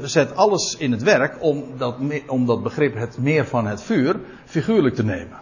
zet 0.03 0.37
alles 0.37 0.77
in 0.77 0.93
het 0.93 1.03
werk 1.03 1.43
om 1.43 1.65
dat, 1.77 1.97
om 2.27 2.47
dat 2.47 2.63
begrip 2.63 2.95
het 2.95 3.19
meer 3.19 3.47
van 3.47 3.67
het 3.67 3.83
vuur 3.83 4.21
figuurlijk 4.45 4.95
te 4.95 5.05
nemen. 5.05 5.39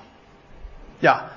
Ja, 0.98 1.28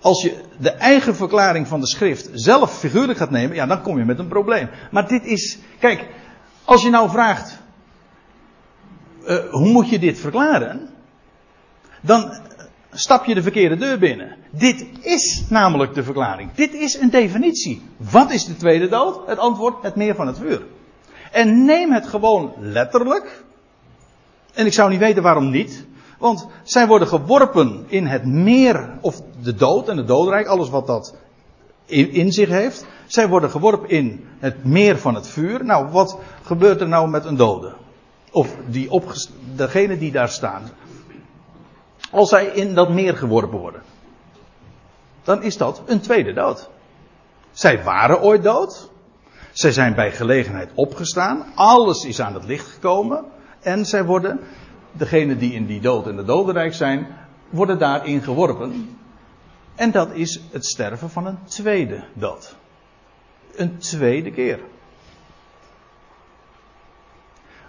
als 0.00 0.22
je 0.22 0.40
de 0.58 0.70
eigen 0.70 1.16
verklaring 1.16 1.68
van 1.68 1.80
de 1.80 1.86
schrift 1.86 2.30
zelf 2.32 2.78
figuurlijk 2.78 3.18
gaat 3.18 3.30
nemen, 3.30 3.56
ja, 3.56 3.66
dan 3.66 3.82
kom 3.82 3.98
je 3.98 4.04
met 4.04 4.18
een 4.18 4.28
probleem. 4.28 4.68
Maar 4.90 5.08
dit 5.08 5.24
is, 5.24 5.58
kijk, 5.78 6.06
als 6.64 6.82
je 6.82 6.90
nou 6.90 7.10
vraagt, 7.10 7.58
uh, 9.26 9.36
hoe 9.50 9.68
moet 9.68 9.88
je 9.88 9.98
dit 9.98 10.18
verklaren? 10.18 10.88
Dan 12.00 12.40
stap 12.92 13.24
je 13.24 13.34
de 13.34 13.42
verkeerde 13.42 13.76
deur 13.76 13.98
binnen. 13.98 14.36
Dit 14.50 14.86
is 15.00 15.44
namelijk 15.48 15.94
de 15.94 16.02
verklaring. 16.02 16.52
Dit 16.54 16.74
is 16.74 16.98
een 16.98 17.10
definitie. 17.10 17.82
Wat 17.96 18.30
is 18.30 18.44
de 18.44 18.56
tweede 18.56 18.88
dood? 18.88 19.20
Het 19.26 19.38
antwoord, 19.38 19.82
het 19.82 19.96
meer 19.96 20.14
van 20.14 20.26
het 20.26 20.38
vuur. 20.38 20.62
En 21.30 21.64
neem 21.64 21.92
het 21.92 22.06
gewoon 22.06 22.52
letterlijk. 22.58 23.44
En 24.54 24.66
ik 24.66 24.72
zou 24.72 24.90
niet 24.90 24.98
weten 24.98 25.22
waarom 25.22 25.50
niet. 25.50 25.84
Want 26.18 26.46
zij 26.62 26.86
worden 26.86 27.08
geworpen 27.08 27.84
in 27.88 28.06
het 28.06 28.24
meer, 28.24 28.90
of 29.00 29.20
de 29.42 29.54
dood 29.54 29.88
en 29.88 29.96
het 29.96 30.06
doodrijk, 30.06 30.46
alles 30.46 30.68
wat 30.68 30.86
dat 30.86 31.14
in, 31.86 32.32
zich 32.32 32.48
heeft. 32.48 32.86
Zij 33.06 33.28
worden 33.28 33.50
geworpen 33.50 33.88
in 33.88 34.24
het 34.38 34.64
meer 34.64 34.98
van 34.98 35.14
het 35.14 35.28
vuur. 35.28 35.64
Nou, 35.64 35.88
wat 35.90 36.18
gebeurt 36.42 36.80
er 36.80 36.88
nou 36.88 37.08
met 37.08 37.24
een 37.24 37.36
dode? 37.36 37.72
Of 38.30 38.56
die 38.66 38.88
degene 39.56 39.98
die 39.98 40.12
daar 40.12 40.28
staan. 40.28 40.62
Als 42.12 42.28
zij 42.28 42.46
in 42.46 42.74
dat 42.74 42.90
meer 42.90 43.16
geworpen 43.16 43.58
worden. 43.58 43.82
Dan 45.22 45.42
is 45.42 45.56
dat 45.56 45.82
een 45.86 46.00
tweede 46.00 46.32
dood. 46.32 46.70
Zij 47.50 47.82
waren 47.82 48.20
ooit 48.20 48.42
dood. 48.42 48.90
Zij 49.52 49.72
zijn 49.72 49.94
bij 49.94 50.12
gelegenheid 50.12 50.70
opgestaan. 50.74 51.44
Alles 51.54 52.04
is 52.04 52.20
aan 52.20 52.34
het 52.34 52.44
licht 52.44 52.66
gekomen. 52.66 53.24
En 53.60 53.86
zij 53.86 54.04
worden, 54.04 54.40
degenen 54.92 55.38
die 55.38 55.52
in 55.52 55.66
die 55.66 55.80
dood 55.80 56.06
en 56.06 56.16
de 56.16 56.24
dodenrijk 56.24 56.74
zijn, 56.74 57.06
worden 57.50 57.78
daarin 57.78 58.22
geworpen. 58.22 58.98
En 59.74 59.90
dat 59.90 60.10
is 60.12 60.40
het 60.50 60.66
sterven 60.66 61.10
van 61.10 61.26
een 61.26 61.38
tweede 61.44 62.04
dood. 62.12 62.56
Een 63.56 63.78
tweede 63.78 64.30
keer. 64.30 64.60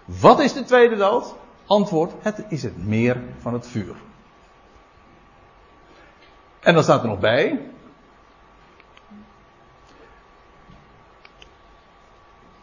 Wat 0.05 0.39
is 0.39 0.53
de 0.53 0.63
tweede 0.63 0.95
dood? 0.95 1.35
Antwoord: 1.65 2.11
het 2.21 2.45
is 2.49 2.63
het 2.63 2.85
meer 2.85 3.21
van 3.39 3.53
het 3.53 3.67
vuur. 3.67 3.95
En 6.63 6.73
dan 6.73 6.83
staat 6.83 7.01
er 7.01 7.09
nog 7.09 7.19
bij. 7.19 7.59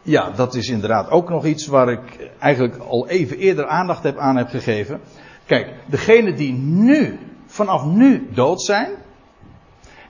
Ja, 0.01 0.29
dat 0.29 0.55
is 0.55 0.69
inderdaad 0.69 1.09
ook 1.09 1.29
nog 1.29 1.45
iets 1.45 1.67
waar 1.67 1.89
ik 1.89 2.29
eigenlijk 2.39 2.77
al 2.77 3.07
even 3.07 3.37
eerder 3.37 3.67
aandacht 3.67 4.03
heb 4.03 4.17
aan 4.17 4.35
heb 4.37 4.47
gegeven. 4.47 5.01
Kijk, 5.45 5.73
degenen 5.85 6.35
die 6.35 6.53
nu, 6.53 7.19
vanaf 7.45 7.85
nu 7.85 8.29
dood 8.33 8.61
zijn, 8.61 8.91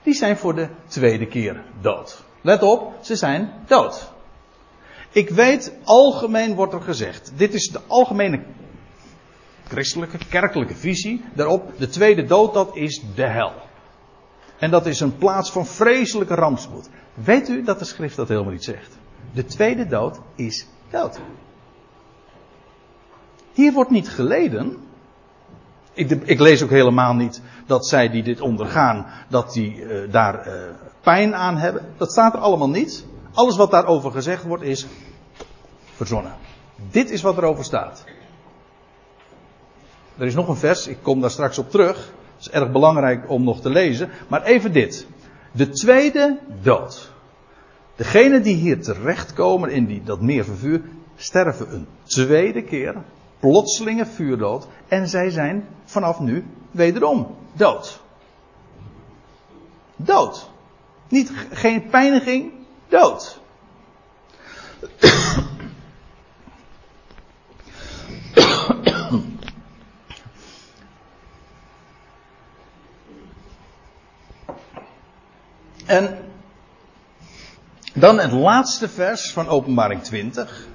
die 0.03 0.13
zijn 0.13 0.37
voor 0.37 0.55
de 0.55 0.69
tweede 0.87 1.27
keer 1.27 1.63
dood. 1.81 2.23
Let 2.41 2.63
op, 2.63 2.93
ze 3.01 3.15
zijn 3.15 3.53
dood. 3.65 4.11
Ik 5.11 5.29
weet, 5.29 5.73
algemeen 5.83 6.55
wordt 6.55 6.73
er 6.73 6.81
gezegd, 6.81 7.31
dit 7.35 7.53
is 7.53 7.67
de 7.67 7.79
algemene 7.87 8.43
christelijke, 9.67 10.17
kerkelijke 10.29 10.75
visie 10.75 11.23
daarop, 11.33 11.71
de 11.77 11.87
tweede 11.87 12.23
dood, 12.23 12.53
dat 12.53 12.75
is 12.75 13.01
de 13.15 13.27
hel. 13.27 13.53
En 14.61 14.71
dat 14.71 14.85
is 14.85 14.99
een 14.99 15.17
plaats 15.17 15.51
van 15.51 15.65
vreselijke 15.65 16.35
rampspoed. 16.35 16.89
Weet 17.13 17.49
u 17.49 17.63
dat 17.63 17.79
de 17.79 17.85
schrift 17.85 18.15
dat 18.15 18.27
helemaal 18.27 18.51
niet 18.51 18.63
zegt? 18.63 18.97
De 19.33 19.45
tweede 19.45 19.87
dood 19.87 20.19
is 20.35 20.67
dood. 20.89 21.19
Hier 23.53 23.73
wordt 23.73 23.89
niet 23.89 24.09
geleden. 24.09 24.77
Ik, 25.93 26.09
ik, 26.09 26.39
lees 26.39 26.63
ook 26.63 26.69
helemaal 26.69 27.13
niet 27.13 27.41
dat 27.65 27.87
zij 27.87 28.09
die 28.09 28.23
dit 28.23 28.41
ondergaan, 28.41 29.05
dat 29.29 29.53
die 29.53 29.75
uh, 29.75 30.11
daar 30.11 30.47
uh, 30.47 30.53
pijn 31.01 31.35
aan 31.35 31.57
hebben. 31.57 31.85
Dat 31.97 32.11
staat 32.11 32.33
er 32.33 32.39
allemaal 32.39 32.69
niet. 32.69 33.05
Alles 33.33 33.55
wat 33.55 33.71
daarover 33.71 34.11
gezegd 34.11 34.43
wordt 34.43 34.63
is 34.63 34.87
verzonnen. 35.95 36.33
Dit 36.91 37.09
is 37.09 37.21
wat 37.21 37.37
erover 37.37 37.63
staat. 37.63 38.03
Er 40.17 40.25
is 40.25 40.35
nog 40.35 40.47
een 40.47 40.55
vers, 40.55 40.87
ik 40.87 40.97
kom 41.01 41.21
daar 41.21 41.31
straks 41.31 41.57
op 41.57 41.71
terug. 41.71 42.11
Is 42.41 42.49
erg 42.49 42.71
belangrijk 42.71 43.29
om 43.29 43.43
nog 43.43 43.61
te 43.61 43.69
lezen. 43.69 44.09
Maar 44.27 44.43
even 44.43 44.73
dit. 44.73 45.07
De 45.51 45.69
tweede 45.69 46.39
dood. 46.61 47.11
Degenen 47.95 48.43
die 48.43 48.55
hier 48.55 48.81
terechtkomen 48.81 49.69
in 49.69 49.85
die, 49.85 50.03
dat 50.03 50.21
meer 50.21 50.43
vervuur, 50.43 50.81
sterven 51.15 51.73
een 51.73 51.87
tweede 52.03 52.63
keer, 52.63 52.95
plotselinge 53.39 54.05
vuurdood, 54.05 54.67
en 54.87 55.07
zij 55.07 55.29
zijn 55.29 55.67
vanaf 55.85 56.19
nu 56.19 56.45
wederom 56.71 57.35
dood. 57.53 58.01
Dood. 59.95 60.49
Niet, 61.07 61.31
geen 61.51 61.89
pijniging, 61.89 62.51
dood. 62.87 63.39
En 75.91 76.17
dan 77.93 78.19
het 78.19 78.31
laatste 78.31 78.89
vers 78.89 79.31
van 79.31 79.47
Openbaring 79.47 80.03
20. 80.03 80.67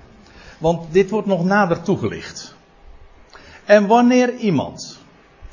Want 0.59 0.93
dit 0.93 1.11
wordt 1.11 1.27
nog 1.27 1.45
nader 1.45 1.83
toegelicht. 1.83 2.55
En 3.65 3.87
wanneer 3.87 4.35
iemand. 4.35 4.99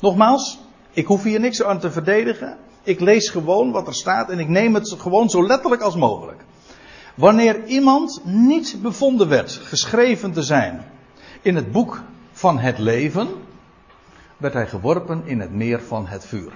Nogmaals, 0.00 0.58
ik 0.90 1.06
hoef 1.06 1.22
hier 1.22 1.40
niks 1.40 1.62
aan 1.62 1.78
te 1.78 1.90
verdedigen. 1.90 2.56
Ik 2.82 3.00
lees 3.00 3.28
gewoon 3.28 3.70
wat 3.70 3.86
er 3.86 3.94
staat 3.94 4.30
en 4.30 4.38
ik 4.38 4.48
neem 4.48 4.74
het 4.74 4.94
gewoon 4.98 5.30
zo 5.30 5.46
letterlijk 5.46 5.82
als 5.82 5.96
mogelijk. 5.96 6.44
Wanneer 7.14 7.64
iemand 7.64 8.20
niet 8.24 8.76
bevonden 8.82 9.28
werd 9.28 9.52
geschreven 9.52 10.32
te 10.32 10.42
zijn 10.42 10.84
in 11.42 11.56
het 11.56 11.72
boek 11.72 12.02
van 12.32 12.58
het 12.58 12.78
leven, 12.78 13.28
werd 14.36 14.54
hij 14.54 14.66
geworpen 14.66 15.22
in 15.26 15.40
het 15.40 15.52
meer 15.52 15.82
van 15.82 16.06
het 16.06 16.26
vuur. 16.26 16.52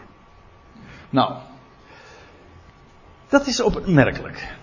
Nou, 1.10 1.34
dat 3.28 3.46
is 3.46 3.60
opmerkelijk. 3.60 4.56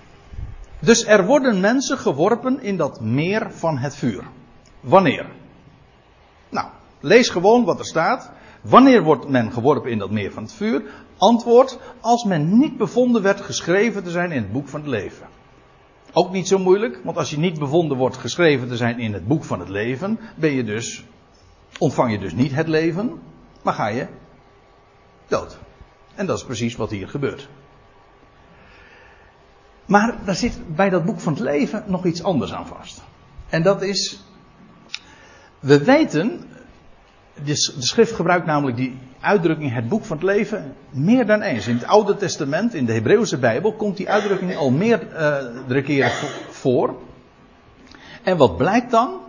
Dus 0.79 1.05
er 1.05 1.25
worden 1.25 1.59
mensen 1.59 1.97
geworpen 1.97 2.61
in 2.61 2.77
dat 2.77 3.01
meer 3.01 3.51
van 3.51 3.77
het 3.77 3.95
vuur. 3.95 4.23
Wanneer? 4.79 5.25
Nou, 6.49 6.67
lees 6.99 7.29
gewoon 7.29 7.63
wat 7.63 7.79
er 7.79 7.85
staat. 7.85 8.31
Wanneer 8.61 9.03
wordt 9.03 9.29
men 9.29 9.51
geworpen 9.51 9.91
in 9.91 9.97
dat 9.97 10.11
meer 10.11 10.31
van 10.31 10.43
het 10.43 10.53
vuur? 10.53 10.83
Antwoord, 11.17 11.79
als 11.99 12.23
men 12.23 12.57
niet 12.57 12.77
bevonden 12.77 13.21
werd 13.21 13.41
geschreven 13.41 14.03
te 14.03 14.11
zijn 14.11 14.31
in 14.31 14.41
het 14.41 14.51
boek 14.51 14.67
van 14.67 14.79
het 14.79 14.89
leven. 14.89 15.27
Ook 16.13 16.31
niet 16.31 16.47
zo 16.47 16.59
moeilijk, 16.59 16.99
want 17.03 17.17
als 17.17 17.29
je 17.29 17.37
niet 17.37 17.59
bevonden 17.59 17.97
wordt 17.97 18.17
geschreven 18.17 18.67
te 18.67 18.75
zijn 18.75 18.99
in 18.99 19.13
het 19.13 19.27
boek 19.27 19.43
van 19.43 19.59
het 19.59 19.69
leven, 19.69 20.19
ben 20.35 20.51
je 20.51 20.63
dus, 20.63 21.05
ontvang 21.77 22.11
je 22.11 22.19
dus 22.19 22.33
niet 22.33 22.51
het 22.51 22.67
leven, 22.67 23.19
maar 23.63 23.73
ga 23.73 23.87
je 23.87 24.07
dood. 25.27 25.57
En 26.15 26.25
dat 26.25 26.37
is 26.37 26.43
precies 26.43 26.75
wat 26.75 26.89
hier 26.89 27.07
gebeurt. 27.07 27.49
Maar 29.85 30.15
daar 30.25 30.35
zit 30.35 30.75
bij 30.75 30.89
dat 30.89 31.05
boek 31.05 31.19
van 31.19 31.33
het 31.33 31.41
leven 31.41 31.83
nog 31.87 32.05
iets 32.05 32.23
anders 32.23 32.53
aan 32.53 32.67
vast. 32.67 33.01
En 33.49 33.63
dat 33.63 33.81
is, 33.81 34.23
we 35.59 35.83
weten, 35.83 36.41
de 37.43 37.55
schrift 37.79 38.11
gebruikt 38.11 38.45
namelijk 38.45 38.77
die 38.77 38.97
uitdrukking 39.19 39.73
het 39.73 39.89
boek 39.89 40.05
van 40.05 40.17
het 40.17 40.25
leven 40.25 40.75
meer 40.89 41.25
dan 41.25 41.41
eens. 41.41 41.67
In 41.67 41.75
het 41.75 41.85
Oude 41.85 42.15
Testament, 42.15 42.73
in 42.73 42.85
de 42.85 42.93
Hebreeuwse 42.93 43.37
Bijbel, 43.37 43.73
komt 43.73 43.97
die 43.97 44.09
uitdrukking 44.09 44.55
al 44.55 44.71
meerdere 44.71 45.81
keren 45.81 46.11
voor. 46.49 46.95
En 48.23 48.37
wat 48.37 48.57
blijkt 48.57 48.91
dan? 48.91 49.19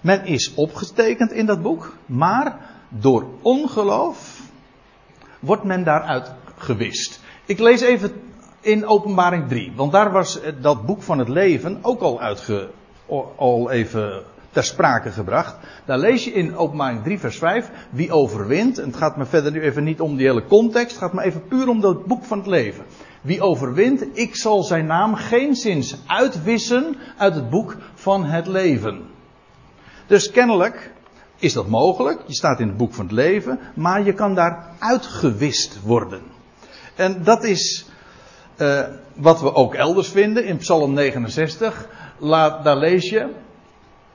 Men 0.00 0.24
is 0.24 0.54
opgetekend 0.54 1.32
in 1.32 1.46
dat 1.46 1.62
boek, 1.62 1.96
maar 2.06 2.56
door 2.88 3.26
ongeloof 3.42 4.40
wordt 5.40 5.64
men 5.64 5.84
daaruit 5.84 6.32
gewist. 6.56 7.20
Ik 7.44 7.58
lees 7.58 7.80
even 7.80 8.12
in 8.64 8.86
Openbaring 8.86 9.48
3. 9.48 9.72
Want 9.76 9.92
daar 9.92 10.12
was 10.12 10.40
dat 10.60 10.86
boek 10.86 11.02
van 11.02 11.18
het 11.18 11.28
leven 11.28 11.78
ook 11.82 12.00
al, 12.00 12.20
uitge, 12.20 12.68
al 13.36 13.70
even 13.70 14.22
ter 14.50 14.64
sprake 14.64 15.10
gebracht. 15.10 15.56
Daar 15.84 15.98
lees 15.98 16.24
je 16.24 16.32
in 16.32 16.56
Openbaring 16.56 17.02
3 17.02 17.18
vers 17.18 17.38
5 17.38 17.70
wie 17.90 18.12
overwint. 18.12 18.78
En 18.78 18.86
het 18.86 18.96
gaat 18.96 19.16
me 19.16 19.24
verder 19.24 19.52
nu 19.52 19.60
even 19.60 19.84
niet 19.84 20.00
om 20.00 20.16
die 20.16 20.26
hele 20.26 20.44
context. 20.44 20.90
Het 20.90 20.98
gaat 20.98 21.12
me 21.12 21.22
even 21.22 21.48
puur 21.48 21.68
om 21.68 21.80
dat 21.80 22.04
boek 22.04 22.24
van 22.24 22.38
het 22.38 22.46
leven. 22.46 22.84
Wie 23.20 23.42
overwint, 23.42 24.04
ik 24.12 24.36
zal 24.36 24.62
zijn 24.62 24.86
naam 24.86 25.14
geen 25.14 25.54
zins 25.54 25.96
uitwissen 26.06 26.96
uit 27.16 27.34
het 27.34 27.50
boek 27.50 27.76
van 27.94 28.24
het 28.24 28.46
leven. 28.46 29.02
Dus 30.06 30.30
kennelijk 30.30 30.92
is 31.36 31.52
dat 31.52 31.68
mogelijk. 31.68 32.22
Je 32.26 32.34
staat 32.34 32.60
in 32.60 32.68
het 32.68 32.76
boek 32.76 32.94
van 32.94 33.04
het 33.04 33.14
leven, 33.14 33.58
maar 33.74 34.04
je 34.04 34.12
kan 34.12 34.34
daar 34.34 34.66
uitgewist 34.78 35.82
worden. 35.82 36.22
En 36.94 37.24
dat 37.24 37.44
is 37.44 37.86
uh, 38.56 38.80
wat 39.14 39.40
we 39.40 39.54
ook 39.54 39.74
elders 39.74 40.08
vinden 40.08 40.44
in 40.44 40.56
Psalm 40.56 40.92
69. 40.92 41.88
Laat, 42.18 42.64
daar 42.64 42.76
lees 42.76 43.10
je 43.10 43.28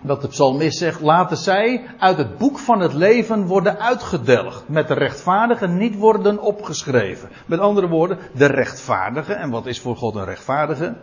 dat 0.01 0.21
de 0.21 0.27
psalmist 0.27 0.77
zegt: 0.77 1.01
laten 1.01 1.37
zij 1.37 1.85
uit 1.99 2.17
het 2.17 2.37
boek 2.37 2.59
van 2.59 2.79
het 2.79 2.93
leven 2.93 3.45
worden 3.45 3.79
uitgedelgd. 3.79 4.69
Met 4.69 4.87
de 4.87 4.93
rechtvaardigen 4.93 5.77
niet 5.77 5.95
worden 5.95 6.39
opgeschreven. 6.39 7.29
Met 7.45 7.59
andere 7.59 7.87
woorden, 7.87 8.17
de 8.33 8.45
rechtvaardige. 8.45 9.33
En 9.33 9.49
wat 9.49 9.65
is 9.65 9.79
voor 9.79 9.95
God 9.95 10.15
een 10.15 10.25
rechtvaardige? 10.25 10.95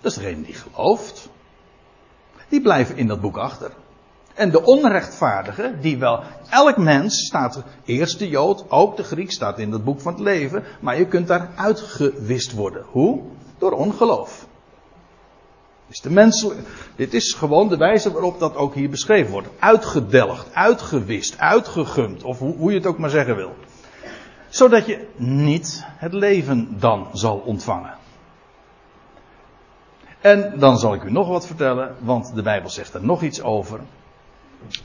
Dat 0.00 0.10
is 0.10 0.14
degene 0.14 0.42
die 0.42 0.54
gelooft. 0.54 1.28
Die 2.48 2.62
blijven 2.62 2.96
in 2.96 3.06
dat 3.06 3.20
boek 3.20 3.36
achter. 3.36 3.70
En 4.38 4.50
de 4.50 4.64
onrechtvaardige, 4.64 5.74
die 5.80 5.98
wel, 5.98 6.22
elk 6.50 6.76
mens 6.76 7.26
staat, 7.26 7.62
eerst 7.84 8.18
de 8.18 8.28
Jood, 8.28 8.64
ook 8.70 8.96
de 8.96 9.02
Griek 9.02 9.32
staat 9.32 9.58
in 9.58 9.72
het 9.72 9.84
boek 9.84 10.00
van 10.00 10.12
het 10.12 10.22
leven, 10.22 10.64
maar 10.80 10.98
je 10.98 11.06
kunt 11.06 11.26
daar 11.26 11.48
uitgewist 11.56 12.52
worden. 12.52 12.84
Hoe? 12.90 13.22
Door 13.58 13.72
ongeloof. 13.72 14.46
De 16.02 16.54
dit 16.96 17.14
is 17.14 17.32
gewoon 17.32 17.68
de 17.68 17.76
wijze 17.76 18.12
waarop 18.12 18.38
dat 18.38 18.56
ook 18.56 18.74
hier 18.74 18.90
beschreven 18.90 19.32
wordt. 19.32 19.48
Uitgedelgd, 19.58 20.54
uitgewist, 20.54 21.38
uitgegumd, 21.38 22.22
of 22.22 22.38
hoe, 22.38 22.56
hoe 22.56 22.70
je 22.70 22.76
het 22.76 22.86
ook 22.86 22.98
maar 22.98 23.10
zeggen 23.10 23.36
wil. 23.36 23.54
Zodat 24.48 24.86
je 24.86 25.06
niet 25.16 25.84
het 25.86 26.12
leven 26.12 26.76
dan 26.78 27.08
zal 27.12 27.36
ontvangen. 27.36 27.94
En 30.20 30.58
dan 30.58 30.78
zal 30.78 30.94
ik 30.94 31.02
u 31.02 31.10
nog 31.10 31.28
wat 31.28 31.46
vertellen, 31.46 31.96
want 31.98 32.34
de 32.34 32.42
Bijbel 32.42 32.70
zegt 32.70 32.94
er 32.94 33.04
nog 33.04 33.22
iets 33.22 33.42
over. 33.42 33.80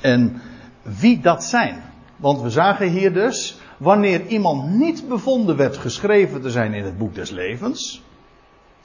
En 0.01 0.41
wie 0.81 1.19
dat 1.19 1.43
zijn. 1.43 1.83
Want 2.15 2.41
we 2.41 2.49
zagen 2.49 2.89
hier 2.89 3.13
dus, 3.13 3.57
wanneer 3.77 4.27
iemand 4.27 4.69
niet 4.69 5.07
bevonden 5.07 5.57
werd 5.57 5.77
geschreven 5.77 6.41
te 6.41 6.51
zijn 6.51 6.73
in 6.73 6.83
het 6.83 6.97
boek 6.97 7.15
des 7.15 7.29
levens. 7.29 8.01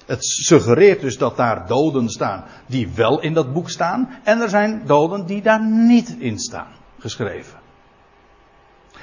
Het 0.06 0.24
suggereert 0.24 1.00
dus 1.00 1.18
dat 1.18 1.36
daar 1.36 1.66
doden 1.66 2.08
staan 2.08 2.44
die 2.66 2.88
wel 2.88 3.20
in 3.20 3.34
dat 3.34 3.52
boek 3.52 3.70
staan. 3.70 4.08
En 4.24 4.40
er 4.40 4.48
zijn 4.48 4.82
doden 4.86 5.26
die 5.26 5.42
daar 5.42 5.64
niet 5.64 6.16
in 6.18 6.38
staan 6.38 6.72
geschreven. 6.98 7.58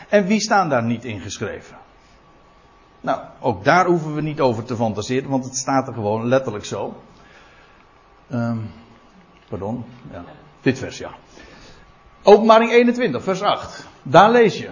En 0.09 0.25
wie 0.25 0.39
staan 0.39 0.69
daar 0.69 0.83
niet 0.83 1.05
in 1.05 1.19
geschreven? 1.19 1.77
Nou, 3.01 3.21
ook 3.39 3.63
daar 3.63 3.85
hoeven 3.85 4.15
we 4.15 4.21
niet 4.21 4.39
over 4.39 4.63
te 4.63 4.75
fantaseren, 4.75 5.29
want 5.29 5.45
het 5.45 5.57
staat 5.57 5.87
er 5.87 5.93
gewoon 5.93 6.27
letterlijk 6.27 6.65
zo. 6.65 7.01
Um, 8.29 8.71
pardon, 9.49 9.85
ja. 10.11 10.23
Dit 10.61 10.79
vers, 10.79 10.97
ja. 10.97 11.11
Openbaring 12.27 12.71
21, 12.71 13.23
vers 13.23 13.41
8. 13.41 13.87
Daar 14.03 14.31
lees 14.31 14.57
je. 14.57 14.69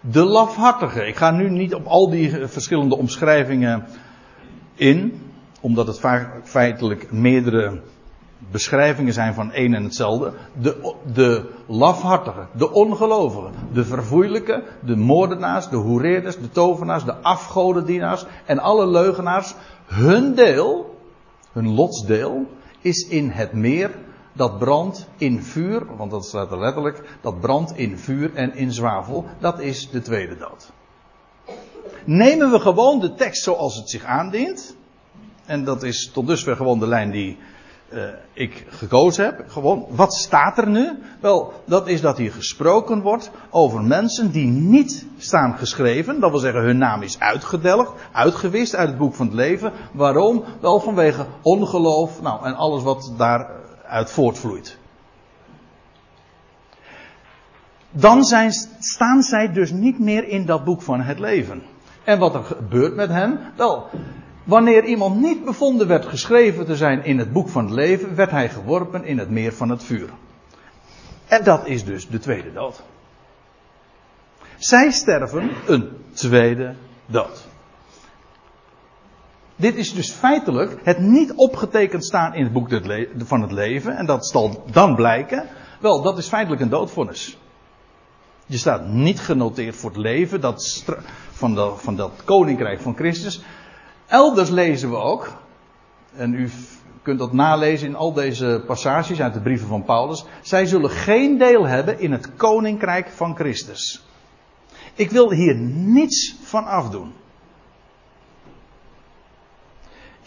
De 0.00 0.24
lafhartige. 0.24 1.06
Ik 1.06 1.16
ga 1.16 1.30
nu 1.30 1.50
niet 1.50 1.74
op 1.74 1.86
al 1.86 2.10
die 2.10 2.46
verschillende 2.46 2.96
omschrijvingen 2.96 3.86
in, 4.74 5.20
omdat 5.60 5.86
het 5.86 6.00
feitelijk 6.44 7.12
meerdere 7.12 7.80
beschrijvingen 8.50 9.12
zijn 9.12 9.34
van 9.34 9.52
één 9.52 9.74
en 9.74 9.84
hetzelfde. 9.84 10.32
De, 10.60 10.94
de 11.12 11.50
lafhartige, 11.66 12.46
de 12.52 12.72
ongelovigen, 12.72 13.52
de 13.72 13.84
vervoeilijke, 13.84 14.62
de 14.80 14.96
moordenaars, 14.96 15.68
de 15.68 15.76
hoereerders, 15.76 16.36
de 16.36 16.50
tovenaars, 16.50 17.04
de 17.04 17.14
afgodendienaars 17.14 18.24
en 18.46 18.58
alle 18.58 18.86
leugenaars. 18.86 19.54
Hun 19.86 20.34
deel, 20.34 20.98
hun 21.52 21.74
lotsdeel, 21.74 22.46
is 22.80 23.08
in 23.08 23.30
het 23.30 23.52
meer 23.52 23.90
dat 24.36 24.58
brandt 24.58 25.08
in 25.16 25.42
vuur, 25.42 25.96
want 25.96 26.10
dat 26.10 26.26
staat 26.26 26.50
er 26.50 26.58
letterlijk, 26.58 27.18
dat 27.20 27.40
brandt 27.40 27.76
in 27.76 27.98
vuur 27.98 28.34
en 28.34 28.54
in 28.54 28.72
zwavel, 28.72 29.24
dat 29.38 29.60
is 29.60 29.90
de 29.90 30.02
tweede 30.02 30.36
dood. 30.36 30.72
Nemen 32.04 32.50
we 32.50 32.60
gewoon 32.60 33.00
de 33.00 33.14
tekst 33.14 33.42
zoals 33.42 33.76
het 33.76 33.90
zich 33.90 34.04
aandient, 34.04 34.76
en 35.44 35.64
dat 35.64 35.82
is 35.82 36.10
tot 36.12 36.26
dusver 36.26 36.56
gewoon 36.56 36.78
de 36.78 36.86
lijn 36.86 37.10
die 37.10 37.38
uh, 37.92 38.02
ik 38.32 38.66
gekozen 38.68 39.24
heb. 39.24 39.44
Gewoon, 39.48 39.86
wat 39.90 40.14
staat 40.14 40.58
er 40.58 40.68
nu? 40.68 40.98
Wel, 41.20 41.52
dat 41.66 41.88
is 41.88 42.00
dat 42.00 42.16
hier 42.16 42.32
gesproken 42.32 43.00
wordt 43.00 43.30
over 43.50 43.82
mensen 43.82 44.30
die 44.30 44.46
niet 44.46 45.06
staan 45.18 45.58
geschreven. 45.58 46.20
Dat 46.20 46.30
wil 46.30 46.38
zeggen, 46.38 46.62
hun 46.62 46.78
naam 46.78 47.02
is 47.02 47.20
uitgedelgd, 47.20 47.92
uitgewist 48.12 48.74
uit 48.74 48.88
het 48.88 48.98
boek 48.98 49.14
van 49.14 49.26
het 49.26 49.34
leven. 49.34 49.72
Waarom? 49.92 50.44
Wel 50.60 50.80
vanwege 50.80 51.26
ongeloof, 51.42 52.22
nou, 52.22 52.44
en 52.44 52.54
alles 52.54 52.82
wat 52.82 53.12
daar 53.16 53.50
uit 53.88 54.10
voortvloeit. 54.10 54.78
Dan 57.90 58.24
zijn, 58.24 58.52
staan 58.78 59.22
zij 59.22 59.52
dus 59.52 59.70
niet 59.70 59.98
meer 59.98 60.28
in 60.28 60.46
dat 60.46 60.64
boek 60.64 60.82
van 60.82 61.00
het 61.00 61.18
leven. 61.18 61.62
En 62.04 62.18
wat 62.18 62.34
er 62.34 62.44
gebeurt 62.44 62.94
met 62.94 63.08
hen? 63.08 63.40
Wel, 63.56 63.90
wanneer 64.44 64.84
iemand 64.84 65.20
niet 65.20 65.44
bevonden 65.44 65.86
werd 65.86 66.06
geschreven 66.06 66.66
te 66.66 66.76
zijn 66.76 67.04
in 67.04 67.18
het 67.18 67.32
boek 67.32 67.48
van 67.48 67.64
het 67.64 67.74
leven, 67.74 68.14
werd 68.14 68.30
hij 68.30 68.48
geworpen 68.48 69.04
in 69.04 69.18
het 69.18 69.30
meer 69.30 69.52
van 69.52 69.68
het 69.68 69.84
vuur. 69.84 70.08
En 71.26 71.44
dat 71.44 71.66
is 71.66 71.84
dus 71.84 72.08
de 72.08 72.18
tweede 72.18 72.52
dood. 72.52 72.82
Zij 74.56 74.90
sterven 74.90 75.50
een 75.66 75.88
tweede 76.12 76.74
dood. 77.06 77.46
Dit 79.56 79.74
is 79.74 79.94
dus 79.94 80.10
feitelijk 80.10 80.80
het 80.82 80.98
niet 80.98 81.32
opgetekend 81.34 82.04
staan 82.04 82.34
in 82.34 82.44
het 82.44 82.52
boek 82.52 82.68
van 83.16 83.42
het 83.42 83.52
leven. 83.52 83.96
En 83.96 84.06
dat 84.06 84.26
zal 84.26 84.64
dan 84.70 84.94
blijken. 84.94 85.48
Wel, 85.80 86.02
dat 86.02 86.18
is 86.18 86.28
feitelijk 86.28 86.62
een 86.62 86.68
doodvonnis. 86.68 87.38
Je 88.46 88.56
staat 88.56 88.88
niet 88.88 89.20
genoteerd 89.20 89.76
voor 89.76 89.90
het 89.90 89.98
leven 89.98 90.40
dat 90.40 90.84
van, 91.30 91.78
van 91.78 91.96
dat 91.96 92.12
koninkrijk 92.24 92.80
van 92.80 92.96
Christus. 92.96 93.42
Elders 94.06 94.50
lezen 94.50 94.90
we 94.90 94.96
ook. 94.96 95.32
En 96.16 96.34
u 96.34 96.50
kunt 97.02 97.18
dat 97.18 97.32
nalezen 97.32 97.88
in 97.88 97.96
al 97.96 98.12
deze 98.12 98.62
passages 98.66 99.20
uit 99.20 99.34
de 99.34 99.40
brieven 99.40 99.68
van 99.68 99.84
Paulus. 99.84 100.24
Zij 100.42 100.66
zullen 100.66 100.90
geen 100.90 101.38
deel 101.38 101.66
hebben 101.66 102.00
in 102.00 102.12
het 102.12 102.36
koninkrijk 102.36 103.08
van 103.08 103.36
Christus. 103.36 104.04
Ik 104.94 105.10
wil 105.10 105.32
hier 105.32 105.54
niets 105.70 106.36
van 106.42 106.64
afdoen. 106.64 107.12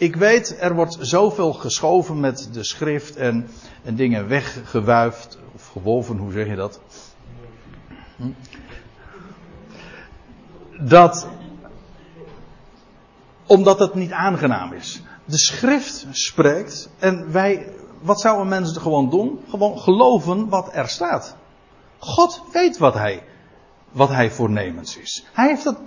Ik 0.00 0.16
weet, 0.16 0.56
er 0.60 0.74
wordt 0.74 0.96
zoveel 1.00 1.52
geschoven 1.52 2.20
met 2.20 2.48
de 2.52 2.64
schrift 2.64 3.16
en, 3.16 3.48
en 3.84 3.96
dingen 3.96 4.28
weggewuifd, 4.28 5.38
of 5.54 5.68
gewoven, 5.68 6.16
hoe 6.16 6.32
zeg 6.32 6.46
je 6.46 6.54
dat? 6.54 6.80
Hm? 8.16 8.30
Dat, 10.80 11.28
omdat 13.46 13.78
het 13.78 13.94
niet 13.94 14.12
aangenaam 14.12 14.72
is. 14.72 15.02
De 15.24 15.38
schrift 15.38 16.06
spreekt 16.10 16.88
en 16.98 17.32
wij, 17.32 17.72
wat 18.00 18.20
zouden 18.20 18.48
mensen 18.48 18.80
gewoon 18.80 19.10
doen? 19.10 19.40
Gewoon 19.48 19.78
geloven 19.78 20.48
wat 20.48 20.74
er 20.74 20.88
staat. 20.88 21.36
God 21.98 22.42
weet 22.52 22.78
wat 22.78 22.94
hij, 22.94 23.22
wat 23.90 24.08
hij 24.08 24.30
voornemens 24.30 24.96
is. 24.96 25.26
Hij 25.32 25.48
heeft 25.48 25.64
het 25.64 25.78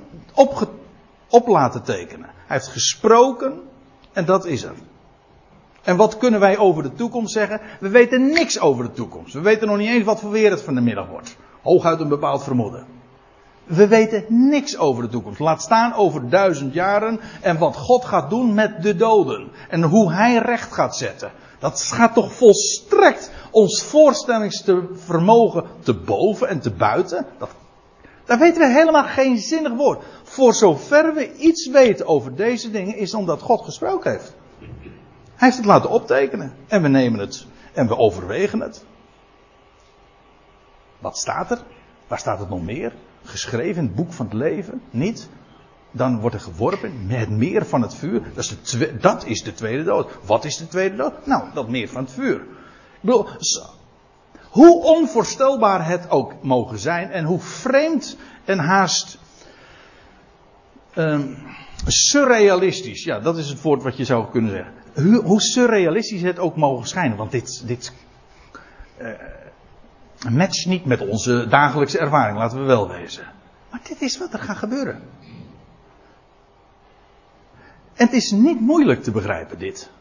op 1.30 1.48
laten 1.48 1.84
tekenen. 1.84 2.30
Hij 2.46 2.58
heeft 2.58 2.68
gesproken 2.68 3.72
en 4.14 4.26
dat 4.26 4.46
is 4.46 4.64
er. 4.64 4.74
En 5.84 5.96
wat 5.96 6.18
kunnen 6.18 6.40
wij 6.40 6.58
over 6.58 6.84
de 6.84 6.94
toekomst 6.94 7.34
zeggen? 7.34 7.62
We 7.80 7.90
weten 7.90 8.26
niks 8.30 8.60
over 8.60 8.84
de 8.84 8.92
toekomst. 8.92 9.34
We 9.34 9.42
weten 9.42 9.68
nog 9.68 9.78
niet 9.78 9.90
eens 9.90 10.06
wat 10.06 10.20
voor 10.20 10.32
weer 10.32 10.52
het 10.52 10.62
van 10.62 10.76
de 10.76 10.82
middag 10.82 11.08
wordt. 11.08 11.36
Hooguit 11.62 12.00
een 12.00 12.08
bepaald 12.08 12.44
vermoeden. 12.44 12.86
We 13.64 13.88
weten 13.88 14.26
niks 14.28 14.78
over 14.78 15.04
de 15.04 15.10
toekomst. 15.10 15.40
Laat 15.40 15.62
staan 15.62 15.94
over 15.94 16.30
duizend 16.30 16.74
jaren 16.74 17.20
en 17.42 17.58
wat 17.58 17.76
God 17.76 18.06
gaat 18.06 18.30
doen 18.30 18.54
met 18.54 18.84
de 18.84 18.96
doden. 18.96 19.52
En 19.70 19.84
hoe 19.84 20.14
Hij 20.14 20.38
recht 20.38 20.74
gaat 20.74 20.96
zetten. 20.96 21.32
Dat 21.60 21.82
gaat 21.82 22.14
toch 22.14 22.34
volstrekt 22.34 23.32
ons 23.52 23.84
voorstellingsvermogen 23.84 25.66
te 25.80 25.94
boven 25.94 26.48
en 26.48 26.60
te 26.60 26.72
buiten. 26.72 27.26
Dat, 27.38 27.50
daar 28.26 28.40
weten 28.40 28.62
we 28.62 28.74
helemaal 28.74 29.04
geen 29.04 29.38
zinnig 29.38 29.74
woord. 29.74 30.04
Voor 30.34 30.54
zover 30.54 31.14
we 31.14 31.36
iets 31.36 31.68
weten 31.68 32.08
over 32.08 32.36
deze 32.36 32.72
dingen, 32.72 32.98
is 32.98 33.14
omdat 33.14 33.42
God 33.42 33.64
gesproken 33.64 34.12
heeft. 34.12 34.34
Hij 35.36 35.48
heeft 35.48 35.58
het 35.58 35.66
laten 35.66 35.90
optekenen. 35.90 36.54
En 36.68 36.82
we 36.82 36.88
nemen 36.88 37.20
het 37.20 37.46
en 37.74 37.88
we 37.88 37.98
overwegen 37.98 38.60
het. 38.60 38.86
Wat 41.00 41.18
staat 41.18 41.52
er? 41.52 41.64
Waar 42.08 42.20
staat 42.20 42.40
het 42.40 42.50
nog 42.50 42.64
meer? 42.64 42.94
Geschreven 43.24 43.82
in 43.82 43.88
het 43.88 43.96
boek 43.96 44.14
van 44.14 44.26
het 44.26 44.34
leven? 44.34 44.82
Niet? 44.90 45.30
Dan 45.92 46.20
wordt 46.20 46.36
er 46.36 46.42
geworpen 46.42 47.08
met 47.08 47.20
het 47.20 47.30
meer 47.30 47.66
van 47.66 47.82
het 47.82 47.96
vuur. 47.96 48.22
Dat 48.34 48.44
is, 48.44 48.72
de 48.72 48.98
dat 48.98 49.26
is 49.26 49.44
de 49.44 49.54
tweede 49.54 49.84
dood. 49.84 50.12
Wat 50.26 50.46
is 50.46 50.58
de 50.58 50.68
tweede 50.68 50.96
dood? 50.96 51.26
Nou, 51.26 51.44
dat 51.54 51.70
meer 51.70 51.90
van 51.90 52.04
het 52.04 52.12
vuur. 52.12 52.36
Ik 52.36 53.02
bedoel, 53.02 53.28
hoe 54.50 54.84
onvoorstelbaar 54.84 55.88
het 55.88 56.10
ook 56.10 56.44
mogen 56.44 56.80
zijn 56.80 57.12
en 57.12 57.26
hoe 57.26 57.40
vreemd 57.40 58.18
en 58.46 58.60
haast 58.60 59.18
um, 60.96 61.38
surrealistisch. 61.86 63.04
Ja, 63.04 63.20
dat 63.20 63.38
is 63.38 63.50
het 63.50 63.62
woord 63.62 63.84
wat 63.84 63.98
je 63.98 64.06
zou 64.06 64.32
kunnen 64.32 64.52
zeggen. 64.52 64.74
Hoe, 64.94 65.24
hoe 65.24 65.42
surrealistisch 65.42 66.22
het 66.22 66.40
ook 66.40 66.56
mogen 66.56 66.88
schijnen. 66.88 67.18
Want 67.18 67.32
dit, 67.32 67.68
dit 67.68 67.94
uh, 69.02 69.10
matcht 70.30 70.66
niet 70.66 70.86
met 70.86 71.08
onze 71.08 71.48
dagelijkse 71.48 72.00
ervaring, 72.00 72.38
laten 72.38 72.60
we 72.60 72.66
wel 72.66 72.88
wezen. 72.88 73.24
Maar 73.70 73.82
dit 73.88 74.02
is 74.02 74.18
wat 74.18 74.34
er 74.34 74.40
gaat 74.40 74.58
gebeuren. 74.58 75.02
En 77.94 78.06
het 78.06 78.14
is 78.14 78.32
niet 78.32 78.60
moeilijk 78.60 79.04
te 79.04 79.12
begrijpen, 79.12 79.60
dit. 79.60 79.92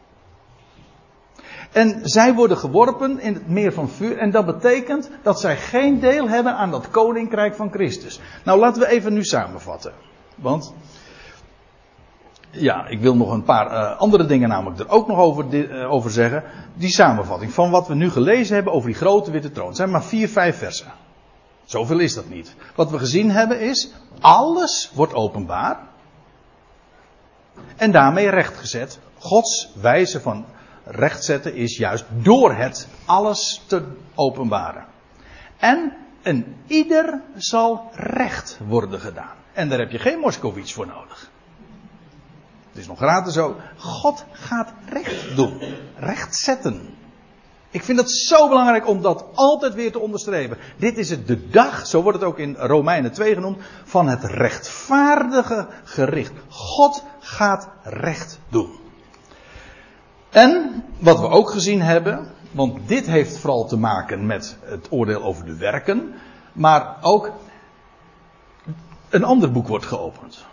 En 1.73 2.01
zij 2.03 2.35
worden 2.35 2.57
geworpen 2.57 3.21
in 3.21 3.35
het 3.35 3.49
meer 3.49 3.73
van 3.73 3.89
vuur. 3.89 4.19
En 4.19 4.31
dat 4.31 4.47
betekent 4.47 5.11
dat 5.23 5.41
zij 5.41 5.57
geen 5.57 6.01
deel 6.01 6.29
hebben 6.29 6.55
aan 6.55 6.71
dat 6.71 6.91
koninkrijk 6.91 7.55
van 7.55 7.71
Christus. 7.71 8.21
Nou, 8.45 8.59
laten 8.59 8.83
we 8.83 8.89
even 8.89 9.13
nu 9.13 9.25
samenvatten. 9.25 9.93
Want. 10.43 10.75
Ja, 12.51 12.87
ik 12.87 13.01
wil 13.01 13.17
nog 13.17 13.33
een 13.33 13.43
paar 13.43 13.73
uh, 13.73 13.99
andere 13.99 14.27
dingen 14.27 14.49
namelijk 14.49 14.81
er 14.81 14.89
ook 14.89 15.07
nog 15.07 15.19
over, 15.19 15.55
uh, 15.55 15.93
over 15.93 16.11
zeggen. 16.11 16.45
Die 16.75 16.91
samenvatting 16.91 17.53
van 17.53 17.71
wat 17.71 17.89
we 17.89 17.95
nu 17.95 18.11
gelezen 18.11 18.55
hebben 18.55 18.73
over 18.73 18.89
die 18.89 18.99
grote 18.99 19.31
witte 19.31 19.51
troon. 19.51 19.67
Het 19.67 19.77
zijn 19.77 19.91
maar 19.91 20.05
vier, 20.05 20.29
vijf 20.29 20.59
versen. 20.59 20.93
Zoveel 21.65 21.99
is 21.99 22.15
dat 22.15 22.29
niet. 22.29 22.55
Wat 22.75 22.91
we 22.91 22.99
gezien 22.99 23.31
hebben 23.31 23.61
is, 23.61 23.93
alles 24.21 24.91
wordt 24.95 25.15
openbaar. 25.15 25.81
En 27.77 27.91
daarmee 27.91 28.29
rechtgezet. 28.29 28.99
Gods 29.19 29.71
wijze 29.81 30.21
van 30.21 30.45
rechtzetten 30.85 31.55
is 31.55 31.77
juist 31.77 32.05
door 32.09 32.55
het 32.55 32.89
alles 33.05 33.63
te 33.67 33.85
openbaren. 34.15 34.85
En 35.59 35.93
een 36.23 36.57
ieder 36.67 37.21
zal 37.37 37.91
recht 37.95 38.59
worden 38.67 39.01
gedaan. 39.01 39.42
En 39.53 39.69
daar 39.69 39.79
heb 39.79 39.91
je 39.91 39.99
geen 39.99 40.19
Moskowitz 40.19 40.73
voor 40.73 40.87
nodig. 40.87 41.31
Het 42.69 42.81
is 42.81 42.87
nog 42.87 42.99
gratis 42.99 43.35
zo. 43.35 43.57
God 43.77 44.25
gaat 44.33 44.73
recht 44.89 45.37
doen. 45.37 45.61
Recht 45.97 46.35
zetten. 46.35 46.95
Ik 47.71 47.83
vind 47.83 47.99
het 47.99 48.11
zo 48.11 48.49
belangrijk 48.49 48.89
om 48.89 49.03
dat 49.03 49.25
altijd 49.35 49.75
weer 49.75 49.93
te 49.93 49.99
onderstrepen. 49.99 50.59
Dit 50.77 50.99
is 50.99 51.11
het 51.11 51.27
de 51.27 51.49
dag, 51.49 51.87
zo 51.87 52.03
wordt 52.03 52.19
het 52.19 52.29
ook 52.29 52.39
in 52.39 52.57
Romeinen 52.59 53.13
2 53.13 53.35
genoemd, 53.35 53.59
van 53.85 54.09
het 54.09 54.25
rechtvaardige 54.25 55.67
gericht. 55.85 56.33
God 56.49 57.05
gaat 57.21 57.69
recht 57.83 58.39
doen. 58.49 58.71
En 60.31 60.85
wat 60.99 61.21
we 61.21 61.29
ook 61.29 61.51
gezien 61.51 61.83
hebben, 61.83 62.31
want 62.51 62.89
dit 62.89 63.07
heeft 63.07 63.39
vooral 63.39 63.67
te 63.67 63.77
maken 63.77 64.27
met 64.27 64.57
het 64.61 64.87
oordeel 64.91 65.23
over 65.23 65.45
de 65.45 65.57
werken, 65.57 66.15
maar 66.53 66.97
ook 67.01 67.33
een 69.13 69.25
ander 69.25 69.53
boek 69.53 69.69
wordt 69.69 69.87
geopend. 69.87 70.45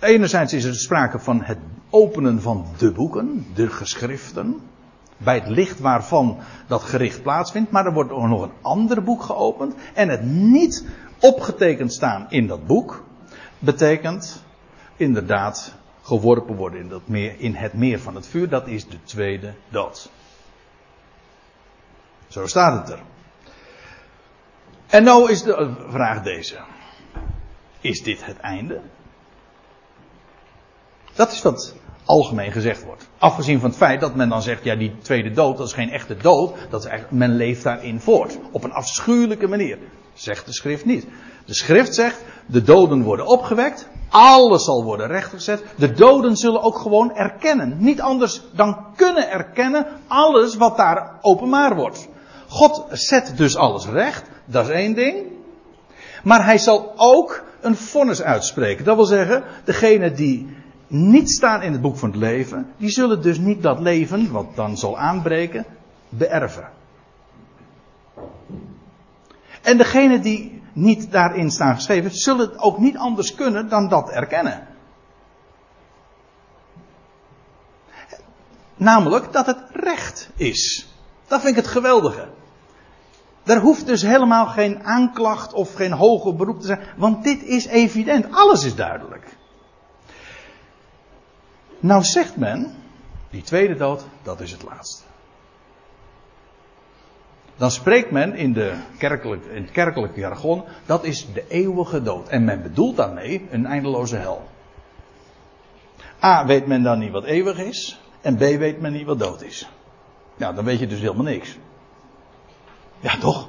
Enerzijds 0.00 0.52
is 0.52 0.64
er 0.64 0.74
sprake 0.74 1.18
van 1.18 1.42
het 1.42 1.58
openen 1.90 2.42
van 2.42 2.66
de 2.78 2.92
boeken, 2.92 3.46
de 3.54 3.68
geschriften, 3.68 4.60
bij 5.16 5.34
het 5.34 5.48
licht 5.48 5.78
waarvan 5.78 6.38
dat 6.66 6.82
gericht 6.82 7.22
plaatsvindt, 7.22 7.70
maar 7.70 7.86
er 7.86 7.92
wordt 7.92 8.10
ook 8.10 8.26
nog 8.26 8.42
een 8.42 8.52
ander 8.62 9.02
boek 9.02 9.22
geopend 9.22 9.74
en 9.94 10.08
het 10.08 10.24
niet 10.24 10.86
opgetekend 11.20 11.92
staan 11.92 12.26
in 12.28 12.46
dat 12.46 12.66
boek 12.66 13.04
betekent 13.58 14.42
inderdaad 14.96 15.74
geworpen 16.02 16.56
worden 16.56 16.80
in, 16.80 16.88
dat 16.88 17.08
meer, 17.08 17.34
in 17.38 17.54
het 17.54 17.74
meer 17.74 18.00
van 18.00 18.14
het 18.14 18.26
vuur. 18.26 18.48
Dat 18.48 18.66
is 18.66 18.88
de 18.88 19.02
tweede 19.02 19.54
dood. 19.68 20.10
Zo 22.28 22.46
staat 22.46 22.88
het 22.88 22.98
er. 22.98 23.02
En 24.86 25.04
nou 25.04 25.30
is 25.30 25.42
de 25.42 25.74
vraag 25.88 26.22
deze. 26.22 26.56
Is 27.84 28.02
dit 28.02 28.24
het 28.24 28.38
einde? 28.38 28.80
Dat 31.14 31.32
is 31.32 31.42
wat 31.42 31.74
algemeen 32.04 32.52
gezegd 32.52 32.84
wordt. 32.84 33.08
Afgezien 33.18 33.60
van 33.60 33.68
het 33.68 33.78
feit 33.78 34.00
dat 34.00 34.14
men 34.14 34.28
dan 34.28 34.42
zegt, 34.42 34.64
ja 34.64 34.76
die 34.76 34.98
tweede 34.98 35.30
dood, 35.30 35.56
dat 35.56 35.66
is 35.66 35.72
geen 35.72 35.90
echte 35.90 36.16
dood. 36.16 36.56
Dat 36.70 36.80
is 36.80 36.86
eigenlijk, 36.86 37.18
men 37.18 37.36
leeft 37.36 37.62
daarin 37.62 38.00
voort. 38.00 38.38
Op 38.50 38.64
een 38.64 38.72
afschuwelijke 38.72 39.46
manier. 39.46 39.78
Zegt 40.14 40.46
de 40.46 40.52
schrift 40.52 40.84
niet. 40.84 41.06
De 41.46 41.54
schrift 41.54 41.94
zegt, 41.94 42.24
de 42.46 42.62
doden 42.62 43.02
worden 43.02 43.26
opgewekt, 43.26 43.88
alles 44.08 44.64
zal 44.64 44.84
worden 44.84 45.06
rechtgezet. 45.06 45.64
De 45.76 45.92
doden 45.92 46.36
zullen 46.36 46.62
ook 46.62 46.78
gewoon 46.78 47.14
erkennen. 47.14 47.76
Niet 47.78 48.00
anders 48.00 48.42
dan 48.52 48.86
kunnen 48.96 49.30
erkennen 49.30 49.86
alles 50.06 50.56
wat 50.56 50.76
daar 50.76 51.18
openbaar 51.20 51.76
wordt. 51.76 52.08
God 52.48 52.86
zet 52.90 53.36
dus 53.36 53.56
alles 53.56 53.86
recht, 53.86 54.24
dat 54.44 54.68
is 54.68 54.74
één 54.74 54.94
ding. 54.94 55.16
Maar 56.22 56.44
hij 56.44 56.58
zal 56.58 56.92
ook 56.96 57.44
een 57.64 57.76
vonnis 57.76 58.22
uitspreken. 58.22 58.84
Dat 58.84 58.96
wil 58.96 59.04
zeggen, 59.04 59.44
degene 59.64 60.12
die 60.12 60.56
niet 60.86 61.30
staan 61.30 61.62
in 61.62 61.72
het 61.72 61.80
boek 61.80 61.96
van 61.96 62.08
het 62.10 62.18
leven, 62.18 62.66
die 62.76 62.90
zullen 62.90 63.22
dus 63.22 63.38
niet 63.38 63.62
dat 63.62 63.80
leven, 63.80 64.30
wat 64.30 64.56
dan 64.56 64.76
zal 64.76 64.98
aanbreken, 64.98 65.64
beërven. 66.08 66.68
En 69.62 69.76
degene 69.76 70.20
die 70.20 70.62
niet 70.72 71.10
daarin 71.10 71.50
staan 71.50 71.74
geschreven, 71.74 72.10
zullen 72.10 72.48
het 72.48 72.58
ook 72.58 72.78
niet 72.78 72.96
anders 72.96 73.34
kunnen 73.34 73.68
dan 73.68 73.88
dat 73.88 74.10
erkennen. 74.10 74.66
Namelijk 78.76 79.32
dat 79.32 79.46
het 79.46 79.58
recht 79.72 80.30
is. 80.36 80.88
Dat 81.26 81.40
vind 81.40 81.56
ik 81.56 81.62
het 81.62 81.72
geweldige. 81.72 82.28
Er 83.44 83.60
hoeft 83.60 83.86
dus 83.86 84.02
helemaal 84.02 84.46
geen 84.46 84.84
aanklacht 84.84 85.52
of 85.52 85.74
geen 85.74 85.92
hoger 85.92 86.36
beroep 86.36 86.60
te 86.60 86.66
zijn, 86.66 86.80
want 86.96 87.24
dit 87.24 87.42
is 87.42 87.66
evident. 87.66 88.26
Alles 88.30 88.64
is 88.64 88.74
duidelijk. 88.74 89.36
Nou 91.80 92.02
zegt 92.02 92.36
men, 92.36 92.74
die 93.30 93.42
tweede 93.42 93.74
dood, 93.74 94.04
dat 94.22 94.40
is 94.40 94.52
het 94.52 94.62
laatste 94.62 95.04
dan 97.56 97.70
spreekt 97.70 98.10
men 98.10 98.34
in, 98.34 98.52
de 98.52 98.72
kerkelijk, 98.98 99.44
in 99.44 99.62
het 99.62 99.70
kerkelijke 99.70 100.20
jargon, 100.20 100.64
dat 100.86 101.04
is 101.04 101.32
de 101.32 101.44
eeuwige 101.48 102.02
dood. 102.02 102.28
En 102.28 102.44
men 102.44 102.62
bedoelt 102.62 102.96
daarmee 102.96 103.46
een 103.50 103.66
eindeloze 103.66 104.16
hel. 104.16 104.42
A, 106.22 106.46
weet 106.46 106.66
men 106.66 106.82
dan 106.82 106.98
niet 106.98 107.10
wat 107.10 107.24
eeuwig 107.24 107.58
is, 107.58 108.00
en 108.20 108.36
B, 108.36 108.38
weet 108.38 108.80
men 108.80 108.92
niet 108.92 109.06
wat 109.06 109.18
dood 109.18 109.42
is. 109.42 109.68
Nou, 110.36 110.54
dan 110.54 110.64
weet 110.64 110.78
je 110.78 110.86
dus 110.86 111.00
helemaal 111.00 111.24
niks. 111.24 111.58
Ja, 113.00 113.18
toch? 113.18 113.48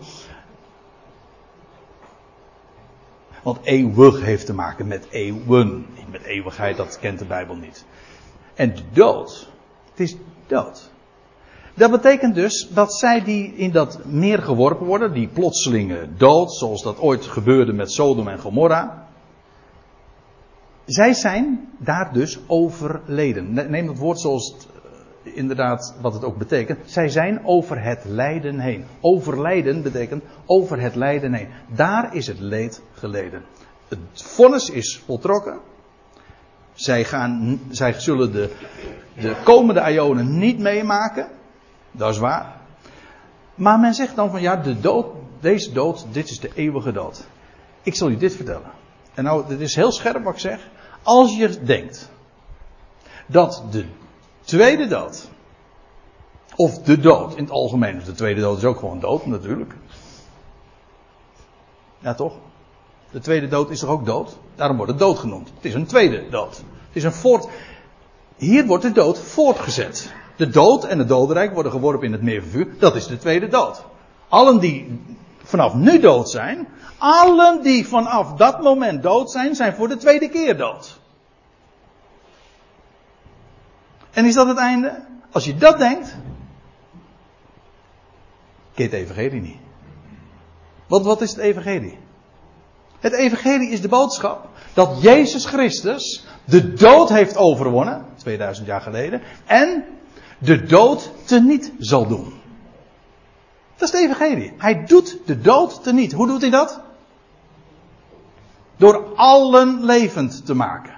Want 3.43 3.60
eeuwig 3.64 4.22
heeft 4.22 4.46
te 4.46 4.54
maken 4.54 4.88
met 4.88 5.08
eeuwen. 5.10 5.86
Met 6.12 6.24
eeuwigheid, 6.24 6.78
dat 6.78 7.00
kent 7.00 7.20
de 7.20 7.26
Bijbel 7.26 7.56
niet. 7.56 7.86
En 8.54 8.76
dood, 8.93 9.50
het 9.89 10.00
is 10.00 10.16
dood. 10.48 10.91
Dat 11.74 11.91
betekent 11.91 12.36
dus 12.36 12.70
dat 12.74 12.93
zij 12.93 13.24
die 13.24 13.54
in 13.56 13.72
dat 13.72 14.06
meer 14.06 14.41
geworpen 14.41 14.86
worden, 14.86 15.14
die 15.14 15.28
plotselinge 15.28 16.08
dood, 16.18 16.54
zoals 16.54 16.84
dat 16.84 17.00
ooit 17.00 17.26
gebeurde 17.26 17.74
met 17.74 17.91
Sodom 17.91 18.28
en 18.28 18.39
Gomorra, 18.39 19.08
zij 20.86 21.14
zijn 21.14 21.70
daar 21.78 22.14
dus 22.14 22.39
overleden. 22.48 23.54
Neem 23.54 23.88
het 23.88 23.98
woord 23.98 24.20
zoals 24.20 24.54
het, 24.54 24.68
inderdaad 25.34 25.96
wat 26.02 26.14
het 26.14 26.24
ook 26.24 26.38
betekent. 26.38 26.80
Zij 26.86 27.10
zijn 27.10 27.46
over 27.46 27.84
het 27.84 28.04
lijden 28.06 28.60
heen. 28.60 28.86
Overlijden 29.02 29.82
betekent 29.82 30.24
over 30.46 30.80
het 30.82 30.96
lijden 30.96 31.34
heen. 31.34 31.48
Daar 31.68 32.16
is 32.16 32.28
het 32.28 32.40
leed 32.40 32.82
geleden. 32.94 33.44
Het 33.88 34.00
vonnis 34.14 34.70
is 34.70 35.02
voltrokken. 35.06 35.60
Zij, 36.74 37.04
gaan, 37.04 37.60
zij 37.70 37.94
zullen 37.94 38.32
de, 38.32 38.52
de 39.20 39.36
komende 39.44 39.92
ionen 39.92 40.38
niet 40.38 40.60
meemaken. 40.60 41.28
Dat 41.92 42.10
is 42.10 42.18
waar. 42.18 42.56
Maar 43.56 43.80
men 43.80 43.94
zegt 43.94 44.16
dan 44.16 44.30
van 44.30 44.42
ja, 44.42 44.56
de 44.56 44.80
dood, 44.80 45.06
deze 45.40 45.72
dood, 45.72 46.06
dit 46.12 46.30
is 46.30 46.40
de 46.40 46.52
eeuwige 46.56 46.92
dood. 46.92 47.28
Ik 47.84 47.96
zal 47.96 48.10
je 48.10 48.18
dit 48.18 48.36
vertellen. 48.36 48.72
En 49.14 49.24
nou, 49.24 49.48
dit 49.48 49.60
is 49.60 49.76
heel 49.76 49.92
scherp 49.92 50.24
wat 50.24 50.34
ik 50.34 50.40
zeg. 50.40 50.70
Als 51.04 51.38
je 51.38 51.64
denkt 51.64 52.10
dat 53.26 53.64
de 53.72 53.86
tweede 54.46 54.88
dood, 54.88 55.30
of 56.56 56.78
de 56.78 57.00
dood 57.00 57.36
in 57.36 57.43
het 57.43 57.52
algemeen, 57.52 58.02
de 58.06 58.12
tweede 58.12 58.41
dood 58.41 58.58
is 58.58 58.64
ook 58.64 58.80
gewoon 58.80 59.00
dood 59.00 59.26
natuurlijk. 59.26 59.74
Ja 62.00 62.14
toch? 62.14 62.34
De 63.12 63.20
tweede 63.20 63.48
dood 63.48 63.70
is 63.70 63.80
toch 63.80 63.89
ook 63.89 64.06
dood? 64.06 64.38
Daarom 64.56 64.78
wordt 64.78 64.91
het 64.91 65.02
dood 65.02 65.20
genoemd. 65.20 65.52
Het 65.56 65.66
is 65.66 65.74
een 65.74 65.86
tweede 65.86 66.30
dood. 66.30 66.58
Het 66.58 66.96
is 66.96 67.04
een 67.04 67.14
voort. 67.14 67.48
Hier 68.36 68.66
wordt 68.66 68.84
de 68.84 68.91
dood 68.91 69.20
voortgezet. 69.20 70.14
De 70.36 70.50
dood 70.50 70.84
en 70.84 71.00
het 71.00 71.08
dodenrijk 71.08 71.54
worden 71.54 71.72
geworpen 71.72 72.06
in 72.06 72.12
het 72.12 72.22
meer 72.22 72.43
van. 72.43 72.68
Dat 72.80 72.96
is 72.96 73.08
de 73.08 73.18
tweede 73.18 73.48
dood. 73.48 73.84
Allen 74.30 74.60
die 74.60 75.00
vanaf 75.43 75.74
nu 75.74 76.00
dood 76.00 76.30
zijn, 76.30 76.68
allen 76.98 77.64
die 77.64 77.88
vanaf 77.88 78.34
dat 78.34 78.62
moment 78.62 79.04
dood 79.04 79.32
zijn, 79.32 79.56
zijn 79.56 79.74
voor 79.74 79.88
de 79.88 79.98
tweede 79.98 80.30
keer 80.30 80.58
dood. 80.58 81.00
En 84.16 84.26
is 84.26 84.34
dat 84.34 84.47
het 84.47 84.57
einde? 84.57 85.03
Als 85.32 85.45
je 85.45 85.55
dat 85.55 85.78
denkt, 85.78 86.16
ken 88.74 88.86
het 88.86 88.93
evangelie 88.93 89.41
niet. 89.41 89.57
Want 90.88 91.05
wat 91.05 91.22
is 91.22 91.30
het 91.30 91.39
evangelie? 91.39 91.97
Het 92.99 93.13
evangelie 93.13 93.70
is 93.70 93.82
de 93.82 93.88
boodschap 93.88 94.49
dat 94.74 95.01
Jezus 95.01 95.45
Christus 95.45 96.26
de 96.45 96.74
dood 96.74 97.09
heeft 97.09 97.38
overwonnen, 97.38 98.05
2000 98.16 98.68
jaar 98.68 98.82
geleden, 98.82 99.22
en 99.45 99.84
de 100.38 100.63
dood 100.63 101.11
teniet 101.26 101.74
zal 101.80 102.07
doen. 102.07 102.34
Dat 103.76 103.93
is 103.93 103.99
de 103.99 104.03
evangelie. 104.03 104.53
Hij 104.57 104.86
doet 104.86 105.18
de 105.26 105.41
dood 105.41 105.84
teniet. 105.84 106.11
Hoe 106.11 106.28
doet 106.28 106.41
hij 106.41 106.49
dat? 106.49 106.82
Door 108.78 109.16
allen 109.16 109.86
levend 109.86 110.45
te 110.45 110.53
maken. 110.53 110.95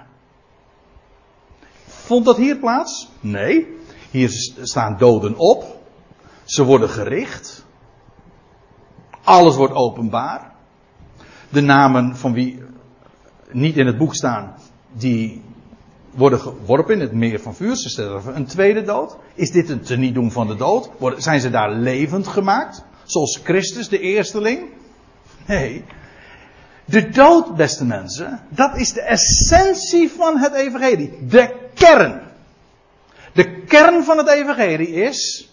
Vond 2.08 2.24
dat 2.24 2.36
hier 2.36 2.56
plaats? 2.56 3.08
Nee. 3.20 3.66
Hier 4.10 4.30
staan 4.62 4.96
doden 4.98 5.36
op. 5.36 5.80
Ze 6.44 6.64
worden 6.64 6.88
gericht. 6.88 7.64
Alles 9.22 9.56
wordt 9.56 9.74
openbaar. 9.74 10.52
De 11.48 11.60
namen 11.60 12.16
van 12.16 12.32
wie 12.32 12.62
niet 13.50 13.76
in 13.76 13.86
het 13.86 13.98
boek 13.98 14.14
staan, 14.14 14.54
die 14.92 15.42
worden 16.10 16.40
geworpen 16.40 16.94
in 16.94 17.00
het 17.00 17.12
meer 17.12 17.40
van 17.40 17.54
vuur. 17.54 17.76
Ze 17.76 17.88
sterven 17.88 18.36
een 18.36 18.46
tweede 18.46 18.82
dood. 18.82 19.16
Is 19.34 19.50
dit 19.50 19.68
een 19.68 19.80
tenietdoen 19.80 20.32
van 20.32 20.46
de 20.46 20.56
dood? 20.56 20.90
Zijn 21.16 21.40
ze 21.40 21.50
daar 21.50 21.72
levend 21.72 22.26
gemaakt? 22.26 22.84
Zoals 23.04 23.40
Christus, 23.44 23.88
de 23.88 24.00
eersteling? 24.00 24.60
Nee. 25.46 25.84
De 26.90 27.08
dood, 27.08 27.56
beste 27.56 27.84
mensen, 27.84 28.40
dat 28.48 28.76
is 28.76 28.92
de 28.92 29.00
essentie 29.00 30.10
van 30.10 30.38
het 30.38 30.52
evangelie. 30.52 31.26
De 31.26 31.54
kern. 31.74 32.22
De 33.32 33.62
kern 33.62 34.04
van 34.04 34.18
het 34.18 34.28
evangelie 34.28 34.88
is 34.88 35.50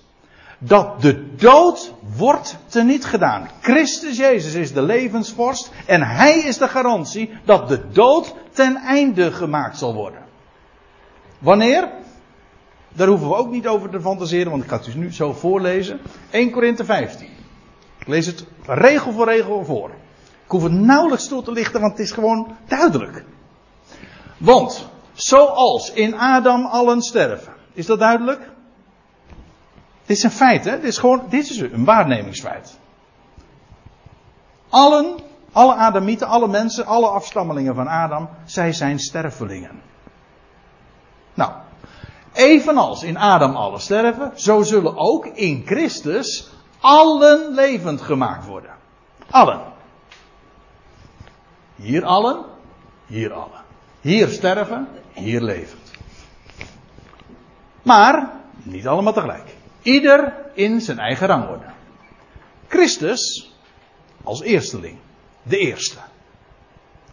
dat 0.58 1.02
de 1.02 1.36
dood 1.36 1.94
wordt 2.16 2.58
teniet 2.68 3.06
gedaan. 3.06 3.50
Christus 3.62 4.18
Jezus 4.18 4.54
is 4.54 4.74
de 4.74 4.82
levensvorst 4.82 5.72
en 5.86 6.02
hij 6.02 6.40
is 6.40 6.58
de 6.58 6.68
garantie 6.68 7.30
dat 7.46 7.68
de 7.68 7.90
dood 7.92 8.36
ten 8.52 8.76
einde 8.76 9.32
gemaakt 9.32 9.78
zal 9.78 9.94
worden. 9.94 10.22
Wanneer? 11.40 11.90
Daar 12.94 13.08
hoeven 13.08 13.28
we 13.28 13.36
ook 13.36 13.52
niet 13.52 13.68
over 13.68 13.90
te 13.90 14.02
fantaseren, 14.02 14.52
want 14.52 14.64
ik 14.64 14.70
ga 14.70 14.76
het 14.76 14.86
dus 14.86 14.94
nu 14.94 15.14
zo 15.14 15.34
voorlezen. 15.34 16.00
1 16.30 16.52
Korinthe 16.52 16.86
15. 16.86 17.28
Ik 18.00 18.08
lees 18.08 18.26
het 18.26 18.46
regel 18.66 19.12
voor 19.12 19.26
regel 19.26 19.66
voor. 19.66 19.92
Ik 20.46 20.52
hoef 20.52 20.64
het 20.64 20.72
nauwelijks 20.72 21.28
toe 21.28 21.42
te 21.42 21.52
lichten, 21.52 21.82
want 21.82 21.92
het 21.92 22.02
is 22.02 22.12
gewoon 22.12 22.56
duidelijk. 22.68 23.26
Want, 24.38 24.90
zoals 25.14 25.92
in 25.92 26.16
Adam 26.16 26.66
allen 26.66 27.02
sterven. 27.02 27.54
Is 27.74 27.86
dat 27.86 28.00
duidelijk? 28.00 28.40
Dit 30.06 30.18
is 30.18 30.24
een 30.24 30.32
feit, 30.32 30.66
hè? 30.66 30.72
Dit 30.72 30.84
is 30.84 30.98
gewoon, 30.98 31.24
dit 31.30 31.50
is 31.50 31.58
een 31.58 31.86
waarnemingsfeit. 31.86 32.80
Allen, 34.70 35.16
alle 35.52 35.74
Adamieten, 35.74 36.28
alle 36.28 36.48
mensen, 36.48 36.86
alle 36.86 37.08
afstammelingen 37.08 37.76
van 37.76 37.88
Adam, 37.88 38.30
zij 38.46 38.74
zijn 38.74 39.00
stervelingen. 39.00 39.82
Nou, 41.34 41.52
evenals 42.34 43.04
in 43.04 43.18
Adam 43.18 43.56
alle 43.56 43.80
sterven, 43.80 44.32
zo 44.36 44.62
zullen 44.62 44.98
ook 44.98 45.26
in 45.26 45.64
Christus 45.66 46.50
allen 46.80 47.54
levend 47.54 48.02
gemaakt 48.02 48.46
worden. 48.46 48.72
Allen. 49.30 49.74
Hier 51.76 52.06
allen, 52.06 52.46
hier 53.06 53.34
allen. 53.34 53.64
Hier 54.02 54.28
sterven, 54.28 54.88
hier 55.14 55.42
levend. 55.42 55.92
Maar, 57.82 58.32
niet 58.64 58.88
allemaal 58.88 59.14
tegelijk. 59.14 59.56
Ieder 59.82 60.34
in 60.54 60.82
zijn 60.82 61.00
eigen 61.00 61.28
rangorde. 61.28 61.66
Christus 62.68 63.52
als 64.24 64.42
eersteling. 64.42 64.98
De 65.44 65.58
eerste. 65.58 65.98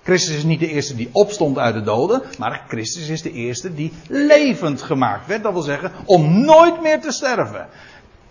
Christus 0.02 0.36
is 0.36 0.44
niet 0.44 0.60
de 0.60 0.68
eerste 0.68 0.94
die 0.94 1.08
opstond 1.12 1.58
uit 1.58 1.74
de 1.74 1.82
doden, 1.82 2.22
maar 2.38 2.64
Christus 2.68 3.08
is 3.08 3.22
de 3.22 3.32
eerste 3.32 3.74
die 3.74 3.92
levend 4.08 4.82
gemaakt 4.82 5.26
werd. 5.26 5.42
Dat 5.42 5.52
wil 5.52 5.62
zeggen, 5.62 5.92
om 6.04 6.44
nooit 6.44 6.80
meer 6.80 7.00
te 7.00 7.12
sterven. 7.12 7.68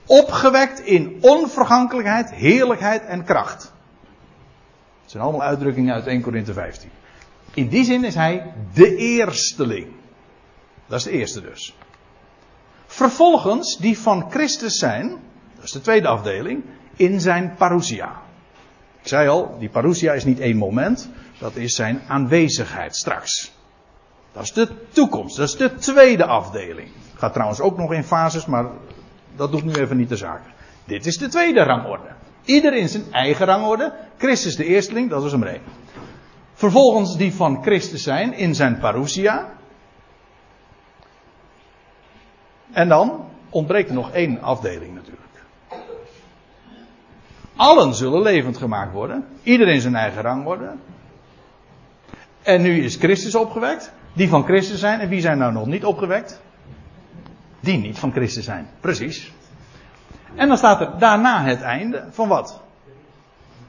Opgewekt 0.05 0.79
in 0.79 1.17
onvergankelijkheid, 1.21 2.31
heerlijkheid 2.31 3.05
en 3.05 3.23
kracht. 3.23 3.71
Het 5.11 5.19
zijn 5.19 5.31
allemaal 5.31 5.49
uitdrukkingen 5.49 5.93
uit 5.93 6.07
1 6.07 6.21
Korinthe 6.21 6.53
15. 6.53 6.89
In 7.53 7.67
die 7.67 7.83
zin 7.83 8.03
is 8.03 8.15
hij 8.15 8.53
de 8.73 8.95
eersteling. 8.95 9.87
Dat 10.87 10.97
is 10.97 11.03
de 11.03 11.11
eerste 11.11 11.41
dus. 11.41 11.75
Vervolgens, 12.85 13.77
die 13.77 13.97
van 13.97 14.31
Christus 14.31 14.77
zijn, 14.77 15.09
dat 15.55 15.63
is 15.63 15.71
de 15.71 15.81
tweede 15.81 16.07
afdeling, 16.07 16.63
in 16.95 17.21
zijn 17.21 17.55
parousia. 17.57 18.21
Ik 19.01 19.07
zei 19.07 19.27
al, 19.27 19.55
die 19.59 19.69
parousia 19.69 20.13
is 20.13 20.25
niet 20.25 20.39
één 20.39 20.57
moment, 20.57 21.09
dat 21.39 21.55
is 21.55 21.75
zijn 21.75 22.01
aanwezigheid 22.07 22.95
straks. 22.95 23.51
Dat 24.31 24.43
is 24.43 24.53
de 24.53 24.69
toekomst, 24.89 25.37
dat 25.37 25.47
is 25.47 25.55
de 25.55 25.75
tweede 25.75 26.25
afdeling. 26.25 26.89
Gaat 27.15 27.33
trouwens 27.33 27.59
ook 27.59 27.77
nog 27.77 27.93
in 27.93 28.03
fases, 28.03 28.45
maar 28.45 28.65
dat 29.35 29.51
doet 29.51 29.63
nu 29.63 29.73
even 29.73 29.97
niet 29.97 30.09
de 30.09 30.17
zaak. 30.17 30.41
Dit 30.85 31.05
is 31.05 31.17
de 31.17 31.27
tweede 31.27 31.63
rangorde. 31.63 32.09
Ieder 32.45 32.89
zijn 32.89 33.03
eigen 33.11 33.45
rangorde. 33.45 33.93
Christus 34.17 34.55
de 34.55 34.65
eersteling, 34.65 35.09
dat 35.09 35.23
is 35.23 35.31
hem 35.31 35.43
één. 35.43 35.61
Vervolgens 36.53 37.17
die 37.17 37.33
van 37.33 37.63
Christus 37.63 38.03
zijn 38.03 38.33
in 38.33 38.55
zijn 38.55 38.79
parousia. 38.79 39.49
En 42.71 42.87
dan 42.87 43.25
ontbreekt 43.49 43.89
er 43.89 43.95
nog 43.95 44.11
één 44.11 44.41
afdeling 44.41 44.93
natuurlijk. 44.93 45.21
Allen 47.55 47.93
zullen 47.93 48.21
levend 48.21 48.57
gemaakt 48.57 48.93
worden. 48.93 49.25
Iedereen 49.43 49.81
zijn 49.81 49.95
eigen 49.95 50.21
rang 50.21 50.43
worden. 50.43 50.79
En 52.41 52.61
nu 52.61 52.83
is 52.83 52.95
Christus 52.95 53.35
opgewekt. 53.35 53.93
Die 54.13 54.29
van 54.29 54.43
Christus 54.43 54.79
zijn. 54.79 54.99
En 54.99 55.09
wie 55.09 55.21
zijn 55.21 55.37
nou 55.37 55.53
nog 55.53 55.65
niet 55.65 55.85
opgewekt? 55.85 56.41
Die 57.59 57.77
niet 57.77 57.99
van 57.99 58.11
Christus 58.11 58.45
zijn. 58.45 58.67
Precies. 58.79 59.31
En 60.35 60.47
dan 60.47 60.57
staat 60.57 60.81
er 60.81 60.89
daarna 60.99 61.43
het 61.43 61.61
einde 61.61 62.05
van 62.09 62.27
wat? 62.27 62.61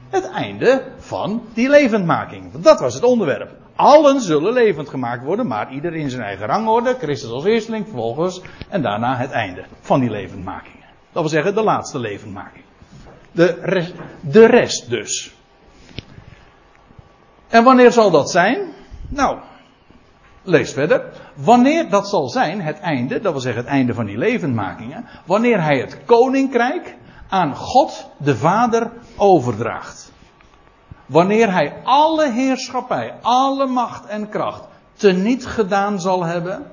Het 0.09 0.29
einde 0.29 0.83
van 0.97 1.41
die 1.53 1.69
levendmaking. 1.69 2.51
Want 2.51 2.63
dat 2.63 2.79
was 2.79 2.93
het 2.93 3.03
onderwerp. 3.03 3.51
Allen 3.75 4.21
zullen 4.21 4.53
levend 4.53 4.89
gemaakt 4.89 5.23
worden, 5.23 5.47
maar 5.47 5.71
ieder 5.71 5.95
in 5.95 6.09
zijn 6.09 6.23
eigen 6.23 6.45
rangorde. 6.45 6.95
Christus 6.99 7.29
als 7.29 7.45
eersteling, 7.45 7.85
vervolgens. 7.85 8.41
En 8.69 8.81
daarna 8.81 9.15
het 9.15 9.31
einde 9.31 9.65
van 9.81 9.99
die 9.99 10.09
levendmakingen. 10.09 10.87
Dat 11.11 11.21
wil 11.21 11.31
zeggen, 11.31 11.55
de 11.55 11.63
laatste 11.63 11.99
levendmaking. 11.99 12.63
De 13.31 13.57
rest, 13.61 13.93
de 14.21 14.45
rest 14.45 14.89
dus. 14.89 15.35
En 17.47 17.63
wanneer 17.63 17.91
zal 17.91 18.11
dat 18.11 18.31
zijn? 18.31 18.73
Nou, 19.09 19.37
lees 20.43 20.73
verder. 20.73 21.03
Wanneer 21.35 21.89
dat 21.89 22.09
zal 22.09 22.29
zijn, 22.29 22.61
het 22.61 22.79
einde, 22.79 23.19
dat 23.19 23.31
wil 23.31 23.41
zeggen 23.41 23.61
het 23.61 23.71
einde 23.71 23.93
van 23.93 24.05
die 24.05 24.17
levendmakingen. 24.17 25.05
Wanneer 25.25 25.63
hij 25.63 25.77
het 25.77 25.97
koninkrijk 26.05 26.95
aan 27.29 27.55
God 27.55 28.09
de 28.17 28.35
Vader 28.35 28.91
overdraagt. 29.17 30.11
Wanneer 31.05 31.51
hij 31.51 31.73
alle 31.83 32.31
heerschappij, 32.31 33.13
alle 33.21 33.65
macht 33.65 34.05
en 34.05 34.29
kracht 34.29 34.63
teniet 34.93 35.45
gedaan 35.45 36.01
zal 36.01 36.23
hebben. 36.23 36.71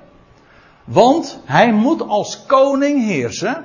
Want 0.84 1.40
hij 1.44 1.72
moet 1.72 2.08
als 2.08 2.46
koning 2.46 3.04
heersen 3.04 3.64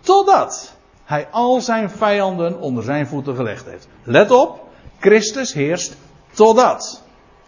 totdat 0.00 0.76
hij 1.04 1.28
al 1.30 1.60
zijn 1.60 1.90
vijanden 1.90 2.60
onder 2.60 2.84
zijn 2.84 3.06
voeten 3.06 3.36
gelegd 3.36 3.64
heeft. 3.66 3.88
Let 4.02 4.30
op, 4.30 4.66
Christus 4.98 5.52
heerst 5.52 5.96
totdat. 6.32 7.02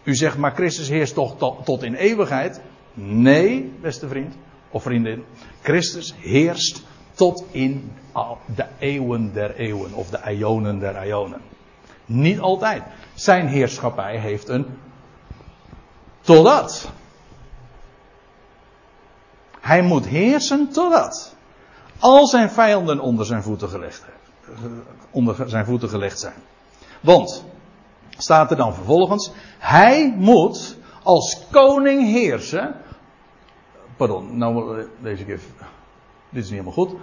U 0.04 0.14
zegt 0.14 0.36
maar 0.36 0.54
Christus 0.54 0.88
heerst 0.88 1.14
toch 1.14 1.36
tot, 1.64 1.82
in 1.82 1.94
eeuwigheid. 1.94 2.60
Nee, 2.94 3.72
beste 3.80 4.08
vriend 4.08 4.34
of 4.70 4.82
vriendin. 4.82 5.24
Christus 5.62 6.14
heerst 6.18 6.82
tot 7.14 7.44
in 7.50 7.92
de 8.54 8.66
eeuwen 8.78 9.32
der 9.32 9.54
eeuwen 9.54 9.92
of 9.92 10.10
de 10.10 10.32
ionen 10.32 10.78
der 10.78 11.06
ionen. 11.06 11.40
Niet 12.04 12.40
altijd. 12.40 12.82
Zijn 13.14 13.46
heerschappij 13.46 14.18
heeft 14.18 14.48
een 14.48 14.66
totdat. 16.20 16.90
Hij 19.60 19.82
moet 19.82 20.06
heersen 20.06 20.72
totdat 20.72 21.34
al 21.98 22.26
zijn 22.26 22.50
vijanden 22.50 23.00
onder 23.00 23.26
zijn 23.26 23.42
voeten 23.42 23.68
gelegd, 23.68 24.04
onder 25.10 25.48
zijn 25.48 25.64
voeten 25.64 25.88
gelegd 25.88 26.20
zijn. 26.20 26.34
Want, 27.00 27.44
staat 28.16 28.50
er 28.50 28.56
dan 28.56 28.74
vervolgens, 28.74 29.30
hij 29.58 30.14
moet 30.16 30.76
als 31.02 31.38
koning 31.50 32.02
heersen. 32.02 32.74
Pardon, 33.96 34.38
nou 34.38 34.80
ik 35.02 35.28
even. 35.28 35.54
Dit 36.30 36.44
is 36.44 36.50
niet 36.50 36.60
helemaal 36.60 36.72
goed. 36.72 36.94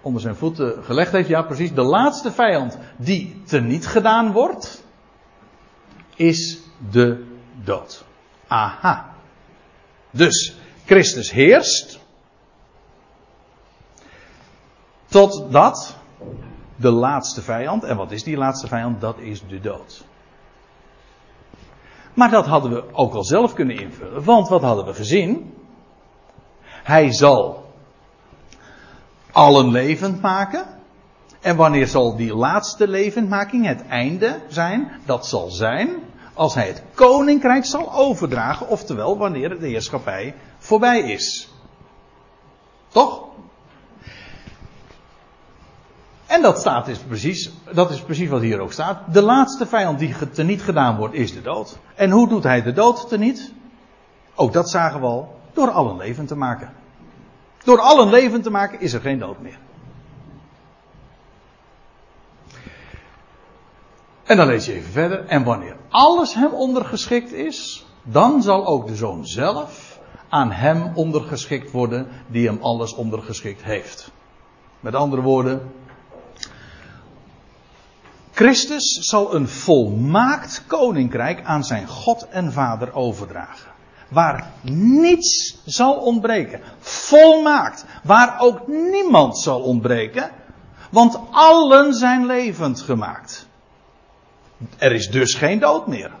Onder 0.00 0.20
zijn 0.20 0.36
voeten 0.36 0.84
gelegd 0.84 1.12
heeft, 1.12 1.28
ja 1.28 1.42
precies. 1.42 1.74
De 1.74 1.82
laatste 1.82 2.32
vijand 2.32 2.78
die 2.96 3.42
teniet 3.46 3.86
gedaan 3.86 4.32
wordt, 4.32 4.84
is 6.16 6.58
de 6.90 7.24
dood. 7.64 8.04
Aha. 8.46 9.14
Dus, 10.10 10.56
Christus 10.84 11.30
heerst. 11.30 12.00
Totdat 15.06 15.96
de 16.78 16.90
laatste 16.90 17.42
vijand, 17.42 17.84
en 17.84 17.96
wat 17.96 18.10
is 18.10 18.22
die 18.22 18.36
laatste 18.36 18.66
vijand? 18.66 19.00
Dat 19.00 19.18
is 19.18 19.46
de 19.48 19.60
dood. 19.60 20.04
Maar 22.14 22.30
dat 22.30 22.46
hadden 22.46 22.70
we 22.70 22.84
ook 22.92 23.14
al 23.14 23.24
zelf 23.24 23.54
kunnen 23.54 23.78
invullen. 23.78 24.24
Want 24.24 24.48
wat 24.48 24.62
hadden 24.62 24.84
we 24.84 24.94
gezien? 24.94 25.54
Hij 26.64 27.12
zal 27.12 27.72
allen 29.32 29.70
levend 29.70 30.20
maken. 30.20 30.66
En 31.40 31.56
wanneer 31.56 31.86
zal 31.86 32.16
die 32.16 32.34
laatste 32.34 32.88
levendmaking 32.88 33.66
het 33.66 33.86
einde 33.86 34.40
zijn? 34.48 34.90
Dat 35.04 35.26
zal 35.26 35.50
zijn 35.50 35.88
als 36.38 36.54
hij 36.54 36.66
het 36.66 36.82
koninkrijk 36.94 37.64
zal 37.64 37.92
overdragen, 37.92 38.68
oftewel 38.68 39.18
wanneer 39.18 39.60
de 39.60 39.66
heerschappij 39.66 40.34
voorbij 40.58 41.00
is. 41.00 41.48
Toch? 42.88 43.27
En 46.28 46.42
dat 46.42 46.58
staat 46.58 46.88
is 46.88 46.98
precies, 46.98 47.50
dat 47.72 47.90
is 47.90 48.00
precies 48.00 48.28
wat 48.28 48.40
hier 48.40 48.60
ook 48.60 48.72
staat. 48.72 48.98
De 49.12 49.22
laatste 49.22 49.66
vijand 49.66 49.98
die 49.98 50.30
teniet 50.30 50.62
gedaan 50.62 50.96
wordt 50.96 51.14
is 51.14 51.32
de 51.32 51.42
dood. 51.42 51.78
En 51.94 52.10
hoe 52.10 52.28
doet 52.28 52.42
hij 52.42 52.62
de 52.62 52.72
dood 52.72 53.08
teniet? 53.08 53.52
Ook 54.34 54.52
dat 54.52 54.70
zagen 54.70 55.00
we 55.00 55.06
al. 55.06 55.40
Door 55.52 55.70
allen 55.70 55.96
levend 55.96 56.28
te 56.28 56.36
maken. 56.36 56.72
Door 57.64 57.80
allen 57.80 58.08
levend 58.08 58.42
te 58.42 58.50
maken 58.50 58.80
is 58.80 58.92
er 58.92 59.00
geen 59.00 59.18
dood 59.18 59.40
meer. 59.40 59.58
En 64.24 64.36
dan 64.36 64.46
lees 64.46 64.66
je 64.66 64.72
even 64.72 64.92
verder. 64.92 65.26
En 65.26 65.44
wanneer 65.44 65.76
alles 65.88 66.34
hem 66.34 66.52
ondergeschikt 66.52 67.32
is, 67.32 67.86
dan 68.02 68.42
zal 68.42 68.66
ook 68.66 68.86
de 68.86 68.96
zoon 68.96 69.26
zelf 69.26 70.00
aan 70.28 70.52
hem 70.52 70.92
ondergeschikt 70.94 71.70
worden 71.70 72.08
die 72.26 72.46
hem 72.46 72.58
alles 72.60 72.94
ondergeschikt 72.94 73.64
heeft. 73.64 74.10
Met 74.80 74.94
andere 74.94 75.22
woorden, 75.22 75.72
Christus 78.38 78.98
zal 79.00 79.34
een 79.34 79.48
volmaakt 79.48 80.62
koninkrijk 80.66 81.44
aan 81.44 81.64
zijn 81.64 81.86
God 81.86 82.28
en 82.28 82.52
Vader 82.52 82.94
overdragen. 82.94 83.70
Waar 84.08 84.50
niets 84.62 85.58
zal 85.64 85.94
ontbreken. 85.94 86.60
Volmaakt. 86.78 87.84
Waar 88.02 88.40
ook 88.40 88.66
niemand 88.66 89.38
zal 89.38 89.60
ontbreken. 89.60 90.30
Want 90.90 91.18
allen 91.30 91.94
zijn 91.94 92.26
levend 92.26 92.80
gemaakt. 92.80 93.46
Er 94.76 94.92
is 94.92 95.10
dus 95.10 95.34
geen 95.34 95.58
dood 95.58 95.86
meer. 95.86 96.12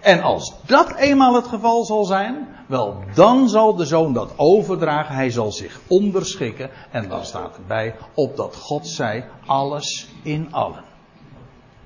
En 0.00 0.22
als 0.22 0.54
dat 0.66 0.94
eenmaal 0.94 1.34
het 1.34 1.46
geval 1.46 1.84
zal 1.84 2.04
zijn, 2.04 2.53
wel 2.66 2.96
dan 3.14 3.48
zal 3.48 3.76
de 3.76 3.84
zoon 3.84 4.12
dat 4.12 4.32
overdragen. 4.36 5.14
Hij 5.14 5.30
zal 5.30 5.52
zich 5.52 5.80
onderschikken. 5.86 6.70
En 6.90 7.08
dan 7.08 7.24
staat 7.24 7.56
erbij, 7.56 7.94
opdat 8.14 8.56
God 8.56 8.88
zij 8.88 9.24
alles 9.46 10.08
in 10.22 10.48
allen. 10.50 10.92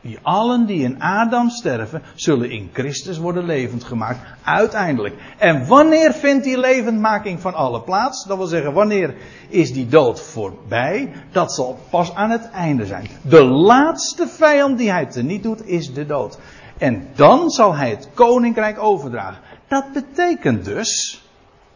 Die 0.00 0.18
allen 0.22 0.66
die 0.66 0.82
in 0.82 1.02
Adam 1.02 1.50
sterven, 1.50 2.02
zullen 2.14 2.50
in 2.50 2.70
Christus 2.72 3.18
worden 3.18 3.44
levend 3.44 3.84
gemaakt. 3.84 4.18
Uiteindelijk. 4.42 5.14
En 5.38 5.66
wanneer 5.66 6.12
vindt 6.12 6.44
die 6.44 6.58
levendmaking 6.58 7.40
van 7.40 7.54
alle 7.54 7.80
plaats? 7.80 8.24
Dat 8.24 8.36
wil 8.36 8.46
zeggen, 8.46 8.72
wanneer 8.72 9.14
is 9.48 9.72
die 9.72 9.88
dood 9.88 10.20
voorbij? 10.20 11.12
Dat 11.32 11.54
zal 11.54 11.78
pas 11.90 12.14
aan 12.14 12.30
het 12.30 12.50
einde 12.50 12.86
zijn. 12.86 13.06
De 13.22 13.44
laatste 13.44 14.26
vijand 14.26 14.78
die 14.78 14.90
hij 14.90 15.06
teniet 15.06 15.42
doet, 15.42 15.66
is 15.66 15.94
de 15.94 16.06
dood. 16.06 16.38
En 16.78 17.08
dan 17.14 17.50
zal 17.50 17.74
hij 17.74 17.90
het 17.90 18.08
koninkrijk 18.14 18.82
overdragen. 18.82 19.42
Dat 19.68 19.92
betekent 19.92 20.64
dus, 20.64 21.22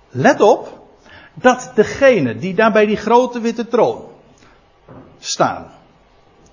let 0.08 0.40
op, 0.40 0.86
dat 1.34 1.72
degene 1.74 2.36
die 2.36 2.54
daar 2.54 2.72
bij 2.72 2.86
die 2.86 2.96
grote 2.96 3.40
witte 3.40 3.68
troon 3.68 4.04
staan, 5.18 5.70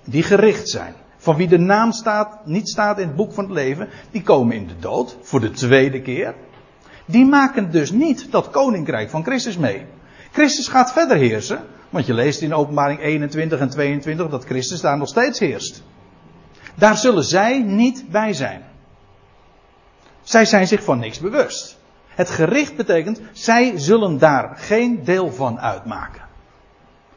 die 0.04 0.22
gericht 0.22 0.68
zijn, 0.68 0.94
van 1.16 1.36
wie 1.36 1.48
de 1.48 1.58
naam 1.58 1.92
staat, 1.92 2.46
niet 2.46 2.68
staat 2.68 2.98
in 2.98 3.06
het 3.06 3.16
boek 3.16 3.32
van 3.32 3.44
het 3.44 3.52
leven, 3.52 3.88
die 4.10 4.22
komen 4.22 4.56
in 4.56 4.66
de 4.66 4.78
dood 4.78 5.16
voor 5.20 5.40
de 5.40 5.50
tweede 5.50 6.02
keer. 6.02 6.34
Die 7.04 7.24
maken 7.24 7.70
dus 7.70 7.90
niet 7.90 8.32
dat 8.32 8.50
koninkrijk 8.50 9.10
van 9.10 9.24
Christus 9.24 9.56
mee. 9.56 9.86
Christus 10.32 10.68
gaat 10.68 10.92
verder 10.92 11.16
heersen, 11.16 11.64
want 11.90 12.06
je 12.06 12.14
leest 12.14 12.40
in 12.40 12.54
openbaring 12.54 13.00
21 13.00 13.60
en 13.60 13.70
22 13.70 14.28
dat 14.28 14.44
Christus 14.44 14.80
daar 14.80 14.98
nog 14.98 15.08
steeds 15.08 15.38
heerst. 15.38 15.82
Daar 16.74 16.96
zullen 16.96 17.24
zij 17.24 17.62
niet 17.62 18.04
bij 18.10 18.32
zijn. 18.32 18.62
Zij 20.30 20.44
zijn 20.44 20.66
zich 20.66 20.82
van 20.82 20.98
niks 20.98 21.18
bewust. 21.18 21.78
Het 22.08 22.30
gericht 22.30 22.76
betekent, 22.76 23.20
zij 23.32 23.78
zullen 23.78 24.18
daar 24.18 24.56
geen 24.56 25.04
deel 25.04 25.32
van 25.32 25.60
uitmaken. 25.60 26.22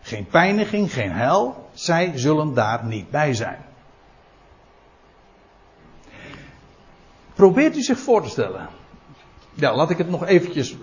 Geen 0.02 0.26
pijniging, 0.26 0.94
geen 0.94 1.12
hel, 1.12 1.70
zij 1.74 2.12
zullen 2.16 2.54
daar 2.54 2.86
niet 2.86 3.10
bij 3.10 3.34
zijn. 3.34 3.58
Probeert 7.34 7.78
u 7.78 7.82
zich 7.82 8.00
voor 8.00 8.24
te 8.24 8.30
stellen. 8.30 8.70
Ja, 9.54 9.76
laat 9.76 9.90
ik 9.90 9.98
het 9.98 10.10
nog 10.10 10.26
eventjes 10.26 10.76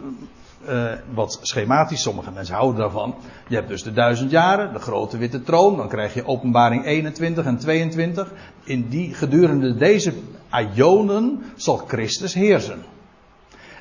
uh, 0.69 0.93
wat 1.15 1.39
schematisch. 1.43 2.03
Sommige 2.03 2.31
mensen 2.31 2.55
houden 2.55 2.81
daarvan. 2.81 3.15
Je 3.49 3.55
hebt 3.55 3.69
dus 3.69 3.83
de 3.83 3.93
duizend 3.93 4.31
jaren, 4.31 4.73
de 4.73 4.79
grote 4.79 5.19
witte 5.19 5.43
troon. 5.43 5.77
Dan 5.77 5.89
krijg 5.89 6.15
je 6.15 6.27
openbaring 6.27 6.85
21 6.85 7.45
en 7.45 7.59
22. 7.59 8.33
In 8.65 8.89
die, 8.89 9.15
gedurende 9.15 9.77
deze 9.77 10.13
aionen 10.49 11.43
zal 11.57 11.77
Christus 11.77 12.35
heersen. 12.35 12.83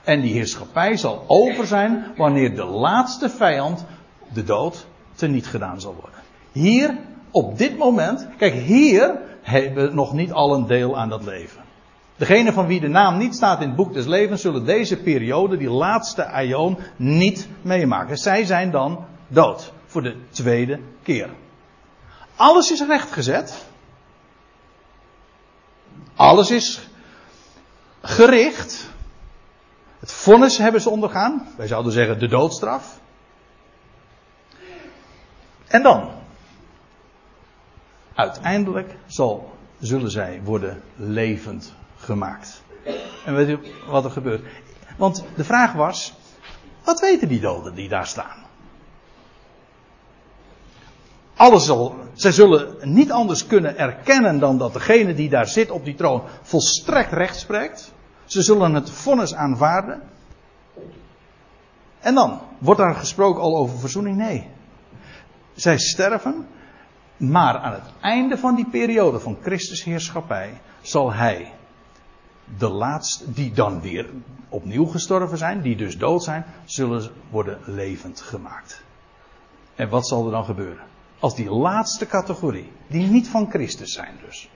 En 0.03 0.21
die 0.21 0.34
heerschappij 0.34 0.97
zal 0.97 1.23
over 1.27 1.67
zijn 1.67 2.05
wanneer 2.15 2.55
de 2.55 2.65
laatste 2.65 3.30
vijand, 3.30 3.86
de 4.34 4.43
dood, 4.43 4.88
teniet 5.15 5.47
gedaan 5.47 5.82
zal 5.82 5.93
worden. 5.93 6.19
Hier, 6.51 6.97
op 7.32 7.57
dit 7.57 7.77
moment, 7.77 8.27
kijk, 8.38 8.53
hier 8.53 9.19
hebben 9.41 9.95
nog 9.95 10.13
niet 10.13 10.32
al 10.32 10.53
een 10.53 10.67
deel 10.67 10.97
aan 10.97 11.09
dat 11.09 11.23
leven. 11.25 11.61
Degene 12.20 12.53
van 12.53 12.67
wie 12.67 12.80
de 12.80 12.88
naam 12.88 13.17
niet 13.17 13.36
staat 13.36 13.61
in 13.61 13.67
het 13.67 13.76
boek 13.76 13.93
des 13.93 14.05
levens, 14.05 14.41
zullen 14.41 14.65
deze 14.65 14.97
periode, 14.97 15.57
die 15.57 15.70
laatste 15.70 16.26
aion, 16.26 16.78
niet 16.95 17.47
meemaken. 17.61 18.17
Zij 18.17 18.45
zijn 18.45 18.72
dan 18.72 19.05
dood. 19.28 19.74
Voor 19.86 20.01
de 20.01 20.17
tweede 20.30 20.80
keer. 21.03 21.30
Alles 22.36 22.72
is 22.72 22.82
rechtgezet. 22.82 23.65
Alles 26.15 26.51
is 26.51 26.89
gericht. 28.01 28.89
Het 29.99 30.11
vonnis 30.11 30.57
hebben 30.57 30.82
ze 30.82 30.89
ondergaan. 30.89 31.47
Wij 31.57 31.67
zouden 31.67 31.91
zeggen 31.91 32.20
de 32.20 32.28
doodstraf. 32.28 32.99
En 35.67 35.84
dan. 35.84 36.11
Uiteindelijk 38.13 38.95
zal, 39.07 39.53
zullen 39.80 40.11
zij 40.11 40.41
worden 40.43 40.82
levend 40.95 41.78
gemaakt. 42.00 42.62
En 43.26 43.36
weet 43.36 43.50
u 43.50 43.60
wat 43.88 44.06
er 44.06 44.12
gebeurt? 44.12 44.45
Want 44.97 45.26
de 45.36 45.43
vraag 45.43 45.74
was, 45.74 46.14
wat 46.84 47.00
weten 47.00 47.28
die 47.28 47.39
doden 47.39 47.76
die 47.76 47.89
daar 47.89 48.08
staan? 48.08 48.47
Alles 51.36 51.66
zal, 51.66 51.95
zij 52.14 52.32
zullen 52.32 52.93
niet 52.93 53.12
anders 53.12 53.47
kunnen 53.47 53.78
erkennen 53.78 54.39
dan 54.39 54.58
dat 54.58 54.74
degene 54.74 55.14
die 55.14 55.30
daar 55.30 55.47
zit 55.47 55.72
op 55.72 55.86
die 55.86 55.95
troon 55.95 56.24
volstrekt 56.41 57.12
recht 57.12 57.39
spreekt. 57.39 57.93
Ze 58.26 58.41
zullen 58.41 58.74
het 58.74 58.89
vonnis 58.89 59.34
aanvaarden. 59.34 60.02
En 62.00 62.16
dan, 62.16 62.41
wordt 62.58 62.80
daar 62.80 62.95
gesproken 62.95 63.41
al 63.41 63.58
over 63.58 63.80
verzoening? 63.80 64.18
Nee. 64.18 64.47
Zij 65.54 65.78
sterven, 65.78 66.47
maar 67.18 67.58
aan 67.58 67.74
het 67.74 67.91
einde 68.02 68.38
van 68.38 68.56
die 68.56 68.70
periode 68.70 69.20
van 69.20 69.38
Christus 69.41 69.84
heerschappij 69.84 70.62
zal 70.82 71.14
hij 71.14 71.54
de 72.58 72.70
laatste, 72.70 73.32
die 73.32 73.52
dan 73.52 73.82
weer 73.82 74.10
opnieuw 74.50 74.86
gestorven 74.86 75.38
zijn, 75.38 75.62
die 75.62 75.76
dus 75.76 75.97
dood 75.97 76.24
zijn, 76.24 76.45
zullen 76.66 77.12
worden 77.30 77.60
levend 77.66 78.22
gemaakt. 78.22 78.84
En 79.76 79.89
wat 79.89 80.08
zal 80.08 80.26
er 80.26 80.32
dan 80.32 80.45
gebeuren? 80.45 80.84
Als 81.20 81.36
die 81.36 81.50
laatste 81.50 82.08
categorie, 82.08 82.72
die 82.88 83.08
niet 83.08 83.28
van 83.28 83.50
Christus 83.50 83.93
zijn 83.93 84.16
dus, 84.26 84.50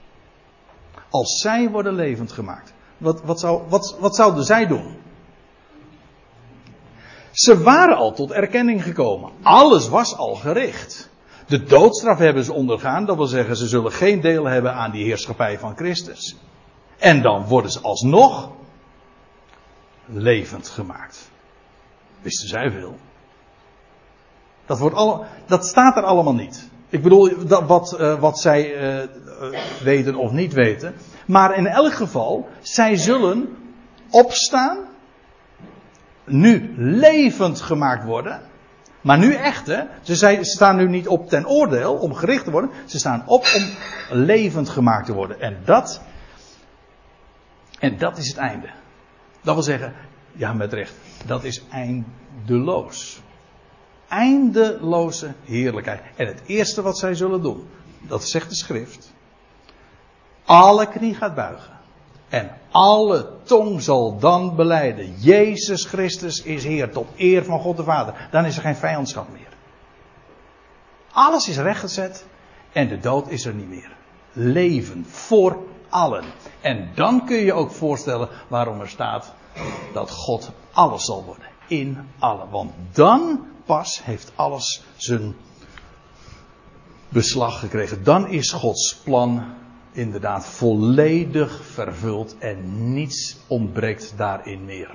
als 1.09 1.41
zij 1.41 1.69
worden 1.69 1.93
levend 1.93 2.31
gemaakt, 2.31 2.73
wat, 2.97 3.21
wat, 3.23 3.39
zou, 3.39 3.61
wat, 3.69 3.97
wat 3.99 4.15
zouden 4.15 4.43
zij 4.43 4.67
doen? 4.67 4.97
Ze 7.31 7.63
waren 7.63 7.97
al 7.97 8.13
tot 8.13 8.31
erkenning 8.31 8.83
gekomen. 8.83 9.31
Alles 9.41 9.87
was 9.87 10.17
al 10.17 10.35
gericht. 10.35 11.09
De 11.47 11.63
doodstraf 11.63 12.17
hebben 12.17 12.43
ze 12.43 12.53
ondergaan, 12.53 13.05
dat 13.05 13.15
wil 13.15 13.25
zeggen, 13.25 13.55
ze 13.55 13.67
zullen 13.67 13.91
geen 13.91 14.21
deel 14.21 14.45
hebben 14.45 14.73
aan 14.73 14.91
die 14.91 15.03
heerschappij 15.03 15.59
van 15.59 15.75
Christus. 15.75 16.37
En 16.97 17.21
dan 17.21 17.45
worden 17.45 17.71
ze 17.71 17.79
alsnog 17.81 18.51
levend 20.05 20.67
gemaakt. 20.67 21.29
Wisten 22.21 22.47
zij 22.47 22.71
veel. 22.71 22.97
Dat, 24.65 24.79
wordt 24.79 24.95
al, 24.95 25.25
dat 25.45 25.65
staat 25.65 25.97
er 25.97 26.03
allemaal 26.03 26.35
niet. 26.35 26.69
Ik 26.89 27.03
bedoel, 27.03 27.45
dat, 27.47 27.63
wat, 27.67 27.97
uh, 27.99 28.19
wat 28.19 28.39
zij 28.39 28.93
uh, 28.95 29.07
weten 29.83 30.15
of 30.15 30.31
niet 30.31 30.53
weten. 30.53 30.95
Maar 31.25 31.57
in 31.57 31.67
elk 31.67 31.93
geval, 31.93 32.49
zij 32.61 32.95
zullen 32.95 33.57
opstaan. 34.09 34.77
Nu 36.25 36.73
levend 36.77 37.61
gemaakt 37.61 38.05
worden. 38.05 38.41
Maar 39.01 39.17
nu 39.17 39.33
echt, 39.33 39.67
hè. 39.67 39.83
Ze, 40.01 40.15
zijn, 40.15 40.45
staan 40.45 40.75
nu 40.75 40.89
niet 40.89 41.07
op 41.07 41.29
ten 41.29 41.47
oordeel 41.47 41.93
om 41.93 42.13
gericht 42.13 42.43
te 42.43 42.51
worden. 42.51 42.69
Ze 42.85 42.97
staan 42.97 43.23
op 43.25 43.45
om 43.55 43.69
levend 44.17 44.69
gemaakt 44.69 45.05
te 45.05 45.13
worden. 45.13 45.39
En 45.39 45.57
dat 45.65 46.01
En 47.83 47.97
dat 47.97 48.17
is 48.17 48.27
het 48.27 48.37
einde. 48.37 48.69
Dat 49.41 49.53
wil 49.53 49.63
zeggen, 49.63 49.93
ja 50.31 50.53
met 50.53 50.73
recht, 50.73 50.93
dat 51.25 51.43
is 51.43 51.63
eindeloos. 51.71 53.21
Eindeloze 54.07 55.33
heerlijkheid. 55.43 56.01
En 56.15 56.27
het 56.27 56.41
eerste 56.45 56.81
wat 56.81 56.97
zij 56.97 57.15
zullen 57.15 57.41
doen, 57.41 57.67
dat 58.01 58.27
zegt 58.27 58.49
de 58.49 58.55
schrift. 58.55 59.13
Alle 60.43 60.87
knie 60.87 61.15
gaat 61.15 61.35
buigen. 61.35 61.79
En 62.29 62.51
alle 62.71 63.29
tong 63.43 63.81
zal 63.81 64.19
dan 64.19 64.55
beleiden. 64.55 65.13
Jezus 65.19 65.85
Christus 65.85 66.41
is 66.41 66.63
Heer 66.63 66.91
tot 66.91 67.07
eer 67.15 67.43
van 67.43 67.59
God 67.59 67.77
de 67.77 67.83
Vader. 67.83 68.27
Dan 68.31 68.45
is 68.45 68.55
er 68.55 68.61
geen 68.61 68.75
vijandschap 68.75 69.31
meer. 69.31 69.53
Alles 71.11 71.49
is 71.49 71.57
rechtgezet 71.57 72.25
en 72.71 72.87
de 72.87 72.99
dood 72.99 73.29
is 73.29 73.45
er 73.45 73.53
niet 73.53 73.69
meer. 73.69 73.91
Leven 74.31 75.05
voor 75.05 75.71
allen. 75.93 76.23
En 76.61 76.89
dan 76.95 77.25
kun 77.25 77.37
je 77.37 77.53
ook 77.53 77.71
voorstellen 77.71 78.29
waarom 78.47 78.81
er 78.81 78.89
staat 78.89 79.33
dat 79.93 80.11
God 80.11 80.51
alles 80.71 81.05
zal 81.05 81.23
worden. 81.23 81.47
In 81.67 81.97
allen. 82.19 82.49
Want 82.49 82.71
dan 82.91 83.45
pas 83.65 84.03
heeft 84.03 84.31
alles 84.35 84.83
zijn 84.95 85.35
beslag 87.09 87.59
gekregen. 87.59 88.03
Dan 88.03 88.27
is 88.27 88.51
Gods 88.51 88.95
plan 89.03 89.43
inderdaad 89.91 90.45
volledig 90.45 91.63
vervuld 91.63 92.37
en 92.37 92.93
niets 92.93 93.37
ontbreekt 93.47 94.13
daarin 94.17 94.65
meer. 94.65 94.89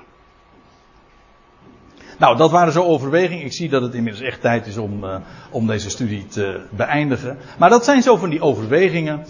Nou, 2.18 2.36
dat 2.36 2.50
waren 2.50 2.72
zo 2.72 2.84
overwegingen. 2.84 3.44
Ik 3.44 3.52
zie 3.52 3.68
dat 3.68 3.82
het 3.82 3.94
inmiddels 3.94 4.24
echt 4.24 4.40
tijd 4.40 4.66
is 4.66 4.76
om, 4.76 5.04
uh, 5.04 5.16
om 5.50 5.66
deze 5.66 5.90
studie 5.90 6.26
te 6.26 6.66
beëindigen. 6.70 7.38
Maar 7.58 7.70
dat 7.70 7.84
zijn 7.84 8.02
zo 8.02 8.16
van 8.16 8.30
die 8.30 8.40
overwegingen 8.40 9.26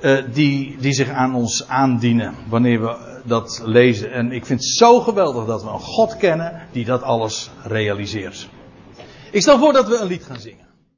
uh, 0.00 0.18
die, 0.32 0.76
die 0.78 0.92
zich 0.92 1.08
aan 1.08 1.34
ons 1.34 1.68
aandienen 1.68 2.34
wanneer 2.48 2.80
we 2.80 3.20
dat 3.24 3.62
lezen. 3.64 4.12
En 4.12 4.32
ik 4.32 4.46
vind 4.46 4.60
het 4.60 4.68
zo 4.68 5.00
geweldig 5.00 5.46
dat 5.46 5.62
we 5.62 5.70
een 5.70 5.80
God 5.80 6.16
kennen 6.16 6.62
die 6.72 6.84
dat 6.84 7.02
alles 7.02 7.50
realiseert. 7.62 8.48
Ik 9.30 9.40
stel 9.40 9.58
voor 9.58 9.72
dat 9.72 9.88
we 9.88 9.98
een 9.98 10.06
lied 10.06 10.24
gaan 10.24 10.40
zingen. 10.40 10.69